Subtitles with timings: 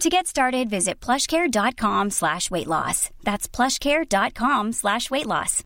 [0.00, 3.08] To get started, visit plushcare.com slash weight loss.
[3.24, 5.62] That's plushcare.com slash weight loss.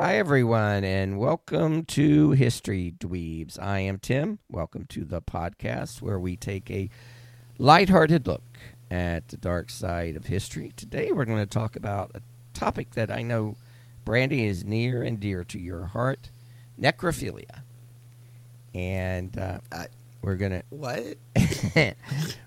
[0.00, 3.60] Hi, everyone, and welcome to History Dweebs.
[3.60, 4.38] I am Tim.
[4.48, 6.88] Welcome to the podcast where we take a
[7.58, 8.44] lighthearted look
[8.92, 10.72] at the dark side of history.
[10.76, 12.22] Today, we're going to talk about a
[12.54, 13.56] topic that I know,
[14.08, 16.30] Brandy, is near and dear to your heart
[16.80, 17.60] necrophilia.
[18.74, 19.58] And uh,
[20.22, 20.62] we're going to.
[20.70, 21.18] What?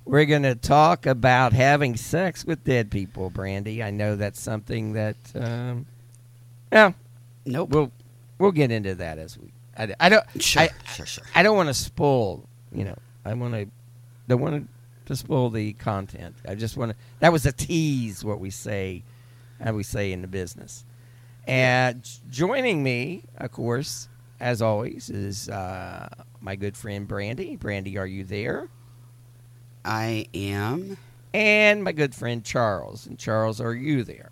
[0.05, 3.83] we're to talk about having sex with dead people, Brandy.
[3.83, 5.15] I know that's something that.
[5.35, 5.85] Um,
[6.71, 6.95] well,
[7.45, 7.69] Nope.
[7.69, 7.91] we'll
[8.39, 9.51] we'll get into that as we.
[9.77, 10.25] I, I don't.
[10.41, 11.25] Sure, I, sure, sure.
[11.35, 12.43] I don't want to spoil.
[12.71, 13.67] You know, I want to.
[14.27, 14.67] Don't want
[15.05, 16.37] to spoil the content.
[16.47, 16.97] I just want to.
[17.19, 18.23] That was a tease.
[18.23, 19.03] What we say,
[19.63, 20.85] how we say in the business.
[21.47, 24.07] And joining me, of course,
[24.39, 26.07] as always, is uh,
[26.39, 27.55] my good friend Brandy.
[27.55, 28.69] Brandy, are you there?
[29.83, 30.97] I am.
[31.33, 33.07] And my good friend Charles.
[33.07, 34.31] And Charles, are you there?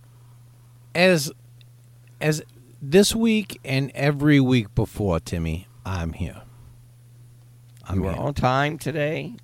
[0.96, 1.32] as
[2.20, 2.42] as
[2.82, 6.42] this week and every week before, Timmy, I'm here.
[7.86, 8.22] I'm you are here.
[8.22, 9.36] on time today.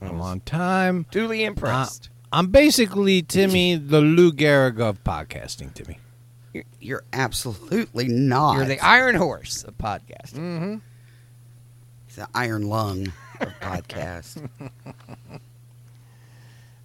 [0.00, 1.06] I'm on time.
[1.10, 2.10] Duly impressed.
[2.30, 5.72] I'm basically Timmy, the Lou Gehrig of podcasting.
[5.72, 5.98] Timmy,
[6.52, 8.56] You're, you're absolutely not.
[8.56, 10.34] You're the Iron Horse of podcasting.
[10.34, 10.76] mm-hmm.
[12.16, 14.48] the iron lung of podcast.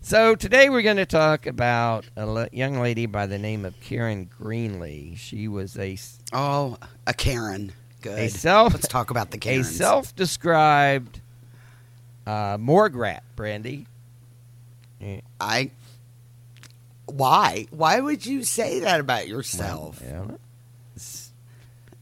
[0.05, 3.79] So today we're going to talk about a le- young lady by the name of
[3.79, 5.17] Karen Greenlee.
[5.17, 5.97] She was a
[6.33, 7.71] oh, a Karen.
[8.01, 8.19] Good.
[8.19, 11.21] A self- Let's talk about the a self-described
[12.27, 13.87] uh, morgue rat, Brandy.
[15.39, 15.71] I.
[17.05, 17.67] Why?
[17.71, 20.01] Why would you say that about yourself?
[20.01, 20.39] well,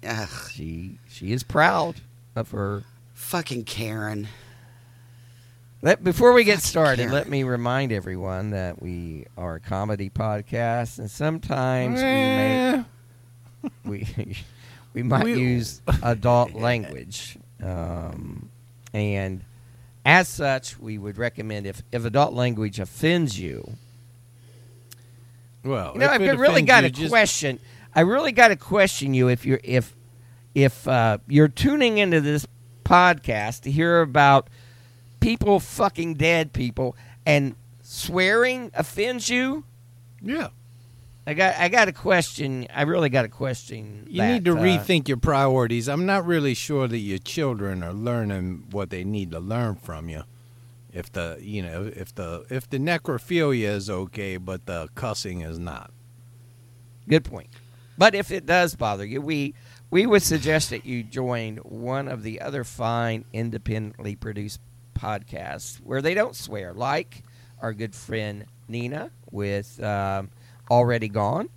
[0.04, 2.02] Ugh, she she is proud
[2.36, 2.84] of her.
[3.14, 4.28] fucking Karen.
[5.84, 7.14] Let, before we get Fucking started, Karen.
[7.14, 12.84] let me remind everyone that we are a comedy podcast, and sometimes Eh.
[13.84, 14.38] we may we
[14.94, 18.50] we might We- use adult language, um,
[18.94, 19.42] and
[20.06, 23.74] as such, we would recommend if if adult language offends you.
[25.64, 27.60] Well, You know, I've really got to just- question.
[27.94, 29.94] I really got to question you if you're if
[30.56, 32.48] if uh, you're tuning into this
[32.86, 34.48] podcast to hear about
[35.20, 36.96] people fucking dead people
[37.26, 39.64] and swearing offends you.
[40.22, 40.50] Yeah,
[41.28, 42.68] I got I got to question.
[42.74, 44.08] I really got a question.
[44.10, 45.90] you that, need to uh, rethink your priorities.
[45.90, 50.10] I'm not really sure that your children are learning what they need to learn from
[50.10, 50.24] you.
[50.94, 55.58] If the you know if the if the necrophilia is okay, but the cussing is
[55.58, 55.92] not.
[57.08, 57.50] Good point.
[57.98, 59.54] But if it does bother you, we
[59.90, 64.60] we would suggest that you join one of the other fine independently produced
[64.94, 67.24] podcasts where they don't swear, like
[67.62, 70.30] our good friend Nina with um,
[70.70, 71.50] Already Gone,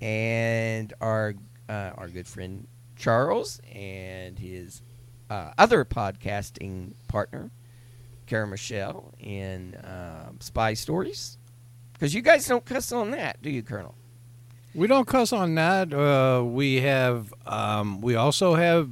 [0.00, 1.34] and our
[1.68, 2.66] uh, our good friend
[2.96, 4.82] Charles and his
[5.30, 7.50] uh, other podcasting partner,
[8.26, 11.38] Kara Michelle, in um, Spy Stories.
[11.92, 13.94] Because you guys don't cuss on that, do you, Colonel?
[14.74, 15.92] We don't cuss on that.
[15.94, 17.32] Uh, we have.
[17.46, 18.90] Um, we also have.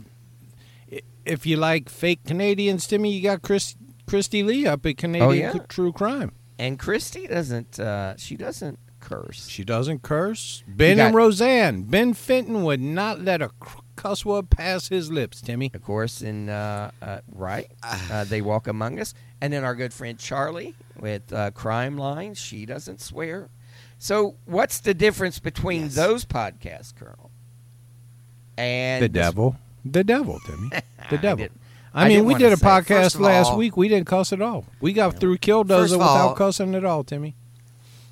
[1.27, 3.77] If you like fake Canadians, Timmy, you got Chris
[4.07, 5.53] Christy Lee up at Canadian Oh, yeah?
[5.69, 6.33] True Crime.
[6.59, 7.79] And Christy doesn't.
[7.81, 9.49] Uh, she doesn't curse.
[9.49, 10.63] She doesn't curse.
[10.67, 11.83] Ben got- and Roseanne.
[11.83, 15.41] Ben Fenton would not let a cr- cuss word pass his lips.
[15.41, 15.71] Timmy.
[15.73, 19.93] Of course, in uh, uh, right, uh, they walk among us, and then our good
[19.95, 22.35] friend Charlie with uh, Crime Line.
[22.35, 23.49] She doesn't swear.
[23.99, 25.95] So, what's the difference between Yes.
[25.95, 27.31] those podcasts, Colonel?
[28.59, 29.56] And The devil.
[29.85, 30.71] The devil, Timmy.
[31.11, 31.37] The devil.
[31.45, 31.61] didn't-
[31.97, 33.77] I, I mean, didn't we did a say- podcast of last all- week.
[33.77, 34.65] We didn't cuss at all.
[34.81, 37.37] We got through Killdozer First without all- cussing at all, Timmy.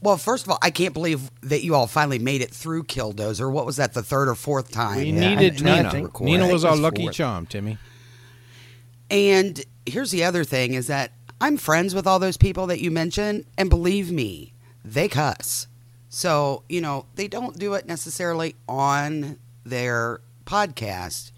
[0.03, 3.51] Well, first of all, I can't believe that you all finally made it through Killdozer.
[3.51, 4.97] What was that, the third or fourth time?
[4.99, 5.91] We Yeah, needed I- I Nina.
[5.93, 6.25] think- record?
[6.25, 7.15] Nina was our lucky fourth.
[7.15, 7.79] charm, Timmy.
[9.11, 12.91] And here's the other thing is that I'm friends with all those people that you
[12.91, 14.53] mentioned, and believe me,
[14.85, 15.67] they cuss.
[16.09, 21.31] So, you know, they don't do it necessarily on their podcast,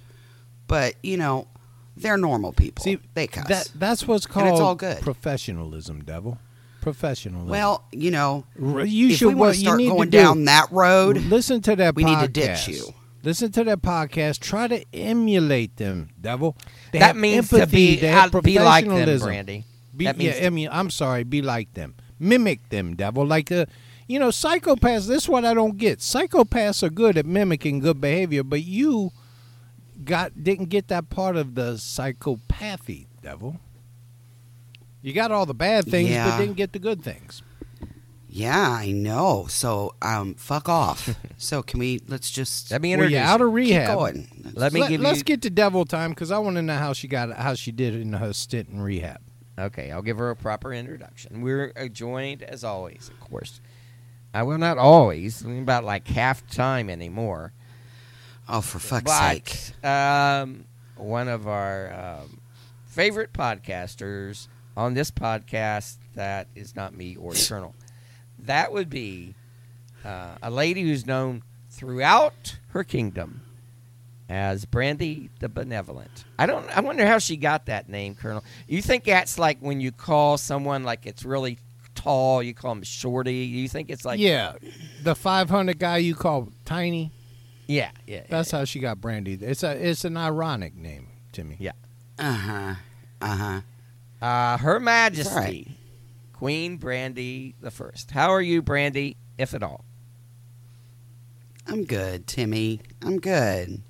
[0.66, 1.49] but, you know,
[1.96, 2.82] they're normal people.
[2.84, 3.46] See, they cuss.
[3.49, 5.00] That that's what's And called it's all good.
[5.00, 6.38] professionalism, devil.
[6.85, 7.49] Professionalism.
[7.49, 10.23] well, you know, you if should we what want to you start going to do-
[10.23, 12.21] down that road, Listen to that we podcast.
[12.21, 12.95] need to ditch you.
[13.23, 14.39] Listen to that podcast.
[14.41, 16.57] Try to emulate them, devil.
[16.93, 17.65] They that have means empathy.
[17.65, 19.27] to be, They have be like them, professionalism.
[19.29, 19.65] Brandy.
[19.97, 21.25] Be, that means yeah, I mean, I'm sorry.
[21.25, 21.95] Be like them.
[22.19, 23.25] Mimic them, devil.
[23.27, 23.65] Like uh,
[24.07, 25.07] you know, psychopaths.
[25.09, 26.01] This is what I don't get.
[26.01, 29.13] Psychopaths are good at mimicking good behavior, but you
[30.05, 33.59] got didn't get that part of the psychopathy, devil.
[35.05, 37.43] You got all the bad things, but didn't get the good things.
[38.27, 39.45] yeah, I know.
[39.51, 41.15] So, um, fuck off.
[41.37, 43.99] so, can we, let's just Let me Well, introduce you're out of keep rehab.
[43.99, 44.53] going.
[44.55, 45.25] Let me get Let, give us you.
[45.25, 47.95] get to devil time because I want to know how she got how she did
[47.95, 49.21] in her stint in rehab.
[49.59, 51.43] Okay, I'll give her a proper introduction.
[51.43, 53.61] We're uh, joined, as always, of course.
[54.33, 57.53] I will not always, about like half time anymore.
[58.49, 59.85] Oh, for fuck's but sake.
[59.85, 60.65] um,
[60.97, 61.93] one of our
[62.23, 62.41] um,
[62.87, 67.75] favorite podcasters on this podcast that is not me or Eternal.
[68.37, 69.35] That would be
[70.05, 73.41] uh, a lady who's known throughout her kingdom
[74.29, 76.25] as Brandy the Benevolent.
[76.38, 76.69] I don't.
[76.76, 78.44] I wonder how she got that name, Colonel.
[78.69, 81.59] You think that's like when you call someone like it's really
[81.94, 83.32] tall, you call them Shorty.
[83.35, 84.55] You think it's like yeah,
[85.03, 87.12] the 500 guy you call Tiny.
[87.67, 88.25] yeah, yeah.
[88.29, 89.35] That's how she got Brandy.
[89.41, 91.56] It's a it's an ironic name, to me.
[91.59, 91.73] Yeah.
[92.19, 92.75] Uh huh.
[93.23, 93.61] Uh huh.
[94.25, 95.69] Uh, Her Majesty, all right.
[96.32, 98.11] Queen Brandy the First.
[98.11, 99.85] How are you, Brandy, if at all?
[101.67, 102.81] I'm good, Timmy.
[103.03, 103.82] I'm good.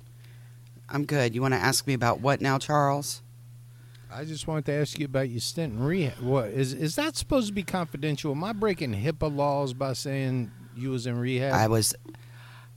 [0.89, 1.35] I'm good.
[1.35, 3.21] You want to ask me about what now, Charles?
[4.11, 6.21] I just wanted to ask you about your stint in rehab.
[6.21, 8.33] What is is that supposed to be confidential?
[8.33, 11.53] Am I breaking HIPAA laws by saying you was in rehab?
[11.53, 11.95] I was,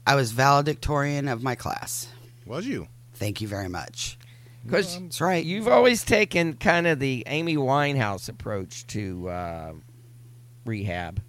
[0.07, 2.07] I was valedictorian of my class.
[2.45, 2.87] was you?
[3.15, 4.17] Thank you very much.
[4.65, 5.43] Because Um, That's right.
[5.43, 9.73] you've always taken kind of the Amy Winehouse approach to uh,
[10.65, 11.21] rehab.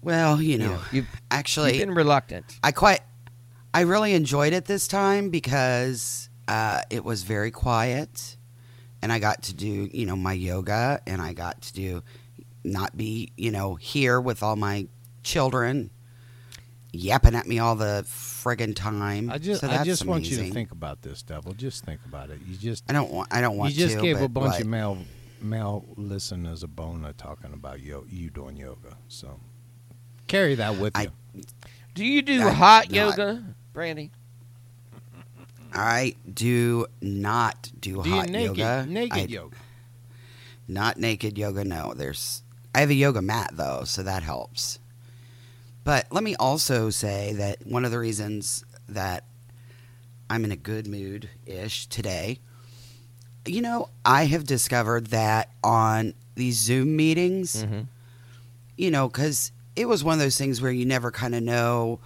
[0.00, 2.58] Well, you know, you've, actually, you've been reluctant.
[2.62, 3.00] I quite,
[3.72, 8.36] I really enjoyed it this time because uh, it was very quiet,
[9.00, 12.02] and I got to do, you know, my yoga, and I got to do,
[12.64, 14.88] not be, you know, here with all my
[15.22, 15.90] children
[16.92, 19.30] yapping at me all the friggin' time.
[19.30, 21.52] I just So I just want you to think about this, devil.
[21.54, 22.40] Just think about it.
[22.46, 23.32] You just I don't want.
[23.32, 24.02] I don't want you just to.
[24.02, 24.60] gave but a bunch what?
[24.60, 24.98] of male
[25.40, 28.96] male listeners a boner talking about yo, you doing yoga.
[29.08, 29.40] So
[30.26, 31.02] carry that with I-
[31.34, 31.42] you.
[31.94, 34.10] Do you do I- hot no, I- yoga, Brandy?
[35.74, 38.86] I do not do, Do you hot naked yoga.
[38.86, 39.56] naked I- yoga?
[40.68, 41.64] Not naked yoga.
[41.64, 42.42] No, there's.
[42.74, 44.78] I have a yoga mat though, so that helps.
[45.84, 49.24] But let me also say that one of the reasons that
[50.30, 52.38] I'm in a good mood ish today,
[53.46, 57.80] you know, I have discovered that on these Zoom meetings, Mm-hmm.
[58.76, 61.98] you know, because it was one of those things where you never kind of know.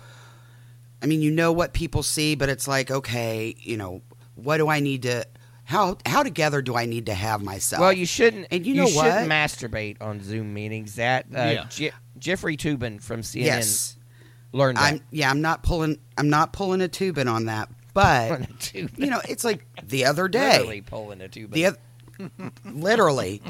[1.02, 4.00] I mean, you know what people see, but it's like, okay, you know,
[4.34, 5.26] what do I need to?
[5.64, 7.80] How how together do I need to have myself?
[7.80, 8.46] Well, you shouldn't.
[8.50, 9.30] And you know shouldn't what?
[9.30, 10.94] masturbate on Zoom meetings.
[10.94, 11.64] That uh, Yeah.
[11.68, 13.96] Je- Jeffrey Toobin from CNN yes,
[14.52, 14.84] learned that.
[14.94, 15.00] I'm.
[15.10, 15.98] Yeah, I'm not pulling.
[16.18, 17.68] I'm not pulling a Toobin on that.
[17.94, 18.98] But Toobin.
[18.98, 20.58] you know, it's like the other day.
[20.58, 21.50] Literally pulling a Toobin.
[21.52, 21.78] The oth-
[22.64, 23.42] literally,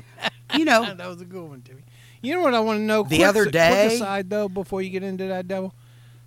[0.57, 1.83] you know, that was a good one, Timmy.
[2.23, 3.03] You know what I want to know?
[3.03, 5.75] The Quick- other quick day- aside though, before you get into that devil,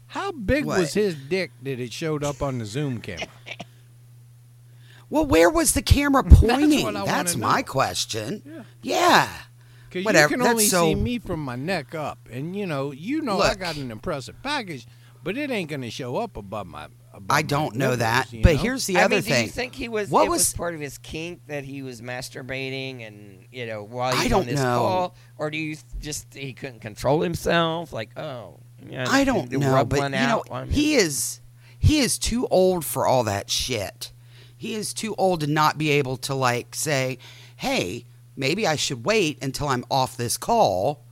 [0.08, 0.80] how big What?
[0.80, 3.28] was his dick that it showed up on the Zoom camera?
[5.10, 6.84] well, where was the camera pointing?
[6.84, 7.52] what I That's, wanna know.
[7.54, 8.42] my question.
[8.46, 8.64] Yeah.
[8.82, 9.30] Yeah.
[9.90, 13.22] Because you can only so- see me from my neck up, and you know, you
[13.22, 14.86] know, I got an impressive package,
[15.24, 16.88] but it ain't gonna show up above my.
[17.12, 18.62] Above I don't know nipples, that, but know?
[18.62, 20.10] here's the I other mean, do you think he was?
[20.12, 23.82] What it was, was- part of his kink that he was masturbating and you know
[23.84, 24.78] while I he don't on this know.
[24.78, 27.92] call, or do you just he couldn't control himself?
[27.92, 31.00] Like, oh, yeah, I don't to know, rub but you know, he him.
[31.00, 31.42] is
[31.80, 34.12] he is too old for all that shit.
[34.56, 37.18] He is too old to not be able to like say,
[37.56, 38.06] "Hey,
[38.40, 41.04] maybe I should wait until I'm off this call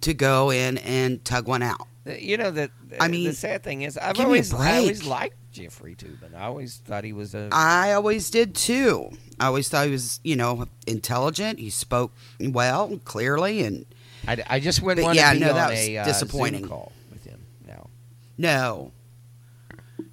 [0.00, 2.70] to go in and tug one out." You know that.
[3.00, 5.94] I mean, the sad thing is, I've give me a always, I always liked Jeffrey
[5.94, 6.34] Toobin.
[6.34, 7.48] I always thought he was a.
[7.50, 9.10] I always did too.
[9.40, 11.58] I always thought he was, you know, intelligent.
[11.58, 13.86] He spoke well, clearly, and
[14.28, 16.60] I, I just wouldn't want yeah, to be no, on that was a uh, disappointing.
[16.60, 17.44] Zoom call with him.
[17.66, 17.90] No.
[18.38, 18.92] no,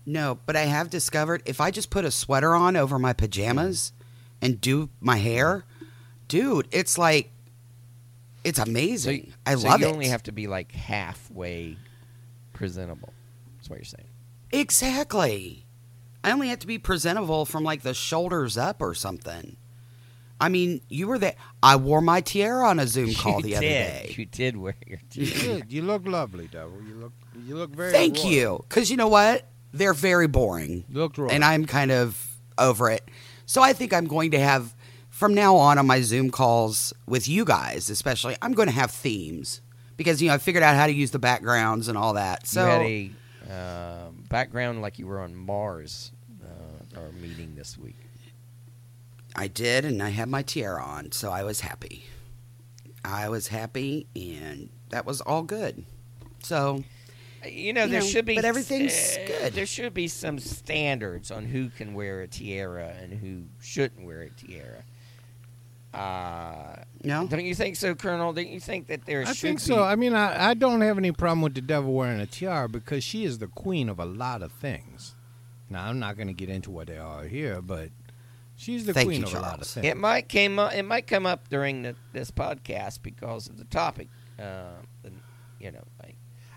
[0.06, 0.40] no.
[0.46, 3.92] But I have discovered if I just put a sweater on over my pajamas
[4.42, 5.66] and do my hair,
[6.34, 7.30] dude, it's like
[8.44, 9.26] it's So, amazing.
[9.28, 9.90] you- I so love you it.
[9.90, 11.78] You only have to be like halfway
[12.54, 13.14] presentable.
[13.58, 14.08] That's what you're saying.
[14.52, 15.66] Exactly.
[16.24, 19.58] I only have to be presentable from like the shoulders up or something.
[20.42, 21.36] I mean, you were there.
[21.62, 23.56] I wore my tiara on a Zoom call you the did.
[23.58, 23.62] other
[24.08, 24.16] day.
[24.18, 25.72] You did wear your You did.
[25.72, 26.82] You look lovely, Devil.
[26.88, 27.14] You look.
[27.46, 27.92] You look very.
[27.92, 28.30] Thank royal.
[28.32, 28.66] you.
[28.68, 29.46] Because you know what?
[29.72, 30.84] They're very boring.
[30.90, 31.32] You looked royal.
[31.32, 33.08] And I'm kind of over it.
[33.46, 34.74] So I think I'm going to have,
[35.24, 38.92] from now on, on my Zoom calls with you guys, especially, I'm going to have
[38.92, 39.62] themes.
[39.96, 42.46] Because, you know, I figured out how to use the backgrounds and all that.
[42.46, 42.62] So.
[42.62, 46.12] you had a um background like you were on Mars.
[46.44, 47.96] Uh, our meeting this week.
[49.34, 52.04] I did, and I had my tiara on, so I was happy.
[53.06, 55.86] I was happy, and that was all good.
[56.44, 56.84] So,
[57.42, 59.54] Uh, You know, You there know, should be, but everything's uh, good.
[59.54, 64.24] There should be some standards on who can wear a tiara and who shouldn't wear
[64.24, 64.84] a tiara.
[65.94, 68.34] Uh, no, don't you think so, Colonel?
[68.34, 69.64] Don't you think that there I should think be?
[69.66, 69.84] so.
[69.84, 73.04] I mean, I, I don't have any problem with the devil wearing a tiara because
[73.04, 75.16] she is the queen of a lot of things.
[75.70, 77.90] Now, I'm not going to get into what they are here, but
[78.56, 79.86] she's the Thank queen you, of a lot of things.
[79.86, 83.66] It might came up, it might come up during the, this podcast because of the
[83.66, 84.08] topic.
[84.40, 84.74] Uh,
[85.04, 85.20] and,
[85.60, 86.16] you know, like,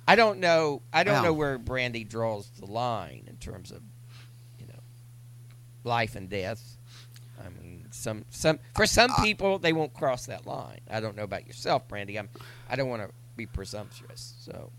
[0.09, 0.83] I don't know.
[0.93, 3.83] I don't Well- know where Brandy draws the line in terms of,
[4.59, 4.81] you know,
[5.85, 6.75] life and death.
[8.06, 10.80] I mean, some some for some people they won't cross that line.
[10.90, 12.18] I don't know about yourself, Brandy.
[12.18, 12.28] I'm.
[12.68, 14.34] I don't want to be presumptuous.
[14.40, 14.70] So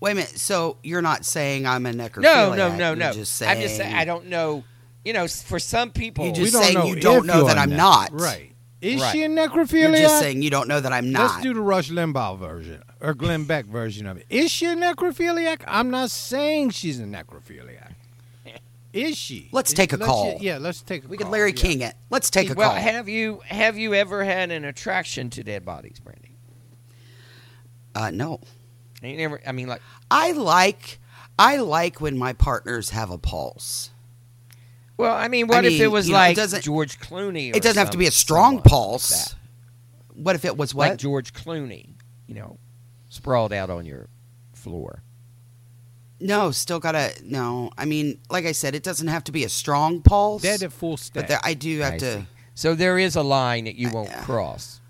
[0.00, 0.38] wait a minute.
[0.38, 2.22] So you're not saying I'm a necrophiliac?
[2.22, 3.12] no, no, no, You're no.
[3.12, 4.64] Just saying, I'm just saying I don't know.
[5.04, 8.10] You know, for some people, You We just saying you don't know that I'm not.
[8.12, 8.52] Right.
[8.80, 9.12] Is Right.
[9.12, 9.96] she a You're necrophiliac?
[9.96, 11.30] just saying you don't know that I'm not.
[11.32, 14.26] Let's do the Rush Limbaugh version or Glenn Beck version of it.
[14.30, 15.62] Is she a necrophiliac?
[15.66, 17.87] I'm not saying she's a necrophiliac.
[18.98, 19.48] Is she?
[19.52, 20.38] Let's Is- take a let's call.
[20.38, 21.26] ju- yeah, let's take a we call.
[21.26, 21.62] could Larry yeah.
[21.62, 21.94] King it.
[22.10, 22.78] Let's take a well, call.
[22.80, 26.36] have you have you ever had an attraction to dead bodies, Brandy?
[27.94, 28.40] uh, no,
[29.02, 29.40] You never.
[29.46, 30.98] I mean, like, I like
[31.38, 33.90] I like when my partners have a pulse.
[34.96, 37.52] well, I mean, what if mean, it was you know, it like George Clooney?
[37.52, 39.34] Or It doesn't have to be a strong someone like pulse.
[40.14, 40.90] What if it was what?
[40.90, 41.90] like George Clooney,
[42.26, 42.58] you know,
[43.08, 44.08] sprawled out on your
[44.52, 45.02] floor.
[46.20, 47.70] No, still gotta no.
[47.78, 50.42] I mean, like I said, it doesn't have to be a strong pulse.
[50.42, 52.16] Dead at full step, but there, I do have I to.
[52.20, 52.26] see.
[52.54, 54.80] So there is a line that you won't Uh, cross.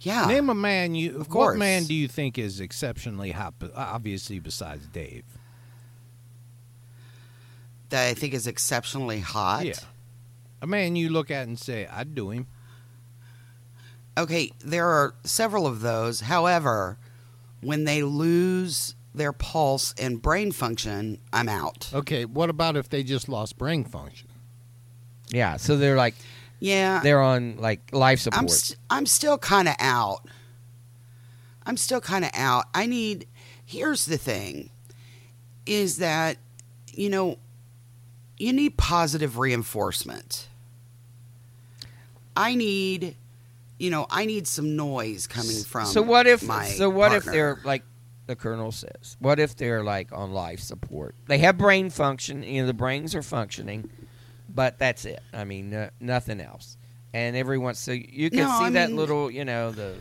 [0.00, 0.26] Yeah.
[0.26, 1.10] Name a man you.
[1.10, 1.58] Of What course.
[1.58, 3.54] man do you think is exceptionally hot?
[3.74, 5.24] Obviously, besides Dave.
[7.90, 9.66] that I think is exceptionally hot.
[9.66, 9.74] Yeah.
[10.62, 12.46] A man you look at and say, "I'd do him."
[14.16, 16.20] Okay, there are several of those.
[16.22, 16.98] However,
[17.60, 21.90] when they lose their pulse and brain function, I'm out.
[21.92, 22.24] Okay.
[22.24, 24.28] What about if they just lost brain function?
[25.30, 25.56] Yeah.
[25.56, 26.14] So they're like
[26.60, 27.00] Yeah.
[27.02, 28.50] they're on like life I'm support.
[28.50, 30.20] st- I'm still kind of out.
[31.66, 32.66] I'm still kind of out.
[32.74, 33.26] I need
[33.64, 34.70] Here's the thing
[35.66, 36.36] is that
[36.92, 37.38] you know
[38.38, 40.48] you need positive reinforcement.
[42.36, 43.16] I need
[43.78, 47.24] you know, I need some noise coming from so what if my so what if
[47.24, 47.82] they're like
[48.30, 49.16] the colonel says?
[49.18, 51.14] What if they're like on life support?
[51.26, 52.42] They have brain function.
[52.42, 53.90] You know, the brains are functioning,
[54.48, 55.20] but that's it.
[55.32, 56.76] I mean, no, nothing else.
[57.12, 59.96] And every once so you can No, see I that mean- little, you know, the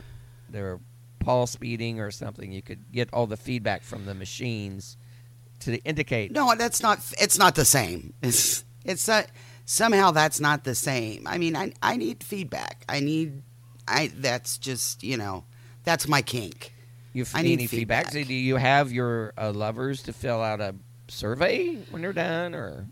[0.50, 0.80] their
[1.20, 2.52] pulse beating or something.
[2.52, 4.96] You could get all the feedback from the machines
[5.62, 6.32] to indicate.
[6.32, 7.00] No, that's not.
[7.20, 8.14] It's not the same.
[8.22, 9.26] It's it's not,
[9.66, 11.26] somehow that's not the same.
[11.28, 12.84] I mean, I I need feedback.
[12.88, 13.42] I need.
[13.88, 15.46] I that's just you know
[15.84, 16.74] that's my kink.
[17.14, 18.12] You I I need any feedback?
[18.12, 20.76] So do you have your uh, lovers to fill out a
[21.08, 22.88] survey when they're done, or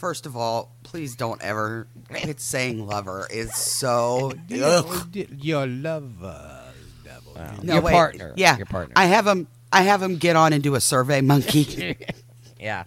[0.00, 3.26] First of all, please don't ever quit saying lover.
[3.30, 4.32] It's so.
[4.48, 5.14] Your, ugh.
[5.14, 6.72] your lover,
[7.04, 7.34] devil.
[7.36, 7.54] Wow.
[7.62, 7.92] No, your wait.
[7.92, 8.32] partner?
[8.34, 8.94] Yeah, your partner.
[8.96, 9.46] I have him.
[9.70, 11.98] I have him get on and do a survey monkey.
[12.58, 12.84] yeah.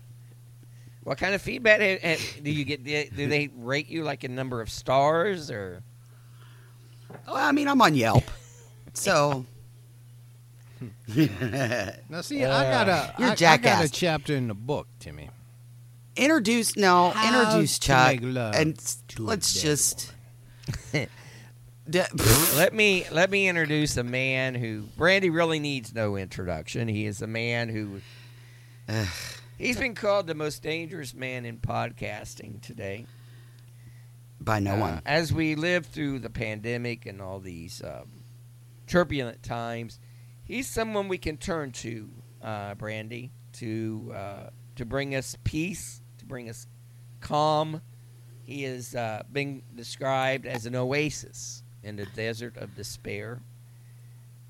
[1.03, 1.79] What kind of feedback
[2.41, 2.83] do you get?
[2.83, 5.83] Do they rate you like a number of stars, or
[7.27, 8.23] well, I mean, I'm on Yelp,
[8.93, 9.45] so.
[12.09, 15.29] Now, see, I got a, You're I- I got a chapter in the book, Timmy.
[16.15, 18.77] introduce no, How introduce to Chuck, make love and
[19.09, 20.13] to a let's dead just.
[21.89, 22.01] D-
[22.55, 26.87] let me let me introduce a man who Brandy really needs no introduction.
[26.87, 27.99] He is a man who
[29.57, 33.05] he's been called the most dangerous man in podcasting today.
[34.39, 35.01] by no Uh, one.
[35.05, 38.23] As we live through the pandemic and all these um,
[38.87, 39.99] turbulent times,
[40.43, 42.09] he's someone we can turn to,
[42.41, 46.67] uh, Brandy, to uh, to bring us peace, to bring us
[47.21, 47.81] calm.
[48.43, 53.41] He is uh, been described as an oasis in the desert of despair.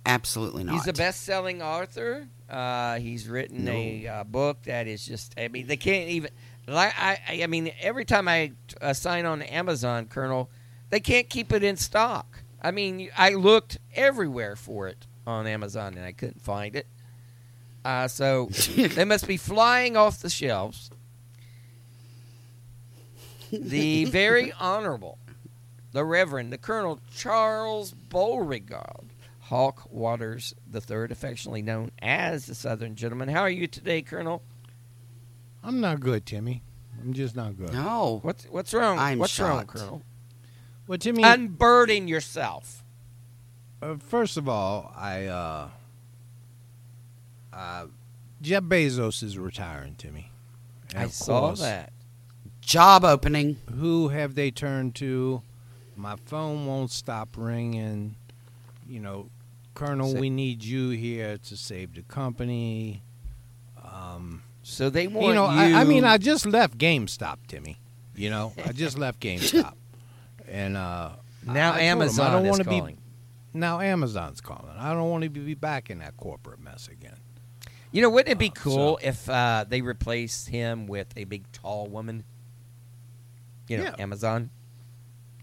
[0.05, 0.73] Absolutely not.
[0.73, 2.27] He's a best-selling author.
[2.49, 6.29] Uh, he's written a uh, book that is just—I mean, they can't even.
[6.67, 10.49] Like I, I, I mean, every time I uh, sign on Amazon, Colonel,
[10.89, 12.43] they can't keep it in stock.
[12.61, 16.87] I mean, I looked everywhere for it on Amazon and I couldn't find it.
[17.85, 20.89] Uh, so they must be flying off the shelves.
[23.51, 25.17] The very honorable,
[25.91, 29.09] the Reverend, the Colonel Charles Beauregard
[29.41, 33.29] Hawk Waters III, affectionately known as the Southern Gentleman.
[33.29, 34.41] How are you today, Colonel?
[35.63, 36.63] I'm not good, Timmy.
[37.01, 37.73] I'm just not good.
[37.73, 38.19] no.
[38.23, 38.97] What's what's wrong?
[38.97, 39.69] I'm what's wrong, shocked.
[39.71, 40.01] Colonel?
[40.87, 42.82] Well, Timmy, Unburden yourself.
[43.83, 45.67] Uh, first of all, I uh,
[47.51, 47.85] uh,
[48.41, 50.31] Jeff Bezos is retiring, Timmy.
[50.93, 51.91] And I saw course, that.
[52.61, 53.57] Job opening.
[53.77, 55.41] Who have they turned to?
[55.95, 58.15] My phone won't stop ringing.
[58.87, 59.29] You know,
[59.73, 63.01] Colonel, Sa- we need you here to save the company.
[63.83, 65.75] Um, So they want you know, you.
[65.75, 67.77] I, I mean, I just left GameStop, Timmy.
[68.15, 69.73] You know, I just left GameStop,
[70.47, 71.09] and uh,
[71.45, 72.97] now I- I told him Amazon I don't is wanna be calling.
[73.53, 74.75] Now Amazon's calling.
[74.77, 77.17] I don't want to be back in that corporate mess again.
[77.91, 81.25] You know, wouldn't it be Uh, cool so- if uh, they replaced him with a
[81.25, 82.23] big, tall woman?
[83.67, 83.95] You know, Yeah.
[83.99, 84.49] Amazon.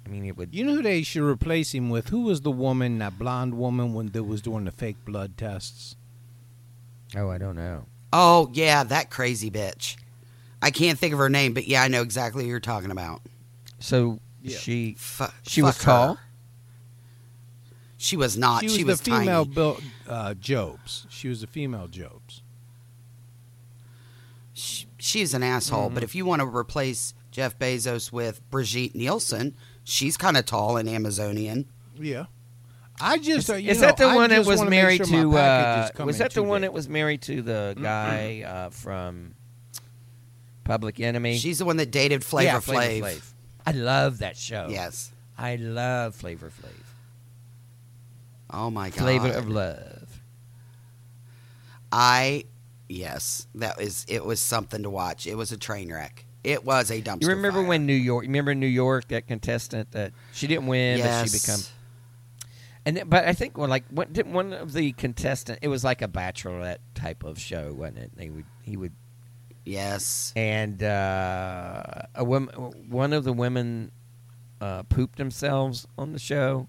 [0.04, 0.54] I mean, it would.
[0.54, 2.08] You know who they should replace him with?
[2.08, 5.94] Who was the woman, that blonde woman, when they was doing the fake blood tests?
[7.16, 7.86] Oh, I don't know.
[8.12, 9.96] Oh yeah, that crazy bitch.
[10.62, 13.22] I can't think of her name, but yeah, I know exactly who you're talking about.
[13.78, 14.58] So Yeah.
[14.58, 15.92] she Fu- she was fuck her.
[15.92, 16.18] tall.
[18.02, 18.62] She was not.
[18.68, 19.54] she was, the female tiny.
[19.54, 21.06] Bill, uh, Jobs.
[21.10, 22.40] She was the female Jobs.
[24.54, 25.86] She, she's an asshole.
[25.86, 25.94] Mm-hmm.
[25.96, 30.78] But if you want to replace Jeff Bezos with Brigitte Nielsen, she's kind of tall
[30.78, 31.66] and Amazonian.
[31.94, 32.24] Yeah.
[32.98, 35.32] I just Is, uh, you is know, that the I one that was married sure
[35.32, 35.36] to?
[35.36, 36.68] Uh, was that the one today.
[36.68, 39.34] that was married to the guy uh, from
[40.64, 41.36] Public Enemy?
[41.36, 43.00] She's the one that dated Flavor yeah, Flav.
[43.02, 43.32] Flav.
[43.66, 44.68] I love that show.
[44.70, 45.12] Yes.
[45.36, 46.89] I love Flavor Flav.
[48.52, 48.98] Oh my god.
[48.98, 50.20] Flavor of Love.
[51.92, 52.44] I
[52.88, 54.24] yes, that was it.
[54.24, 55.26] Was something to watch.
[55.26, 56.24] It was a train wreck.
[56.42, 57.22] It was a dumpster.
[57.22, 57.68] You remember fire.
[57.68, 58.24] when New York?
[58.24, 59.08] You remember New York?
[59.08, 61.22] That contestant that she didn't win, Yes.
[61.22, 61.60] but she become.
[62.86, 65.58] And then- but I think well, like what did one of the contestant?
[65.62, 68.12] It was like a bachelorette type of show, wasn't it?
[68.16, 68.92] They would he would
[69.66, 70.32] Yes.
[70.34, 71.82] and uh,
[72.14, 72.54] a woman,
[72.88, 73.92] one of the women
[74.60, 76.66] uh, pooped themselves on the show.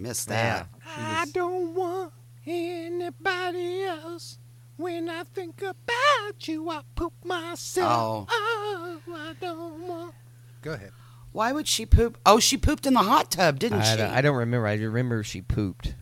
[0.00, 0.68] Missed Yeah, that.
[0.82, 2.12] she I don't want
[2.46, 4.38] anybody else.
[4.76, 8.28] When I think about you, I poop myself.
[8.30, 10.14] Oh, I don't want.
[10.62, 10.92] Go ahead.
[11.32, 12.16] Why would she poop?
[12.24, 13.96] Oh, she pooped in the hot tub, didn't I, she?
[13.98, 14.66] don't, I don't remember.
[14.66, 15.94] I remember she pooped.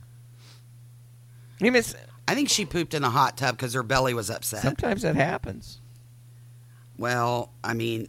[1.61, 1.95] You miss,
[2.29, 4.63] I think she pooped in the hot tub because her belly was upset.
[4.63, 5.81] sometimes that happens.
[6.97, 8.09] Well, I mean,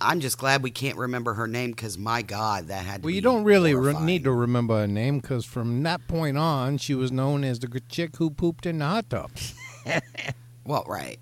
[0.00, 3.14] I'm just glad we can't remember her name because my God, that had to Well,
[3.14, 6.94] you don't really re- need to remember her name because from that point on, she
[6.94, 9.30] was known as the chick who pooped in the hot tub.
[10.68, 11.18] Well, right.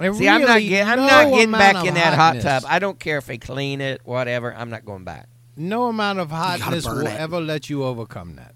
[0.00, 0.88] And See, I'm not really getting.
[0.88, 2.64] I'm no not getting back in that hot tub.
[2.66, 4.52] I don't care if they clean it, whatever.
[4.52, 5.28] I'm not going back.
[5.56, 7.14] No amount of hotness will it.
[7.14, 8.54] ever let you overcome that.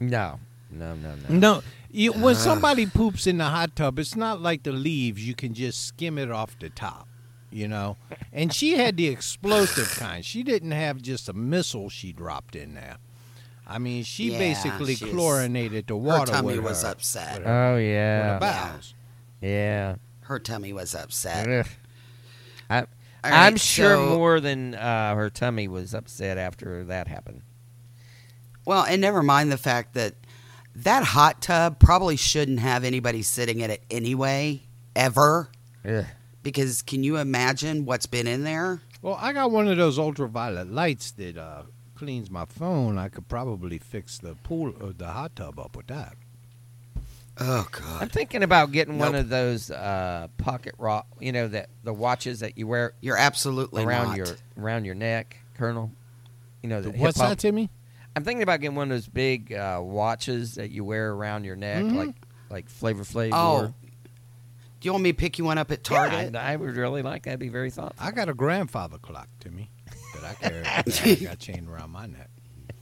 [0.00, 0.40] No,
[0.70, 1.34] no, no, no.
[1.34, 5.26] No, you, when somebody poops in the hot tub, it's not like the leaves.
[5.26, 7.07] You can just skim it off the top,
[7.50, 7.96] you know.
[8.32, 10.24] And she had the explosive kind.
[10.24, 12.96] She didn't have just a missile she dropped in there.
[13.66, 16.10] I mean, she Yeah, basically chlorinated the water.
[16.12, 16.32] Her water.
[16.32, 17.38] tummy with was her, upset.
[17.38, 18.94] with her- Oh with her yeah, bowels.
[19.42, 19.96] yeah.
[20.20, 21.66] Her tummy was upset.
[22.70, 22.86] I, All
[23.24, 27.42] I'm right, sure so- more than uh, her tummy was upset after that happened.
[28.64, 30.14] Well, and never mind the fact that
[30.76, 34.62] that hot tub probably shouldn't have anybody sitting in it anyway,
[34.94, 35.48] ever.
[35.86, 36.04] Ugh.
[36.42, 38.80] Because can you imagine what's been in there?
[39.02, 41.62] Well, I got one of those ultraviolet lights that uh,
[41.94, 42.96] cleans my phone.
[42.98, 46.14] I could probably fix the pool or the hot tub up with that.
[47.40, 48.02] Oh God!
[48.02, 51.06] I'm thinking about getting one of those uh, pocket rock.
[51.20, 54.16] You know that the watches that you wear you're absolutely around not.
[54.16, 54.26] your
[54.58, 55.92] around your neck, Colonel.
[56.62, 57.70] you know, the What's hip-hop- that, Timmy?
[58.16, 61.54] I'm thinking about getting one of those big uh, watches that you wear around your
[61.54, 61.96] neck, Mhm.
[61.96, 62.14] like
[62.50, 63.30] like Flavor Flav.
[63.32, 63.66] Oh, wore.
[63.82, 63.87] do
[64.86, 66.36] you want me to pick you one up at Yeah, Target?
[66.36, 67.30] I, I would really like that.
[67.30, 67.96] It'd be very thoughtful.
[68.04, 69.70] I got a grandfather clock, Timmy,
[70.14, 70.62] that I carry.
[70.62, 72.30] that I got chained around my neck.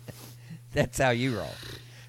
[0.72, 1.54] That's how you roll.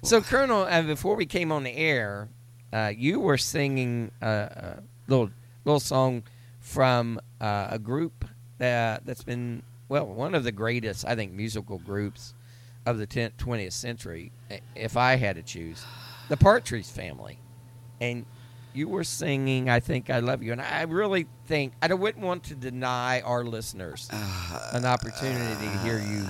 [0.02, 2.28] So, Colonel, uh, before we came on the air,
[2.72, 5.30] uh, you were singing a, a little
[5.64, 6.22] little song
[6.60, 8.24] from uh, a group
[8.58, 12.34] that that's been well one of the greatest, I think, musical groups
[12.86, 14.32] of the 10th, 20th century.
[14.76, 15.84] If I had to choose,
[16.28, 17.38] the Partridge Family,
[18.00, 18.24] and
[18.78, 22.44] you were singing, I think I love you, and I really think I wouldn't want
[22.44, 24.08] to deny our listeners
[24.72, 26.26] an opportunity to hear you,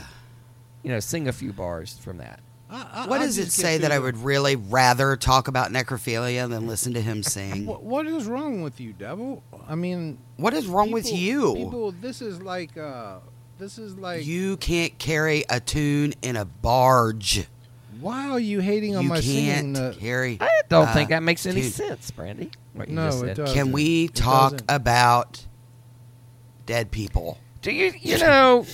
[0.82, 2.40] you know, sing a few bars from that.
[2.70, 6.48] I, I, What does it say through that I would really rather talk about necrophilia
[6.48, 7.66] than listen to him sing?
[7.66, 9.42] What, what is wrong with you, devil?
[9.68, 11.54] I mean, What is wrong with you?
[11.54, 13.18] People, this is like, uh,
[13.58, 14.26] this is like.
[14.26, 17.46] you can't carry a tune in a barge.
[18.00, 19.74] Why are you hating on You my singing?
[19.74, 20.38] can't The, carry.
[20.40, 21.72] I don't uh, think that makes any dude.
[21.72, 22.50] sense, Brandy.
[22.74, 23.52] What you No, just it does.
[23.52, 24.70] Can we It talk doesn't.
[24.70, 25.46] about
[26.66, 27.38] dead people?
[27.62, 28.66] Do you you know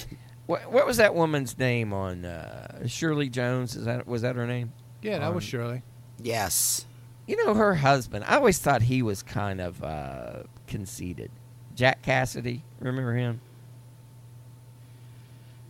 [0.46, 3.76] what, what was that woman's name on uh, Shirley Jones?
[3.76, 4.72] Is that was that her name?
[5.02, 5.82] yeah, that was Shirley.
[6.22, 6.86] Yes.
[7.26, 8.24] You know her husband.
[8.28, 11.30] I always thought he was kind of uh, conceited.
[11.74, 13.40] Jack Cassidy, remember him?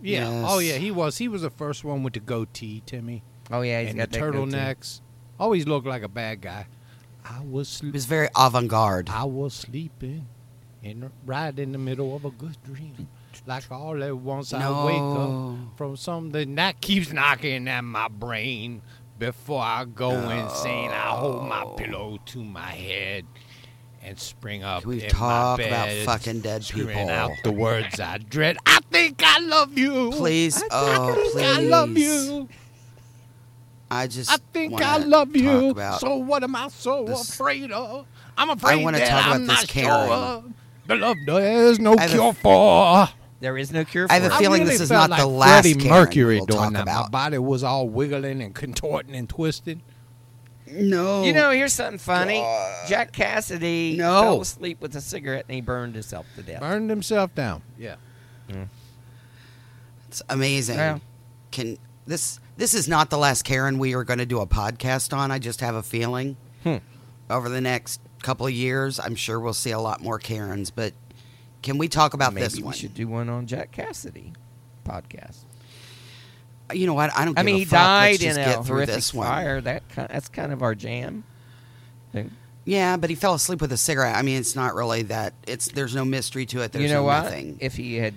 [0.03, 0.29] Yeah.
[0.29, 0.45] Yes.
[0.49, 1.19] Oh yeah, he was.
[1.19, 4.19] He was the first one with the goatee, Timmy, Oh yeah, he's and got the
[4.19, 5.01] turtlenecks.
[5.39, 6.67] Always looked like a bad guy.
[7.25, 7.93] I was It sleep.
[7.95, 9.09] was very avant garde.
[9.11, 10.27] I was sleeping,
[10.83, 13.09] and right in the middle of a good dream.
[13.47, 18.81] Like all at once I wake up from something that keeps knocking at my brain.
[19.19, 23.25] Before I go insane, I hold my pillow to my head
[24.03, 26.97] and spring up Can we talk about fucking dead people?
[27.09, 28.57] out the words I dread.
[28.67, 30.11] I think I love you.
[30.13, 31.47] Please, I oh think please.
[31.47, 32.49] I love you.
[33.91, 34.31] I just.
[34.31, 35.71] I think I love you.
[35.71, 38.07] About, so what am I so this- afraid of?
[38.37, 40.07] I'm afraid I wanna that talk about I'm this not Karen.
[40.07, 40.53] sure of.
[40.87, 43.09] The love there's no I have a cure f- for.
[43.41, 45.27] There is no cure for I have a feeling really this is felt not the
[45.27, 46.83] last Freddie Karen Mercury we'll doing talk that.
[46.83, 47.05] about.
[47.13, 49.83] My body was all wiggling and contorting and twisting.
[50.67, 51.23] no.
[51.25, 52.39] You know, here's something funny.
[52.41, 52.89] God.
[52.89, 54.23] Jack Cassidy No.
[54.23, 56.61] fell asleep with a cigarette and he burned himself to death.
[56.61, 57.63] Burned himself down.
[57.79, 57.97] Yeah.
[60.09, 60.77] it's amazing.
[60.77, 60.99] Yeah.
[61.51, 62.41] Can this?
[62.57, 65.31] This is not the last Karen we are going to do a podcast on.
[65.31, 66.37] I just have a feeling.
[66.63, 66.77] Hmm.
[67.29, 70.71] Over the next couple of years, I'm sure we'll see a lot more Karens.
[70.71, 70.93] But
[71.63, 72.73] can we talk about Maybe this one?
[72.73, 74.33] we should do one on Jack Cassidy
[74.87, 75.39] podcast.
[76.73, 77.11] You know what?
[77.17, 77.39] I don't.
[77.39, 77.79] I mean, a he fuck.
[77.79, 79.27] Died in just a get through horrific this one.
[79.27, 79.61] fire.
[79.61, 81.25] That kind, that's kind of our jam.
[82.13, 82.31] thing.
[82.65, 84.17] Yeah, but he fell asleep with a cigarette.
[84.17, 85.35] I mean, it's not really that.
[85.47, 86.73] It's there's no mystery to it.
[86.73, 87.25] There's you know no what?
[87.25, 87.59] nothing.
[87.61, 88.15] If he had,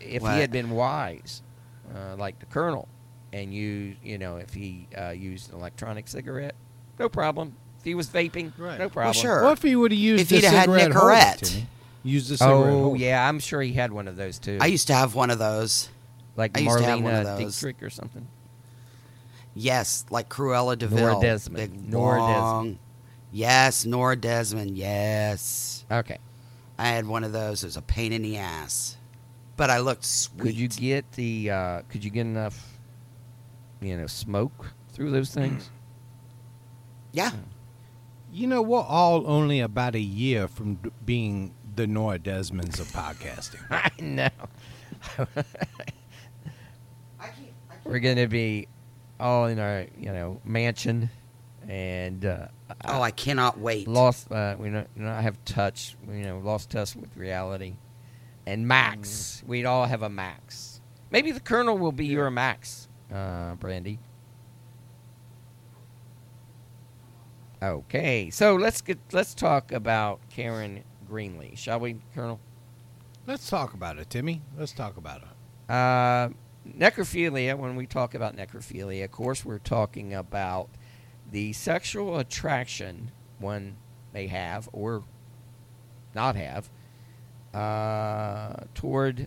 [0.00, 0.34] if What?
[0.34, 1.42] he had been wise,
[1.92, 2.86] uh, like the colonel,
[3.32, 6.54] and you, you know, if he uh, used an electronic cigarette,
[6.98, 7.54] no problem.
[7.78, 8.78] If he was vaping, Right.
[8.78, 9.14] no Well, problem.
[9.14, 9.42] sure.
[9.44, 11.38] What if he would have used If the he'd have had cigarette holder, Nicorette.
[11.38, 11.66] Timmy?
[12.04, 12.98] Use the cigarette Oh holder.
[12.98, 14.58] yeah, I'm sure he had one of those too.
[14.60, 15.88] I used to have one of those.
[16.36, 17.54] like I used to have one of Marlena those.
[17.60, 18.26] Dietrich or something.
[19.54, 20.98] Yes, like Cruella de Vil.
[20.98, 21.56] Nora Desmond.
[21.72, 22.78] Big, Nora long-
[23.32, 24.76] Yes, Nora Desmond.
[24.76, 26.18] Yes, Okay.
[26.78, 27.62] I had one of those.
[27.62, 28.96] It was a pain in the ass,
[29.56, 30.40] but I looked sweet.
[30.42, 31.50] Could you get the?
[31.50, 32.77] Uh, could you get enough?
[33.80, 35.70] You know, smoke through those things.
[37.10, 37.30] Yeah,
[38.30, 42.86] You know, we're all only about a year from d- being the Nora Desmonds of
[42.88, 43.60] podcasting.
[43.70, 44.28] I know.
[47.84, 48.68] We're gonna be
[49.18, 51.08] all in our, you know, mansion,
[51.66, 52.48] and uh,
[52.84, 53.88] Oh, I cannot wait.
[53.88, 54.30] lost.
[54.30, 55.96] Uh, we don't, we don't have touch.
[56.06, 57.74] You know, lost touch with reality.
[58.46, 60.80] And Max, we'd all have a Max.
[61.10, 63.98] Maybe the Colonel will be your Max, uh, Brandy.
[67.60, 72.38] Okay, so let's get let's talk about Karen Greenlee, shall we, Colonel?
[73.26, 74.42] Let's talk about it, Timmy.
[74.56, 75.72] Let's talk about it.
[75.72, 76.28] Uh,
[76.66, 80.68] necrophilia, when we talk about necrophilia, of course, we're talking about
[81.30, 83.76] the sexual attraction one
[84.14, 85.04] may have or
[86.14, 86.70] not have
[87.54, 89.26] uh, toward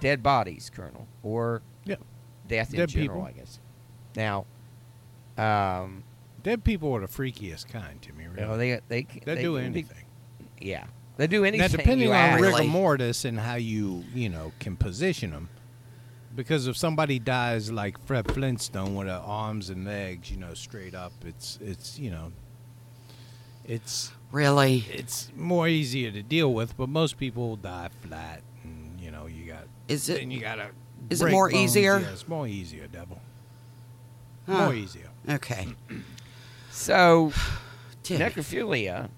[0.00, 2.00] dead bodies, Colonel, or Yep.
[2.48, 3.28] Death in Dead general, people.
[3.28, 3.58] I guess.
[4.16, 4.46] Now,
[5.36, 6.02] um,
[6.42, 8.26] Dead people are the freakiest kind, to me.
[8.26, 8.40] Really.
[8.46, 10.04] know, they they they, they do can be- anything.
[10.60, 10.84] yeah,
[11.16, 11.70] they do anything.
[11.70, 12.42] Now, depending you on ask.
[12.42, 15.48] rigor mortis and how you, you know, can position them.
[16.36, 20.94] Because if somebody dies like Fred Flintstone with their arms and legs, you know, straight
[20.94, 22.30] up, it's it's you know,
[23.64, 24.84] it's really?
[24.92, 26.76] it's more easier to deal with.
[26.76, 30.18] But most people die flat, and you know, you got Is it?
[30.18, 30.68] then you gotta
[31.10, 31.62] Is it more bones.
[31.76, 31.98] easier?
[32.00, 33.20] Yeah, it's more easier, devil.
[34.46, 34.64] Huh.
[34.66, 35.08] More easier.
[35.28, 35.68] Okay.
[36.70, 37.32] So,
[38.04, 39.08] necrophilia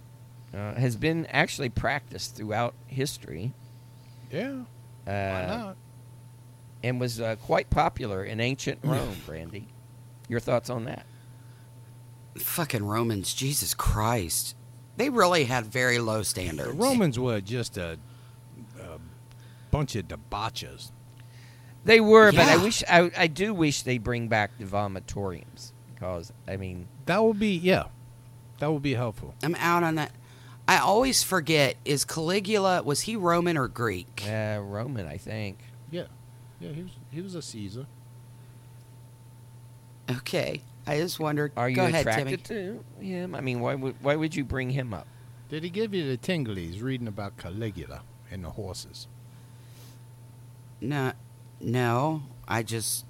[0.54, 3.52] uh, has been actually practiced throughout history
[4.30, 4.60] Yeah.
[5.04, 5.76] uh, Why not?
[6.84, 9.66] and was uh, quite popular in ancient Rome, Brandy.
[10.28, 11.04] Your thoughts on that?
[12.38, 14.54] Fucking Romans, Jesus Christ.
[14.96, 16.68] They really had very low standards.
[16.70, 17.98] The Romans were just a,
[18.80, 18.98] a
[19.72, 20.92] bunch of debauchers.
[21.88, 26.32] They were, but I wish I, I do wish they bring back the vomitoriums because
[26.46, 27.84] I mean That would be yeah.
[28.58, 29.34] That would be helpful.
[29.42, 30.12] I'm out on that.
[30.68, 34.22] I always forget is Caligula was he Roman or Greek?
[34.28, 35.60] uh, Roman, I think.
[35.90, 36.04] Yeah.
[36.60, 37.86] Yeah, he was he was a Caesar.
[40.10, 40.60] Okay.
[40.86, 41.52] I just wondered.
[41.56, 42.78] Are you Go ahead, attracted Timmy.
[42.98, 43.34] to him?
[43.34, 45.06] I mean, why would why would you bring him up?
[45.48, 49.06] Did he give you the tinglies reading about Caligula and the horses?
[50.80, 51.12] No,
[51.60, 52.22] no.
[52.46, 53.04] I just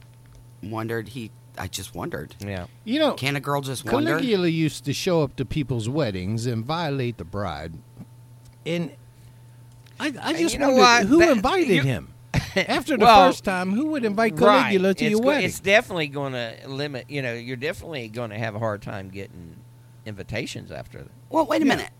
[0.63, 1.09] wondered.
[1.09, 1.31] He.
[1.57, 2.35] I just wondered.
[2.41, 2.67] Yeah.
[2.85, 4.11] You know, Can a girl just wonder?
[4.13, 7.73] Caligula used to show up to people's weddings and violate the bride.
[8.65, 8.93] And
[9.99, 11.07] I, I just you know wondered what?
[11.07, 12.15] who That- invited you- him.
[12.57, 14.97] After the Well, first time, who would invite Caligula right.
[14.99, 15.47] to it's your go- wedding?
[15.47, 17.07] It's definitely going to limit.
[17.09, 19.57] You know, you're definitely going to have a hard time getting
[20.07, 21.11] invitations after that.
[21.31, 21.75] Well, wait a Yeah.
[21.77, 21.91] minute.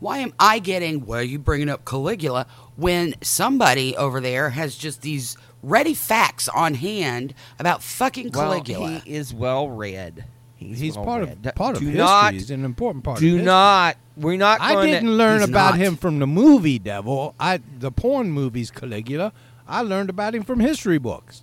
[0.00, 1.06] Why am I getting?
[1.06, 6.48] Why are you bringing up Caligula when somebody over there has just these ready facts
[6.48, 8.80] on hand about fucking Caligula?
[8.90, 10.24] Well, he is well read.
[10.56, 11.46] He's, He's well part read.
[11.46, 11.98] of part of do history.
[12.04, 13.18] Not, He's an important part.
[13.18, 13.44] of do history.
[13.44, 13.96] not.
[14.16, 14.60] We're not.
[14.60, 15.78] I didn't learn about not.
[15.78, 17.34] him from the movie Devil.
[17.38, 19.32] I the porn movies Caligula.
[19.66, 21.42] I learned about him from history books.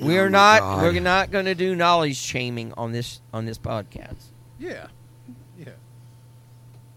[0.00, 0.60] We're Oh not.
[0.60, 0.82] God.
[0.82, 4.24] We're not going to do knowledge shaming on this on this podcast.
[4.58, 4.86] Yeah,
[5.58, 5.68] yeah.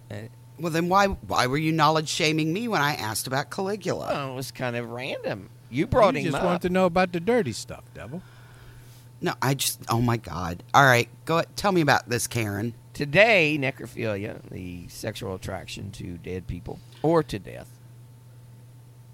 [0.09, 0.15] Uh,
[0.59, 4.07] well, then why why were you knowledge shaming me when I asked about Caligula?
[4.07, 5.49] Well, it was kind of random.
[5.75, 6.43] You brought you him just up.
[6.43, 8.21] want to know about the dirty stuff, Devil.
[9.21, 9.81] No, I just.
[9.89, 10.63] Oh my God!
[10.73, 11.41] All right, go.
[11.55, 12.73] Tell me about this, Karen.
[12.93, 17.69] Today, necrophilia, the sexual attraction to dead people or to death.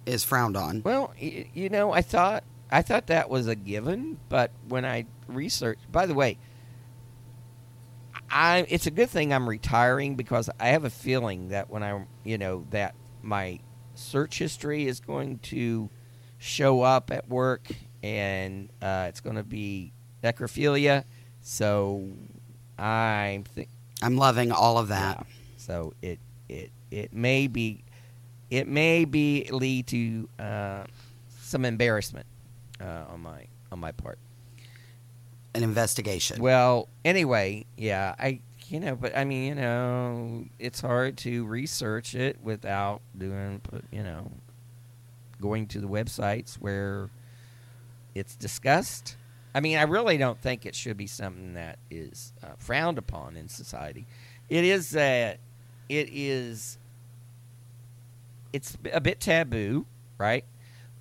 [0.05, 0.81] Is frowned on.
[0.83, 5.91] Well, you know, I thought I thought that was a given, but when I researched,
[5.91, 6.37] by the way,
[8.29, 12.05] I it's a good thing I'm retiring because I have a feeling that when I,
[12.23, 13.59] you know, that my
[13.95, 15.89] search history is going to
[16.41, 17.67] show up at work
[18.01, 21.03] and uh, it's going to be necrophilia.
[21.41, 22.07] So
[22.77, 23.67] I'm thi-
[24.01, 25.17] I'm loving all of that.
[25.19, 25.33] yeah.
[25.57, 27.83] So it it it may be
[28.49, 30.83] it may be lead to uh,
[31.39, 32.25] some embarrassment
[32.81, 34.17] uh, on my on my part.
[35.53, 36.41] An investigation.
[36.41, 42.15] Well, anyway, yeah, I you know, but I mean, you know, it's hard to research
[42.15, 44.31] it without doing, you know,
[45.41, 47.09] going to the websites where
[48.15, 49.17] it's discussed.
[49.53, 53.35] I mean, I really don't think it should be something that is uh, frowned upon
[53.35, 54.05] in society.
[54.47, 55.35] It is uh,
[55.89, 56.77] it is
[58.53, 59.85] it's a bit taboo,
[60.17, 60.45] right?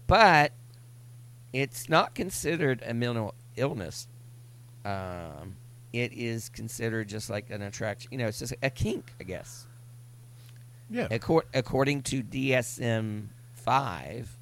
[0.06, 0.52] But
[1.52, 4.08] it's not considered a mental illness.
[4.84, 5.56] Um,
[5.92, 8.10] it is considered just like an attraction.
[8.12, 9.66] You know, it's just a kink, I guess.
[10.88, 11.08] Yeah.
[11.08, 13.28] Accor- according to DSM
[13.70, 14.36] five,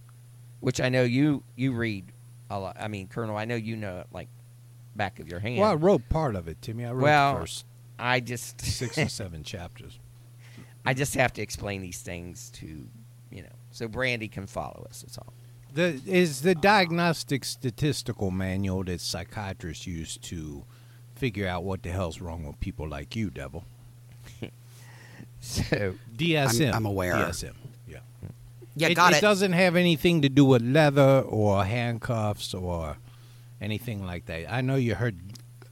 [0.60, 2.06] which I know you you read
[2.48, 2.76] a lot.
[2.80, 4.28] I mean, Colonel, I know you know it like
[4.96, 5.58] back of your hand.
[5.58, 6.86] Well, I wrote part of it, Timmy.
[6.86, 7.66] I wrote Well, the first
[7.98, 9.98] I just six or seven chapters.
[10.86, 12.66] I just have to explain these things to
[13.30, 15.02] you know, so Brandy can follow us.
[15.02, 15.34] That's all.
[15.74, 20.64] The is the diagnostic statistical manual that psychiatrists use to
[21.16, 23.64] figure out what the hell's wrong with people like you, Devil.
[25.40, 26.66] So DSM.
[26.66, 27.14] I'm- I'm aware.
[27.14, 27.54] DSM.
[28.78, 28.86] Yeah.
[28.88, 29.20] yeah, it, got it.
[29.20, 32.96] doesn't have anything to do with leather or handcuffs or
[33.60, 34.52] anything like that.
[34.52, 35.18] I know you heard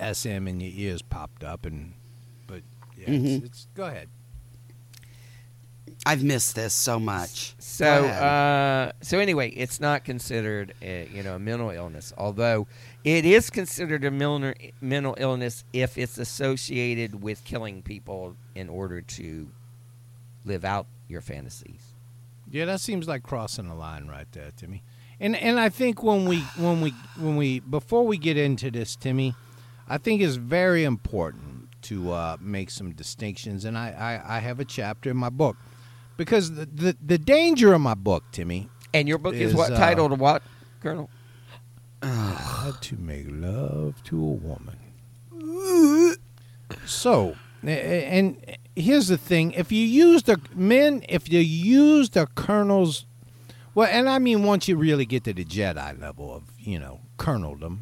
[0.00, 1.94] SM and your ears popped up, and
[2.46, 2.62] but
[2.98, 3.36] yeah, Mhm.
[3.38, 4.08] it's, it's go ahead.
[6.04, 7.54] I've missed this so much.
[7.58, 12.12] So, uh, so anyway, it's not considered, a, you know, a mental illness.
[12.16, 12.68] Although
[13.02, 19.00] it is considered a mental mental illness if it's associated with killing people in order
[19.00, 19.50] to
[20.44, 21.85] live out your fantasies.
[22.50, 24.82] Yeah, that seems like crossing the line right there, Timmy.
[25.18, 28.96] And and I think when we when we when we before we get into this,
[28.96, 29.34] Timmy,
[29.88, 33.64] I think it's very important to uh, make some distinctions.
[33.64, 35.56] And I, I, I have a chapter in my book
[36.16, 39.72] because the, the the danger of my book, Timmy, And your book is, Is, what
[39.72, 40.42] uh, titled what,
[40.80, 41.10] Colonel?
[42.02, 44.76] How to make love to a woman.
[46.84, 47.36] So, a- a-
[47.72, 53.06] and here's the thing: if you use the men, if you use the colonel's
[53.74, 57.00] Well, and I mean, once you really get to the Jedi level of, you know,
[57.18, 57.78] coloneldom,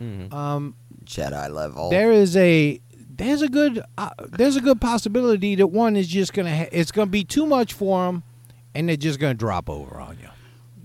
[0.00, 0.32] Mhm.
[0.32, 1.90] um, Jedi level.
[1.90, 2.80] there is a
[3.16, 6.92] there's a good uh, there's a good possibility that one is just gonna ha- it's
[6.92, 8.22] gonna be too much for them,
[8.74, 10.28] and they're just gonna drop over on you,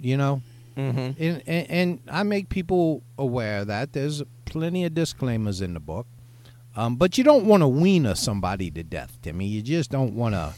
[0.10, 0.42] you know.
[0.76, 1.16] Mhm.
[1.20, 5.80] And, and and I make people aware of that there's plenty of disclaimers in the
[5.80, 6.08] book,
[6.76, 9.46] um, but you don't want to wiener somebody to death, Timmy.
[9.48, 10.54] You just don't want to,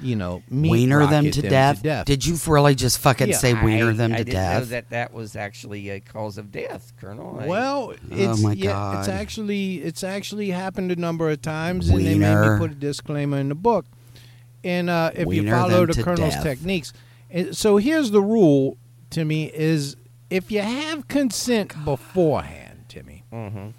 [0.00, 1.82] you know, meat wiener them rocket to death?
[2.04, 3.36] Did you really just fucking Yeah.
[3.38, 4.68] say wiener I, them I to didn't know death?
[4.68, 7.38] that that was actually a cause of death, Colonel.
[7.40, 11.88] I- Well, it's Oh my yeah, it's actually it's actually happened a number of times,
[11.88, 13.86] and they made me put a disclaimer in the book.
[14.64, 16.42] And uh, if you Wiener follow the colonel's death.
[16.42, 16.92] techniques,
[17.52, 18.76] so here's the rule,
[19.10, 19.96] Timmy: is
[20.28, 23.72] if you have consent beforehand, Timmy, Mhm.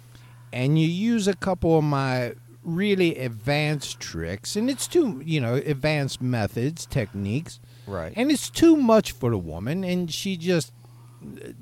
[0.52, 2.34] And you use a couple of my
[2.64, 8.12] really advanced tricks, and it's too you know advanced methods, techniques, Right.
[8.16, 10.72] and it's too much for the woman, and she just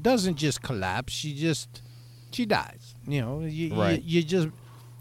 [0.03, 1.13] doesn't just collapse.
[1.13, 1.83] She just
[2.31, 2.95] she dies.
[3.07, 4.03] You know, you, Right.
[4.03, 4.49] you, you just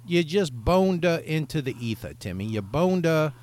[0.06, 2.46] you just boned her into the ether, Timmy.
[2.46, 3.34] You boned her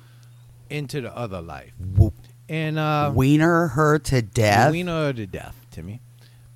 [0.69, 2.11] into the other life, W-
[2.49, 4.71] and uh, wiener her to death?
[4.71, 6.01] we know her to death, Timmy.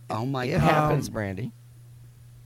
[0.09, 0.61] oh my it god.
[0.61, 1.51] happens, Brandy.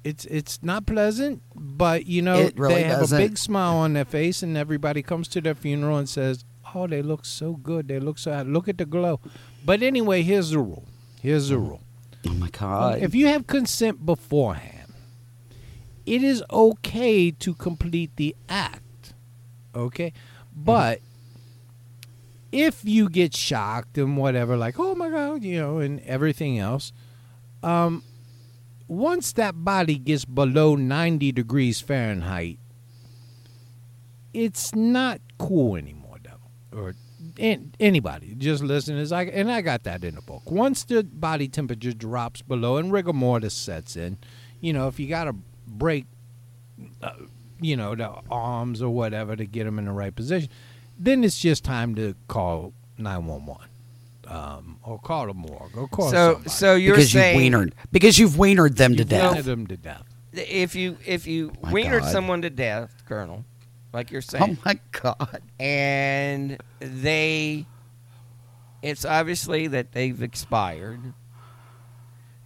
[0.04, 3.22] It's it's not pleasant, but you know really they have doesn't.
[3.22, 6.88] a big smile on their face, and everybody comes to their funeral and says, "Oh,
[6.88, 7.88] they look so good.
[7.88, 9.20] They look so look at the glow."
[9.64, 10.88] But anyway, here's the rule.
[11.22, 11.82] Here's the rule.
[12.28, 13.02] Oh my god.
[13.02, 14.94] If you have consent beforehand,
[16.06, 19.14] it is okay to complete the act.
[19.76, 20.14] Okay?
[20.56, 21.02] But
[22.52, 26.92] if you get shocked and whatever, like, oh my God, you know, and everything else,
[27.64, 28.04] um,
[28.91, 32.60] once that body gets below 90 degrees Fahrenheit,
[34.34, 36.51] it's not cool anymore, devil.
[36.73, 36.95] Or
[37.39, 39.13] an- anybody, just listeners.
[39.13, 40.51] I, and I got that in the book.
[40.51, 44.17] Once the body temperature drops below and rigor mortis sets in,
[44.60, 46.06] you know, if you got to break,
[47.01, 47.12] uh,
[47.62, 50.49] you know, the arms or whatever to get them in the right position,
[50.99, 53.70] then it's just time to call 911
[54.32, 56.50] um, or call the morgue or call So, somebody.
[56.50, 59.28] so you're because saying you've wienered because you've wienered them to You've death.
[59.32, 60.04] wanted them to death.
[60.34, 62.12] if you if you My wienered God.
[62.12, 63.44] someone to death, Colonel,
[63.94, 65.41] like you're saying, Oh my god.
[65.60, 67.65] and they
[68.82, 71.00] it's obviously that they've expired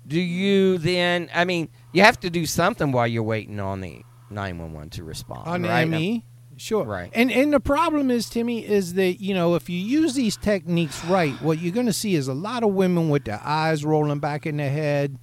[0.07, 4.01] do you then i mean you have to do something while you're waiting on the
[4.29, 5.87] 911 to respond on the right?
[5.87, 6.25] ME.
[6.57, 6.85] Sure.
[6.85, 7.11] Right.
[7.13, 11.03] And and the problem is, Timmy, is that you know if you use these techniques
[11.05, 14.19] right, what you're going to see is a lot of women with their eyes rolling
[14.19, 15.17] back in their head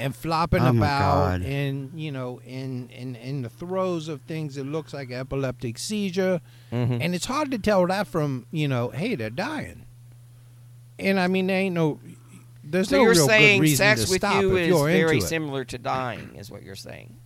[0.00, 4.66] and flopping Oh, about, and you know, in in in the throes of things it
[4.66, 6.40] looks like epileptic seizure,
[6.72, 6.98] Mhm.
[7.00, 9.84] and it's hard to tell that from you know, hey, they're dying.
[10.98, 12.00] And I mean, there ain't no.
[12.62, 14.68] There's so no you're real saying good reason sex to with stop you if is
[14.68, 17.16] you're very similar to dying is what you're saying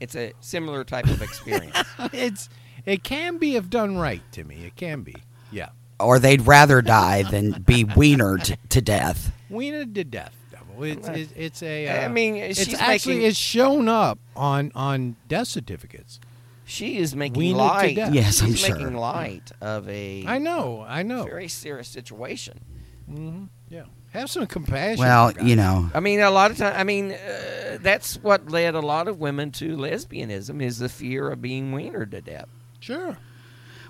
[0.00, 1.76] it's a similar type of experience
[2.12, 2.48] it's
[2.88, 4.64] it can be if done right, Timmy.
[4.64, 5.14] It can be.
[5.50, 5.68] Yeah.
[6.00, 9.32] Or they'd rather die than be wienered to death.
[9.50, 10.84] Wiener to death, devil.
[10.84, 11.88] It's it's, it's a.
[11.88, 16.20] Uh, I mean, it's she's actually making- it's shown up on on death certificates.
[16.64, 18.12] she is making Wiener to light death.
[18.14, 18.76] Yes, I'm she's sure.
[18.76, 21.24] making light of a I know, I know.
[21.24, 22.60] very serious situation
[23.08, 25.00] hmm Yeah, have some compassion.
[25.00, 28.74] Well, you know, I mean, a lot of times, I mean, uh, that's what led
[28.74, 32.48] a lot of women to lesbianism is the fear of being wienered to death.
[32.88, 33.18] Sure.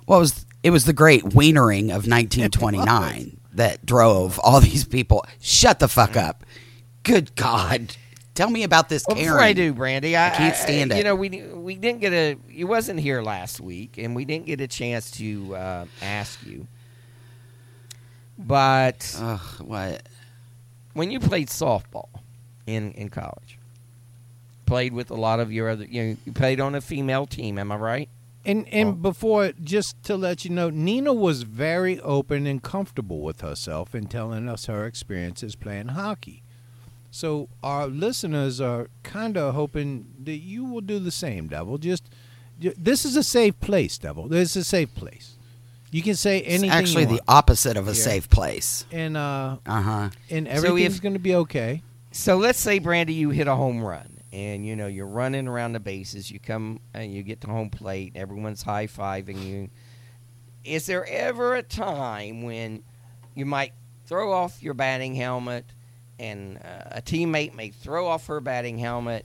[0.09, 5.25] well, it was it was the great wienering of 1929 that drove all these people.
[5.41, 6.45] Shut the fuck up.
[7.05, 7.95] Good God.
[8.35, 9.31] Tell me about this Well, Karen.
[9.33, 10.99] before I do, Brandy, I, I can't stand You it.
[10.99, 12.37] You know, we we didn't get a.
[12.49, 16.67] You wasn't here last week, and we didn't get a chance to uh, ask you.
[18.37, 20.03] But Ugh, what?
[20.95, 22.09] when you played softball
[22.67, 23.59] in in college,
[24.67, 25.85] played with a lot of your other.
[25.85, 27.59] You know, you played on a female team.
[27.59, 28.09] Am I right?
[28.49, 28.93] And and Oh.
[28.93, 34.07] before, just to let you know, Nina was very open and comfortable with herself in
[34.07, 36.43] telling us her experiences playing hockey.
[37.11, 41.79] So our listeners are kind of hoping that you will do the same, Devil.
[41.79, 42.05] Just
[42.59, 44.29] this is a safe place, Devil.
[44.29, 45.37] This is a safe place.
[45.91, 46.71] You can say It's anything.
[46.71, 48.03] actually you the opposite of a Yeah.
[48.11, 48.85] safe place.
[48.93, 50.11] and uh, Uh huh.
[50.31, 51.83] and So everything's if- going to be okay.
[52.13, 55.73] So let's say, Brandy, you hit a home run, and you know you're running around
[55.73, 56.31] the bases.
[56.31, 58.13] You come and you get to home plate.
[58.15, 59.69] Everyone's high fiving you.
[60.65, 62.83] Is there ever a time when
[63.35, 63.73] you might
[64.07, 65.65] throw off your batting helmet,
[66.19, 69.25] and uh, a teammate may throw off her batting helmet,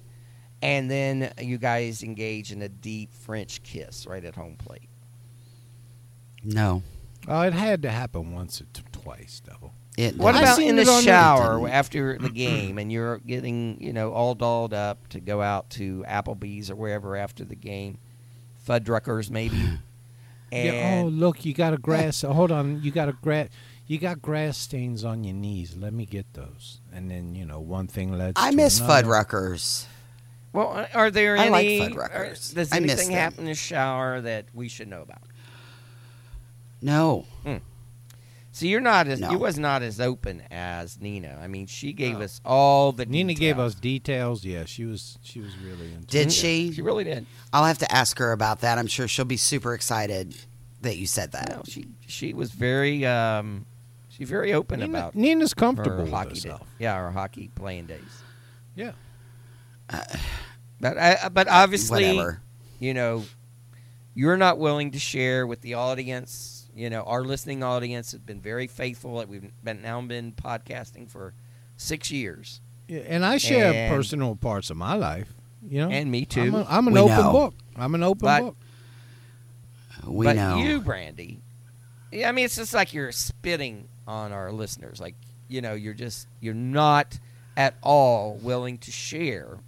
[0.62, 4.90] and then you guys engage in a deep French kiss right at home plate?
[6.44, 6.84] No.
[7.28, 9.74] Oh, it had to happen once or t- twice, Devil.
[9.98, 13.20] It What I about in the it on the- shower after the game and you're
[13.20, 17.56] getting, you know, all dolled up to go out to Applebee's or wherever after the
[17.56, 18.00] game,
[18.68, 19.62] Fuddruckers maybe,
[20.52, 22.24] Yeah, oh, look, you got a grass.
[22.24, 23.50] oh, hold on, you got a grass.
[23.88, 25.76] You got grass stains on your knees.
[25.76, 26.80] Let me get those.
[26.94, 28.34] And then you know, one thing led.
[28.38, 29.08] I to miss another.
[29.08, 29.86] Fuddruckers.
[30.54, 31.92] well, are there any I like?
[31.94, 32.52] Fuddruckers.
[32.52, 35.24] are- does I miss anything happen in the shower that we should know about?
[36.82, 37.26] No.
[37.44, 37.58] Hmm.
[38.56, 39.32] So you're not as No.
[39.32, 41.40] you was not as open as Nina.
[41.42, 42.26] I mean, she gave No.
[42.26, 43.08] us all the.
[43.08, 44.46] Nina gave us details.
[44.46, 45.18] Yeah, she was.
[45.24, 46.06] She was really into.
[46.06, 46.34] Did it.
[46.34, 46.72] she?
[46.72, 47.26] She really did.
[47.52, 48.78] I'll have to ask her about that.
[48.78, 50.36] I'm sure she'll be super excited
[50.82, 51.50] that you said that.
[51.50, 53.66] No, she she was very um,
[54.10, 56.56] she very open Nina, about Nina's her comfortable with hockey day.
[56.78, 58.22] Yeah, her hockey playing days.
[58.76, 58.92] Yeah.
[59.90, 60.02] Uh,
[60.80, 62.40] but I, uh, but uh, obviously, Whatever.
[62.80, 63.24] you know,
[64.14, 66.53] you're not willing to share with the audience.
[66.76, 69.18] You know, our listening audience has been very faithful.
[69.20, 71.34] That We've been now been podcasting for
[71.78, 75.34] six years, Yeah, and I share And- personal parts of my life.
[75.70, 76.58] You know, and me I'm, too.
[76.58, 77.32] a, I'm an We open know.
[77.32, 77.54] book.
[77.78, 78.58] I'm an open But- book.
[80.06, 80.58] We but know.
[80.58, 81.40] you, Brandy,
[82.12, 85.00] yeah, I mean, it's just like you're spitting on our listeners.
[85.00, 85.16] Like,
[85.48, 87.20] you know, you're just you're not
[87.56, 89.60] at all willing to share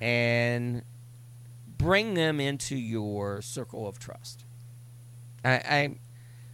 [0.00, 0.82] and
[1.78, 4.43] bring them into your circle of trust.
[5.44, 5.96] I, I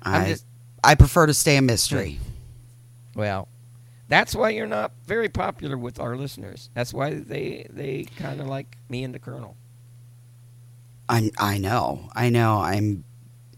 [0.03, 0.45] I'm I, just
[0.82, 2.18] I prefer to stay a mystery.
[3.14, 3.20] Hmm.
[3.20, 3.49] well,
[4.09, 6.70] that's why you're not very popular with our listeners.
[6.74, 9.57] That's why they they kind of like me and the Colonel.
[11.09, 12.09] I I know.
[12.14, 12.59] I know.
[12.59, 13.05] I'm.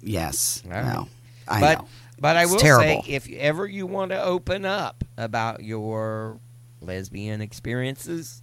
[0.00, 0.62] Yes.
[0.66, 0.84] All right.
[0.84, 1.08] No.
[1.48, 1.88] I but know.
[2.18, 3.02] but I It's will terrible.
[3.04, 6.40] say, if ever you want to open up about your
[6.80, 8.42] lesbian experiences,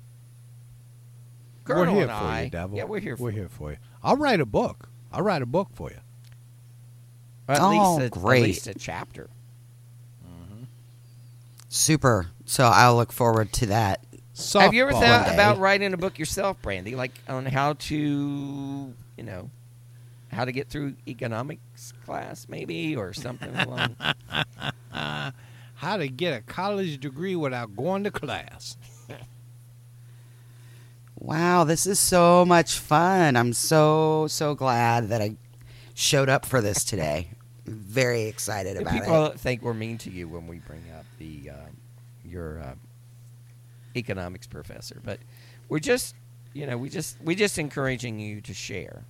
[1.65, 2.77] Colonel we're here and for I, you, Devil.
[2.77, 3.17] yeah, we're here.
[3.17, 3.77] For We're here for you.
[4.03, 4.89] I'll write a book.
[5.11, 5.97] I'll write a book for you.
[7.49, 8.37] At Oh, least a, great.
[8.41, 9.29] At least a chapter.
[10.25, 10.63] Mm-hmm.
[11.67, 12.27] Super.
[12.45, 14.01] So I'll look forward to that.
[14.53, 15.33] Have you ever thought day.
[15.33, 16.95] about writing a book yourself, Brandy?
[16.95, 19.49] Like on how to, you know,
[20.31, 23.95] how to get through economics class, maybe, or something along.
[25.75, 28.77] how to get a college degree without going to class?
[31.17, 33.35] Wow, this is so much fun.
[33.35, 35.35] I'm so so glad that I
[35.93, 37.31] showed up for this today.
[37.69, 39.27] Very excited about People it.
[39.29, 41.77] People think we're mean to you when we bring up the um,
[42.25, 42.73] your uh,
[43.95, 45.19] economics professor, but
[45.67, 46.15] we're just,
[46.53, 49.03] you know, we just we just encouraging you to share.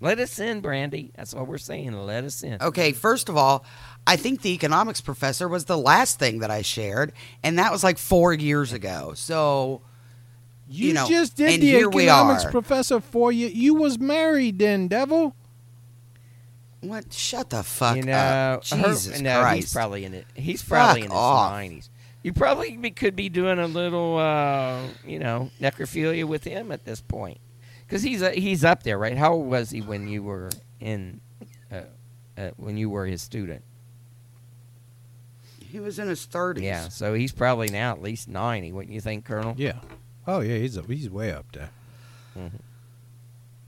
[0.00, 1.10] Let us in, Brandy.
[1.16, 1.92] That's what we're saying.
[1.92, 2.58] Let us in.
[2.60, 3.64] Okay, first of all,
[4.06, 7.12] I think the economics professor was the last thing that I shared,
[7.42, 9.12] and that was like four years ago.
[9.14, 9.80] So
[10.68, 13.46] You, You know, just did and the here economics professor for you.
[13.46, 15.34] You was married then, devil.
[16.88, 17.12] What?
[17.12, 19.56] Shut the fuck you know, up, her- Jesus no, Christ!
[19.56, 20.26] he's probably in it.
[20.34, 21.52] He's probably Fuck in his off.
[21.52, 21.90] nineties.
[22.22, 26.84] You probably be, could be doing a little, uh, you know, necrophilia with him at
[26.84, 27.38] this point,
[27.86, 29.16] because he's uh, he's up there, right?
[29.16, 31.20] How old was he when you were in,
[31.70, 31.82] uh,
[32.36, 33.62] uh, when you were his student?
[35.68, 36.64] he was in his thirties.
[36.64, 38.72] Yeah, so he's probably now at least ninety.
[38.72, 39.54] Wouldn't you think, Colonel?
[39.56, 39.80] Yeah.
[40.26, 41.70] Oh yeah, he's a, he's way up there.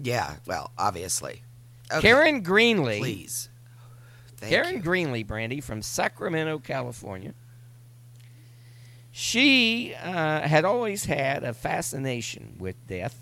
[0.01, 0.37] yeah.
[0.47, 1.43] Well, obviously.
[1.91, 2.99] Okay, Karen Greenlee.
[2.99, 3.49] please.
[4.36, 4.82] Thank Karen you.
[4.82, 7.34] Greenlee, Brandy from Sacramento, California.
[9.11, 13.18] She uh, had always had a fascination with death.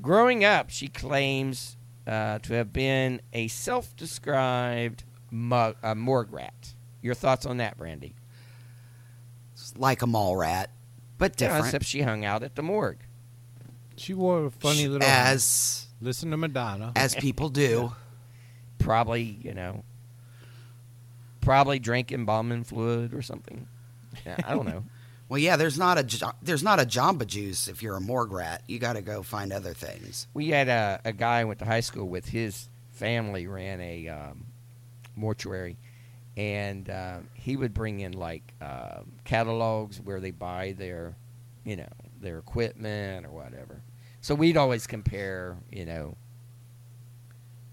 [0.00, 1.76] Growing up, she claims
[2.06, 6.74] uh, to have been a self-described mu- uh, morgue rat.
[7.02, 8.14] Your thoughts on that, Brandy?
[9.52, 10.70] It's like a mall rat,
[11.18, 11.66] but Yeah, different.
[11.66, 12.98] except she hung out at the morgue.
[13.96, 15.06] She wore a funny little.
[15.08, 16.92] as Listen to Madonna.
[16.96, 17.92] as people do.
[18.78, 19.82] Probably, you know,
[21.40, 23.66] probably drank embalming fluid or something.
[24.24, 24.84] Yeah, I don't know.
[25.28, 28.62] Well, yeah, there's not a there's not a Jamba Juice if you're a morgue rat.
[28.68, 30.28] You got to go find other things.
[30.34, 32.28] We had a, a guy I went to high school with.
[32.28, 34.46] His family ran a um,
[35.16, 35.78] mortuary,
[36.36, 41.16] and uh, he would bring in like uh, catalogs where they buy their,
[41.64, 41.88] you know,
[42.20, 43.82] their equipment or whatever.
[44.26, 46.16] So we'd always compare, you know,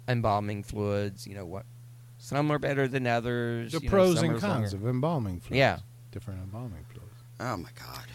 [0.07, 1.25] embalming fluids.
[1.25, 1.65] You know what?
[2.19, 3.71] Some are better than others.
[3.71, 4.87] the you know, pros some and cons longer.
[4.87, 5.57] of embalming fluids.
[5.57, 5.79] Yeah.
[6.11, 7.09] Different embalming fluids.
[7.39, 8.05] Oh my god.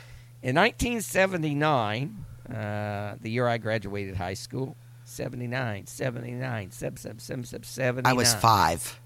[0.40, 7.64] In 1979, uh, the year I graduated high school, 79, 79, sub, sub, sub, sub,
[7.64, 8.08] 79.
[8.08, 9.00] I was five.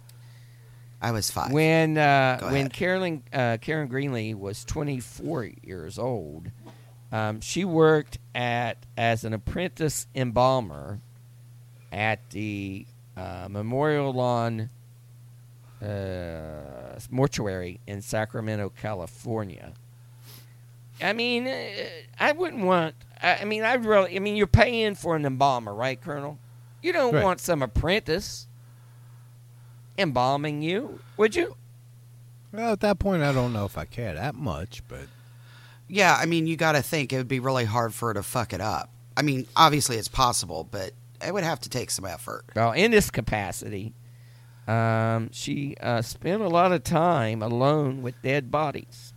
[1.00, 1.52] I was five.
[1.52, 2.72] When uh, when ahead.
[2.74, 6.50] Carolyn uh, Karen Greenlee was 24 years old,
[7.12, 10.98] um, she worked at as an apprentice embalmer
[11.92, 12.86] at the
[13.16, 14.70] uh, Memorial Lawn
[15.82, 19.72] uh, mortuary in Sacramento, California.
[21.02, 21.84] I mean, uh,
[22.18, 22.94] I wouldn't want.
[23.20, 24.16] I, I mean, I really.
[24.16, 26.38] I mean, you're paying for an embalmer, right, Colonel?
[26.82, 27.22] You don't Right.
[27.22, 28.46] want some apprentice
[29.98, 31.56] embalming you, would you?
[32.52, 35.06] Well, at that point, I don't know if I care that much, but
[35.92, 38.22] Yeah, I mean, you got to think it would be really hard for her to
[38.22, 38.88] fuck it up.
[39.14, 40.92] I mean, obviously it's possible, but
[41.24, 42.46] it would have to take some effort.
[42.56, 43.92] Well, in this capacity,
[44.66, 49.12] um, she uh, spent a lot of time alone with dead bodies.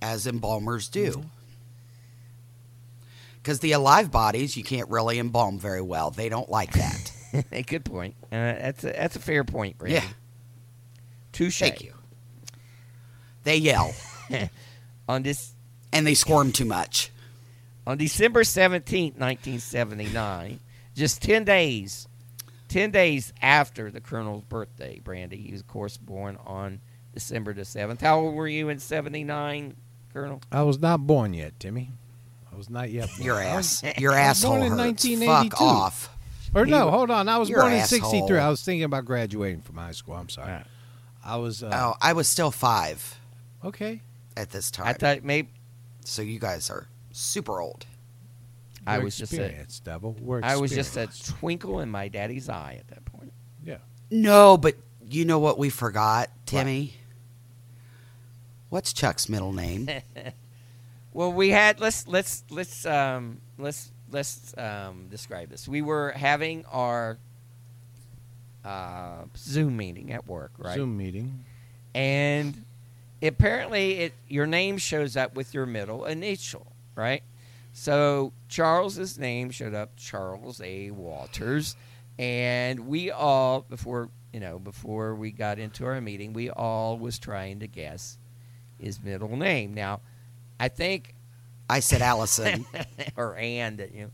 [0.00, 1.26] as embalmers do.
[3.42, 6.10] Because the alive bodies, you can't really embalm very well.
[6.10, 7.12] They don't like that.
[7.66, 8.14] Good point.
[8.32, 9.96] Uh, that's a, that's a fair point, Randy.
[9.96, 10.04] yeah,
[11.32, 11.58] Touche.
[11.58, 11.92] thank you.
[13.44, 13.94] They yell
[15.08, 15.52] On this
[15.92, 17.10] and they squirm too much.
[17.86, 20.60] on December seventeenth, nineteen seventy nine,
[20.94, 22.08] just ten days,
[22.68, 25.36] ten days after the Colonel's birthday, Brandy.
[25.36, 26.80] He was, of course, born on
[27.14, 28.00] December the seventh.
[28.00, 29.76] How old were you in seventy nine,
[30.12, 30.40] Colonel?
[30.50, 31.90] I was not born yet, Timmy.
[32.52, 33.08] I was not yet.
[33.10, 33.22] Born.
[33.22, 35.50] Your I was- ass, your I was asshole born in 1982.
[35.50, 36.16] Fuck off.
[36.54, 37.28] Or no, hold on.
[37.28, 38.38] I was You're born in '63.
[38.38, 40.14] I was thinking about graduating from high school.
[40.14, 40.62] I'm sorry.
[41.24, 41.62] I was.
[41.62, 43.18] Uh, Oh, I was still five
[43.64, 44.00] Okay.
[44.36, 44.86] At this time.
[44.86, 45.16] I time.
[45.16, 45.48] thought maybe
[46.04, 47.86] so you guys are super old.
[48.86, 50.16] I We're was just a, experienced, devil.
[50.20, 51.08] We're I was just a
[51.38, 53.32] twinkle in my daddy's eye at that point.
[53.64, 53.78] yeah.
[54.10, 56.94] No, but you know what we forgot, Timmy?
[58.68, 59.88] What's Chuck's middle name?
[61.16, 65.66] Well, we had let's let's let's um let's let's um describe this.
[65.66, 67.16] We were having our
[68.62, 70.74] uh, Zoom meeting at work, right?
[70.74, 71.46] Zoom meeting.
[71.94, 72.62] And
[73.22, 77.22] apparently, it your name shows up with your middle initial, right?
[77.72, 80.90] So Charles's name showed up, Charles A.
[80.90, 81.76] Walters,
[82.18, 87.18] and we all before you know before we got into our meeting, we all was
[87.18, 88.18] trying to guess
[88.78, 89.74] his middle name.
[89.74, 90.00] Now,
[90.58, 91.14] I think
[91.68, 92.64] I said Allison.
[93.16, 94.10] or and you know,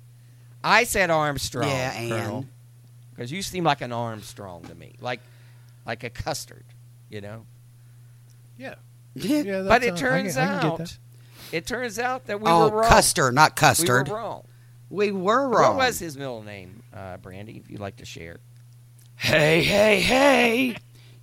[0.65, 2.49] I said Armstrong, Yeah, Colonel, Ann.
[3.15, 5.21] because you seem like an Armstrong to me, like
[5.87, 6.65] like a custard,
[7.11, 7.47] you know.
[8.59, 8.75] Yeah.
[9.15, 9.43] Yeah.
[9.43, 9.63] Yeah.
[9.63, 10.99] but it I turns can- I can out,
[11.53, 12.89] it turns out that we oh, were wrong.
[12.89, 14.09] Custer, not Custard.
[14.09, 14.43] We were wrong.
[14.89, 15.77] We were wrong.
[15.77, 17.57] What was his middle name, uh, Brandy?
[17.57, 18.41] If you'd like to share.
[19.17, 20.77] Hey, hey, hey!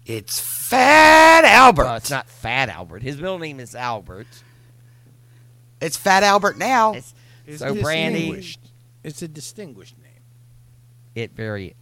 [0.05, 1.83] It's Fat Albert.
[1.83, 3.03] Well, it's not Fat Albert.
[3.03, 4.27] His middle name is Albert.
[5.81, 6.93] It's Fat Albert now.
[6.93, 7.13] It's,
[7.45, 8.55] It's so Brandy.
[9.03, 10.21] It's a distinguished name.
[11.15, 11.75] it very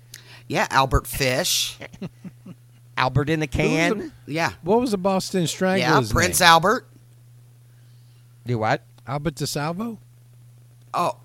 [0.48, 1.78] yeah, Albert Fish.
[2.98, 4.12] Albert in the can.
[4.26, 6.48] Yeah, What was the Boston yeah, Prince name?
[6.50, 6.88] Albert.
[8.46, 8.82] Do what?
[9.06, 9.98] Albert DeSalvo?
[10.94, 11.18] Oh,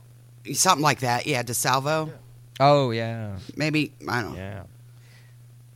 [0.53, 1.27] something like that.
[1.27, 2.13] Yeah, DeSalvo.
[2.61, 4.65] Oh yeah, Maybe I don't know.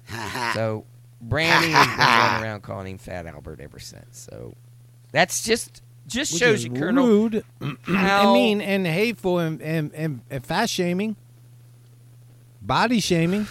[0.08, 0.52] yeah.
[0.54, 0.84] So
[1.20, 4.28] Brandy has been running around calling him Fat Albert ever since.
[4.30, 4.54] So
[5.12, 7.06] that's just just Which shows you, Colonel.
[7.06, 7.44] rude,
[7.82, 11.16] how- I mean, and hateful and, and, and, and fat shaming,
[12.66, 13.46] body shaming.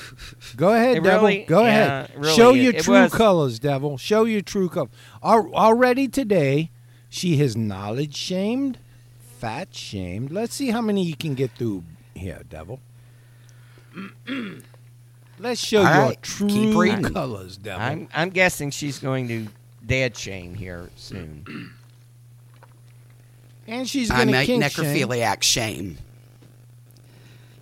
[0.55, 1.27] Go ahead, It devil.
[1.29, 1.69] really- Go yeah,
[2.03, 2.11] ahead.
[2.17, 2.63] really Show is.
[2.63, 3.97] your It true was- colors, devil.
[3.97, 4.89] Show your true colors.
[5.23, 6.71] Already today,
[7.09, 8.77] she has knowledge shamed,
[9.39, 10.31] fat shamed.
[10.31, 12.79] Let's see how many you can get through here, devil.
[15.39, 17.81] Let's show All your right, true keep colors, devil.
[17.81, 19.47] I'm I'm guessing she's going to
[19.85, 21.73] dead shame here soon.
[23.67, 24.61] and she's I going to make shame.
[24.61, 25.97] necrophiliac shame.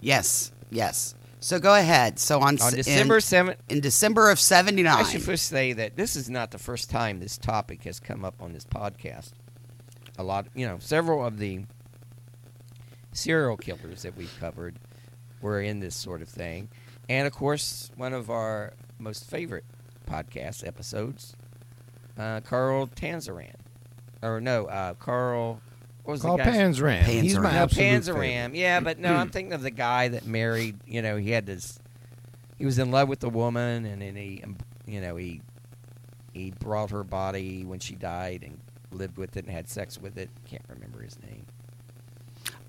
[0.02, 1.16] Yes, yes.
[1.44, 2.20] So go ahead.
[2.20, 5.98] So on, On December seventh, in, December of seventy nine, I should first say that
[5.98, 9.34] this is not the first time this topic has come up on this podcast.
[10.18, 11.66] A lot, you know, several of the
[13.12, 14.80] serial killers that we've covered
[15.42, 16.70] were in this sort of thing,
[17.10, 19.66] and of course, one of our most favorite
[20.10, 21.36] podcast episodes,
[22.18, 23.56] uh, Carl Tanzeran,
[24.22, 25.60] or no, uh, Carl.
[26.04, 27.04] What was Call the guy's Panzram.
[27.04, 27.54] He's my Panzram.
[27.54, 28.28] no, absolute favorite.
[28.30, 28.56] Panzeram.
[28.56, 30.78] Yeah, but no, I'm thinking of the guy that married.
[30.86, 31.80] You know, he had this.
[32.58, 35.42] He was in love with the woman, and then he, um, you know, he
[36.34, 38.58] he brought her body when she died and
[38.92, 40.30] lived with it and had sex with it.
[40.46, 41.46] Can't remember his name.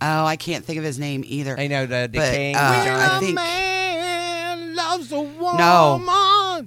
[0.00, 1.58] oh, I can't think of his name either.
[1.58, 3.20] I know the decaying uh, I vagina.
[3.20, 5.56] think- man loves a woman.
[5.58, 6.66] No.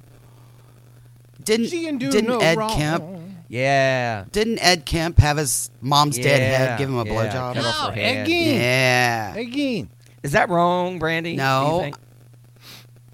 [1.43, 2.75] Didn't She can do didn't no Ed wrong.
[2.75, 3.03] Kemp
[3.49, 4.25] Yeah.
[4.31, 7.53] didn't Ed Kemp have his mom's dead Yeah, head give him a yeah, blowjob?
[7.55, 8.27] cut off her No, head.
[8.27, 8.55] again.
[8.55, 9.89] Yeah, Again.
[10.23, 11.29] Is that wrong, Brandy?
[11.31, 11.79] Do you No.
[11.83, 11.95] think?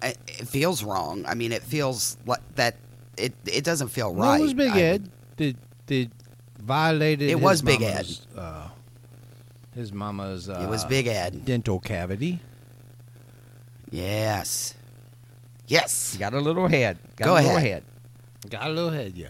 [0.02, 1.24] it, it feels wrong.
[1.26, 2.76] I mean, it feels like that.
[3.16, 4.40] It it doesn't feel No, right.
[4.40, 5.08] it was Big I- Ed.
[5.36, 5.56] Did
[5.86, 6.10] did
[6.58, 7.28] violated.
[7.30, 8.68] It his was Big mama's, Uh,
[9.74, 10.48] his mama's.
[10.48, 11.44] Uh, It was Big Ed.
[11.44, 12.40] dental cavity.
[13.90, 14.74] Yes.
[15.68, 16.16] Yes.
[16.18, 16.98] Got a little head.
[17.16, 17.70] Got Go a little ahead.
[17.70, 17.84] head.
[18.50, 19.28] Got a little head, yeah.